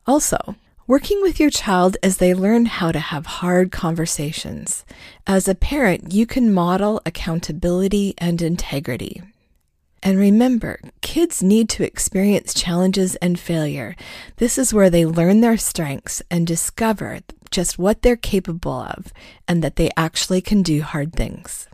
Also, 0.06 0.54
working 0.86 1.20
with 1.22 1.40
your 1.40 1.50
child 1.50 1.96
as 2.04 2.18
they 2.18 2.34
learn 2.34 2.66
how 2.66 2.92
to 2.92 3.00
have 3.00 3.26
hard 3.26 3.72
conversations. 3.72 4.84
As 5.26 5.48
a 5.48 5.54
parent, 5.56 6.12
you 6.12 6.26
can 6.26 6.54
model 6.54 7.02
accountability 7.04 8.14
and 8.18 8.40
integrity. 8.40 9.24
And 10.02 10.18
remember, 10.18 10.80
kids 11.02 11.42
need 11.42 11.68
to 11.70 11.84
experience 11.84 12.54
challenges 12.54 13.16
and 13.16 13.38
failure. 13.38 13.96
This 14.36 14.56
is 14.56 14.72
where 14.72 14.88
they 14.88 15.04
learn 15.04 15.40
their 15.42 15.58
strengths 15.58 16.22
and 16.30 16.46
discover 16.46 17.20
just 17.50 17.78
what 17.78 18.02
they're 18.02 18.16
capable 18.16 18.72
of 18.72 19.12
and 19.48 19.62
that 19.62 19.76
they 19.76 19.90
actually 19.96 20.40
can 20.40 20.62
do 20.62 20.82
hard 20.82 21.12
things. 21.12 21.68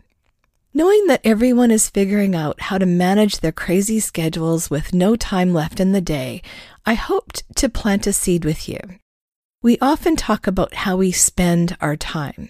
Knowing 0.73 1.07
that 1.07 1.21
everyone 1.23 1.71
is 1.71 1.89
figuring 1.89 2.35
out 2.35 2.61
how 2.61 2.77
to 2.77 2.85
manage 2.85 3.39
their 3.39 3.51
crazy 3.51 3.99
schedules 3.99 4.69
with 4.69 4.93
no 4.93 5.15
time 5.15 5.53
left 5.53 5.79
in 5.79 5.91
the 5.91 6.01
day, 6.01 6.41
I 6.85 6.93
hoped 6.93 7.43
to 7.55 7.69
plant 7.69 8.05
a 8.05 8.13
seed 8.13 8.45
with 8.45 8.69
you. 8.69 8.79
We 9.63 9.79
often 9.79 10.15
talk 10.15 10.45
about 10.45 10.75
how 10.75 10.97
we 10.97 11.11
spend 11.11 11.75
our 11.81 11.95
time. 11.95 12.49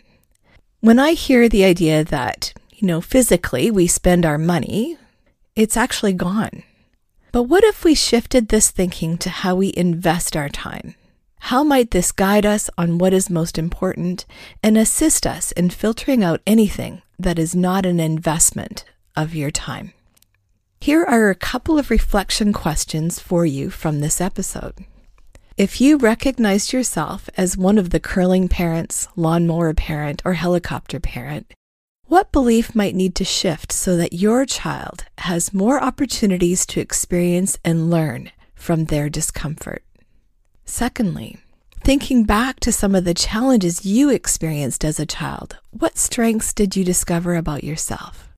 When 0.82 1.00
I 1.00 1.14
hear 1.14 1.48
the 1.48 1.64
idea 1.64 2.04
that, 2.04 2.54
you 2.72 2.86
know, 2.86 3.02
physically 3.02 3.72
we 3.72 3.88
spend 3.88 4.26
our 4.26 4.38
money, 4.38 4.98
it's 5.56 5.78
actually 5.78 6.14
gone. 6.14 6.64
But 7.32 7.44
what 7.44 7.64
if 7.64 7.84
we 7.84 7.96
shifted 7.96 8.50
this 8.50 8.72
thinking 8.72 9.18
to 9.20 9.30
how 9.30 9.56
we 9.56 9.74
invest 9.76 10.36
our 10.36 10.50
time? 10.50 10.96
How 11.48 11.64
might 11.64 11.91
this 11.91 12.12
guide 12.12 12.45
us 12.45 12.70
on 12.78 12.98
what 12.98 13.14
is 13.14 13.30
most 13.30 13.58
important 13.58 14.26
and 14.62 14.78
assist 14.78 15.26
us 15.26 15.54
in 15.54 15.70
filtering 15.70 16.22
out 16.22 16.41
anything 16.45 17.04
that 17.18 17.39
is 17.39 17.56
not 17.56 17.86
an 17.86 18.02
investment 18.02 18.84
of 19.16 19.34
your 19.34 19.50
time? 19.50 19.93
Here 20.82 21.06
are 21.06 21.30
a 21.30 21.36
couple 21.36 21.80
of 21.80 21.89
reflection 21.89 22.52
questions 22.52 23.22
for 23.22 23.45
you 23.45 23.70
from 23.70 24.02
this 24.02 24.20
episode. 24.20 24.84
If 25.56 25.80
you 25.80 25.95
recognized 25.95 26.74
yourself 26.74 27.30
as 27.38 27.56
one 27.56 27.78
of 27.78 27.91
the 27.91 28.02
curling 28.02 28.50
parents, 28.50 29.08
lawnmower 29.16 29.74
parent, 29.74 30.22
or 30.26 30.34
helicopter 30.34 31.00
parent, 31.00 31.54
what 32.08 32.34
belief 32.34 32.76
might 32.76 32.93
need 32.93 33.16
to 33.16 33.24
shift 33.24 33.72
so 33.72 33.95
that 33.95 34.12
your 34.12 34.45
child 34.45 35.06
has 35.20 35.54
more 35.54 35.82
opportunities 35.82 36.66
to 36.66 36.82
experience 36.82 37.58
and 37.64 37.89
learn 37.89 38.32
from 38.54 38.86
their 38.86 39.08
discomfort? 39.08 39.87
Secondly, 40.70 41.38
thinking 41.82 42.26
back 42.26 42.59
to 42.59 42.74
some 42.74 42.93
of 42.93 43.05
the 43.05 43.13
challenges 43.13 43.86
you 43.86 44.09
experienced 44.09 44.84
as 44.84 44.99
a 44.99 45.05
child, 45.05 45.57
what 45.72 45.97
strengths 45.97 46.53
did 46.53 46.76
you 46.76 46.84
discover 46.84 47.36
about 47.36 47.63
yourself? 47.63 48.30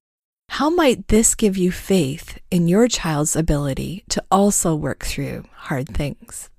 How 0.50 0.70
might 0.70 1.08
this 1.08 1.34
give 1.34 1.58
you 1.58 1.72
faith 1.72 2.38
in 2.52 2.68
your 2.68 2.88
child's 2.88 3.36
ability 3.36 4.04
to 4.10 4.24
also 4.32 4.76
work 4.76 5.04
through 5.04 5.46
hard 5.54 5.90
things? 5.90 6.50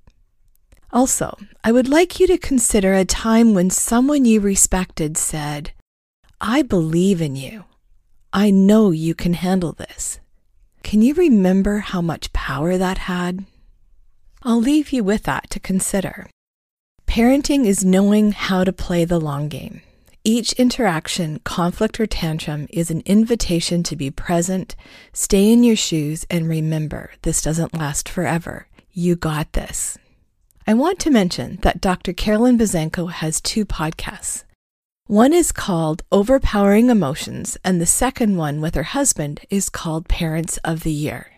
Also, 0.91 1.37
I 1.63 1.71
would 1.71 1.87
like 1.87 2.19
you 2.19 2.27
to 2.27 2.37
consider 2.37 2.93
a 2.93 3.05
time 3.05 3.53
when 3.53 3.69
someone 3.69 4.25
you 4.25 4.41
respected 4.41 5.17
said, 5.17 5.71
I 6.41 6.63
believe 6.63 7.21
in 7.21 7.37
you. 7.37 7.63
I 8.33 8.51
know 8.51 8.91
you 8.91 9.15
can 9.15 9.33
handle 9.33 9.71
this. 9.71 10.19
Can 10.83 11.01
you 11.01 11.13
remember 11.13 11.79
how 11.79 12.01
much 12.01 12.33
power 12.33 12.77
that 12.77 12.97
had? 12.97 13.45
I'll 14.43 14.59
leave 14.59 14.91
you 14.91 15.03
with 15.03 15.23
that 15.23 15.49
to 15.51 15.59
consider. 15.59 16.27
Parenting 17.05 17.65
is 17.65 17.85
knowing 17.85 18.31
how 18.31 18.63
to 18.63 18.73
play 18.73 19.05
the 19.05 19.19
long 19.19 19.49
game. 19.49 19.81
Each 20.23 20.53
interaction, 20.53 21.39
conflict, 21.43 21.99
or 21.99 22.07
tantrum 22.07 22.67
is 22.69 22.89
an 22.89 23.01
invitation 23.05 23.83
to 23.83 23.95
be 23.95 24.09
present, 24.11 24.75
stay 25.13 25.51
in 25.51 25.63
your 25.63 25.75
shoes, 25.75 26.25
and 26.29 26.47
remember 26.47 27.11
this 27.23 27.41
doesn't 27.41 27.77
last 27.77 28.07
forever. 28.07 28.67
You 28.91 29.15
got 29.15 29.53
this. 29.53 29.97
I 30.67 30.73
want 30.73 30.99
to 30.99 31.09
mention 31.09 31.57
that 31.63 31.81
Dr. 31.81 32.13
Caroline 32.13 32.57
Buzanko 32.57 33.11
has 33.11 33.41
two 33.41 33.65
podcasts. 33.65 34.43
One 35.07 35.33
is 35.33 35.51
called 35.51 36.03
Overpowering 36.11 36.89
Emotions, 36.89 37.57
and 37.63 37.81
the 37.81 37.85
second 37.85 38.37
one 38.37 38.61
with 38.61 38.75
her 38.75 38.83
husband 38.83 39.41
is 39.49 39.69
called 39.69 40.07
Parents 40.07 40.57
of 40.63 40.83
the 40.83 40.91
Year. 40.91 41.30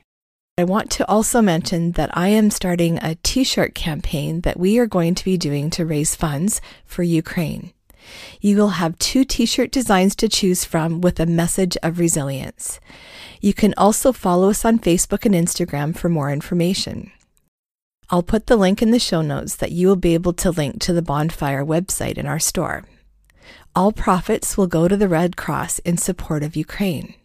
I 0.56 0.64
want 0.64 0.91
to 0.91 1.08
also 1.10 1.41
mention 1.41 1.93
that 1.93 2.16
I 2.16 2.28
am 2.28 2.51
starting 2.51 2.99
a 2.99 3.16
t 3.24 3.43
shirt 3.43 3.74
campaign 3.74 4.41
that 4.41 4.60
we 4.60 4.78
are 4.78 4.86
going 4.86 5.16
to 5.16 5.26
be 5.26 5.36
doing 5.36 5.72
to 5.72 5.84
raise 5.84 6.16
funds 6.16 6.62
for 6.86 7.01
Ukraine. 7.01 7.74
You 8.39 8.58
will 8.58 8.78
have 8.78 8.99
two 8.99 9.26
t 9.26 9.47
shirt 9.47 9.72
designs 9.72 10.16
to 10.18 10.30
choose 10.30 10.64
from 10.64 11.01
with 11.01 11.20
a 11.20 11.26
message 11.26 11.76
of 11.82 11.97
resilience. 11.97 12.80
You 13.41 13.56
can 13.56 13.74
also 13.78 14.12
follow 14.12 14.51
us 14.51 14.64
on 14.64 14.78
Facebook 14.78 15.26
and 15.26 15.34
Instagram 15.34 15.97
for 15.97 16.08
more 16.08 16.30
information. 16.30 17.12
I'll 18.12 18.22
put 18.22 18.45
the 18.45 18.56
link 18.56 18.84
in 18.84 18.91
the 18.91 18.99
show 18.99 19.24
notes 19.24 19.56
that 19.56 19.72
you 19.72 19.88
will 19.88 19.95
be 19.95 20.14
able 20.14 20.34
to 20.34 20.51
link 20.51 20.80
to 20.82 20.93
the 20.93 21.01
bonfire 21.01 21.66
website 21.66 22.20
in 22.20 22.28
our 22.28 22.38
store. 22.38 22.84
All 23.76 23.91
profits 23.91 24.56
will 24.56 24.68
go 24.68 24.88
to 24.88 24.97
the 24.97 25.10
Red 25.10 25.36
Cross 25.36 25.80
in 25.80 25.97
support 25.97 26.43
of 26.43 26.56
Ukraine. 26.56 27.16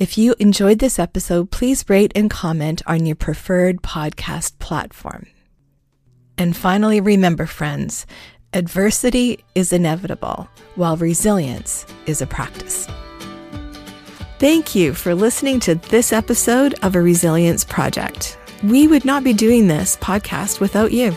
If 0.00 0.16
you 0.16 0.34
enjoyed 0.38 0.78
this 0.78 0.98
episode, 0.98 1.50
please 1.50 1.84
rate 1.86 2.12
and 2.14 2.30
comment 2.30 2.80
on 2.86 3.04
your 3.04 3.16
preferred 3.16 3.82
podcast 3.82 4.58
platform. 4.58 5.26
And 6.38 6.56
finally, 6.56 7.02
remember, 7.02 7.44
friends, 7.44 8.06
adversity 8.54 9.44
is 9.54 9.74
inevitable, 9.74 10.48
while 10.74 10.96
resilience 10.96 11.84
is 12.06 12.22
a 12.22 12.26
practice. 12.26 12.88
Thank 14.38 14.74
you 14.74 14.94
for 14.94 15.14
listening 15.14 15.60
to 15.60 15.74
this 15.74 16.14
episode 16.14 16.76
of 16.82 16.96
A 16.96 17.02
Resilience 17.02 17.62
Project. 17.62 18.38
We 18.64 18.88
would 18.88 19.04
not 19.04 19.22
be 19.22 19.34
doing 19.34 19.68
this 19.68 19.98
podcast 19.98 20.60
without 20.60 20.92
you. 20.92 21.14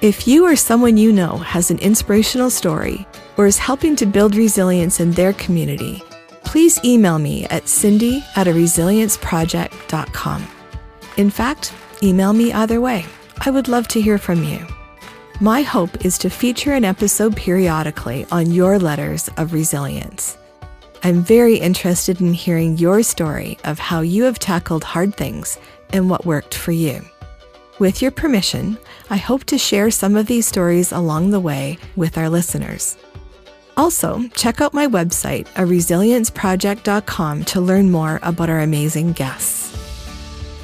If 0.00 0.28
you 0.28 0.46
or 0.46 0.54
someone 0.54 0.96
you 0.96 1.10
know 1.10 1.38
has 1.38 1.72
an 1.72 1.80
inspirational 1.80 2.50
story 2.50 3.04
or 3.36 3.48
is 3.48 3.58
helping 3.58 3.96
to 3.96 4.06
build 4.06 4.36
resilience 4.36 5.00
in 5.00 5.10
their 5.10 5.32
community, 5.32 6.04
please 6.46 6.82
email 6.84 7.18
me 7.18 7.44
at 7.46 7.68
cindy 7.68 8.24
at 8.36 8.48
a 8.48 8.52
resilienceproject.com. 8.52 10.46
In 11.16 11.30
fact, 11.30 11.72
email 12.02 12.32
me 12.32 12.52
either 12.52 12.80
way. 12.80 13.04
I 13.44 13.50
would 13.50 13.68
love 13.68 13.88
to 13.88 14.00
hear 14.00 14.16
from 14.16 14.42
you. 14.44 14.66
My 15.40 15.60
hope 15.60 16.04
is 16.04 16.16
to 16.18 16.30
feature 16.30 16.72
an 16.72 16.84
episode 16.84 17.36
periodically 17.36 18.24
on 18.30 18.52
your 18.52 18.78
letters 18.78 19.28
of 19.36 19.52
resilience. 19.52 20.38
I'm 21.02 21.22
very 21.22 21.56
interested 21.56 22.20
in 22.20 22.32
hearing 22.32 22.78
your 22.78 23.02
story 23.02 23.58
of 23.64 23.78
how 23.78 24.00
you 24.00 24.22
have 24.24 24.38
tackled 24.38 24.82
hard 24.82 25.14
things 25.14 25.58
and 25.90 26.08
what 26.08 26.24
worked 26.24 26.54
for 26.54 26.72
you. 26.72 27.04
With 27.78 28.00
your 28.00 28.10
permission, 28.10 28.78
I 29.10 29.16
hope 29.16 29.44
to 29.44 29.58
share 29.58 29.90
some 29.90 30.16
of 30.16 30.26
these 30.26 30.46
stories 30.46 30.92
along 30.92 31.30
the 31.30 31.40
way 31.40 31.76
with 31.96 32.16
our 32.16 32.30
listeners. 32.30 32.96
Also, 33.76 34.26
check 34.34 34.62
out 34.62 34.72
my 34.72 34.86
website, 34.86 35.46
a 35.48 35.60
resilienceproject.com, 35.60 37.44
to 37.44 37.60
learn 37.60 37.90
more 37.90 38.18
about 38.22 38.48
our 38.48 38.60
amazing 38.60 39.12
guests. 39.12 39.66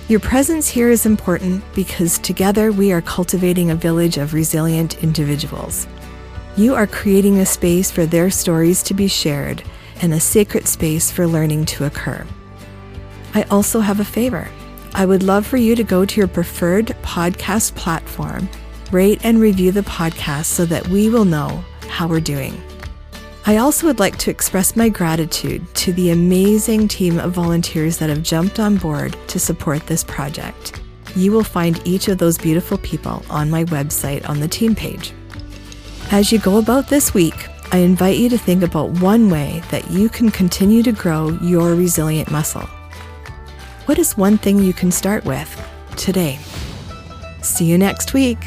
Your 0.08 0.18
presence 0.18 0.66
here 0.68 0.88
is 0.90 1.04
important 1.04 1.62
because 1.74 2.18
together 2.18 2.72
we 2.72 2.90
are 2.90 3.02
cultivating 3.02 3.70
a 3.70 3.74
village 3.74 4.16
of 4.16 4.32
resilient 4.32 5.02
individuals. 5.02 5.86
You 6.56 6.74
are 6.74 6.86
creating 6.86 7.38
a 7.38 7.46
space 7.46 7.90
for 7.90 8.06
their 8.06 8.30
stories 8.30 8.82
to 8.84 8.94
be 8.94 9.08
shared 9.08 9.62
and 10.00 10.14
a 10.14 10.20
sacred 10.20 10.66
space 10.66 11.10
for 11.10 11.26
learning 11.26 11.66
to 11.66 11.84
occur. 11.84 12.26
I 13.34 13.42
also 13.44 13.80
have 13.80 14.00
a 14.00 14.04
favor. 14.04 14.48
I 14.94 15.06
would 15.06 15.22
love 15.22 15.46
for 15.46 15.56
you 15.58 15.74
to 15.76 15.84
go 15.84 16.04
to 16.04 16.20
your 16.20 16.28
preferred 16.28 16.88
podcast 17.02 17.74
platform, 17.74 18.48
rate 18.90 19.20
and 19.22 19.38
review 19.38 19.70
the 19.70 19.82
podcast 19.82 20.46
so 20.46 20.64
that 20.66 20.88
we 20.88 21.08
will 21.08 21.24
know 21.24 21.64
how 21.88 22.06
we're 22.06 22.20
doing. 22.20 22.60
I 23.44 23.56
also 23.56 23.88
would 23.88 23.98
like 23.98 24.18
to 24.18 24.30
express 24.30 24.76
my 24.76 24.88
gratitude 24.88 25.66
to 25.74 25.92
the 25.92 26.10
amazing 26.10 26.86
team 26.86 27.18
of 27.18 27.32
volunteers 27.32 27.98
that 27.98 28.08
have 28.08 28.22
jumped 28.22 28.60
on 28.60 28.76
board 28.76 29.16
to 29.26 29.40
support 29.40 29.84
this 29.84 30.04
project. 30.04 30.80
You 31.16 31.32
will 31.32 31.42
find 31.42 31.84
each 31.84 32.06
of 32.06 32.18
those 32.18 32.38
beautiful 32.38 32.78
people 32.78 33.24
on 33.28 33.50
my 33.50 33.64
website 33.64 34.28
on 34.28 34.38
the 34.38 34.46
team 34.46 34.76
page. 34.76 35.12
As 36.12 36.30
you 36.30 36.38
go 36.38 36.58
about 36.58 36.86
this 36.86 37.14
week, 37.14 37.48
I 37.72 37.78
invite 37.78 38.18
you 38.18 38.28
to 38.28 38.38
think 38.38 38.62
about 38.62 38.90
one 39.00 39.28
way 39.28 39.60
that 39.70 39.90
you 39.90 40.08
can 40.08 40.30
continue 40.30 40.84
to 40.84 40.92
grow 40.92 41.30
your 41.42 41.74
resilient 41.74 42.30
muscle. 42.30 42.68
What 43.86 43.98
is 43.98 44.16
one 44.16 44.38
thing 44.38 44.60
you 44.60 44.72
can 44.72 44.92
start 44.92 45.24
with 45.24 45.50
today? 45.96 46.38
See 47.42 47.64
you 47.64 47.76
next 47.76 48.14
week. 48.14 48.38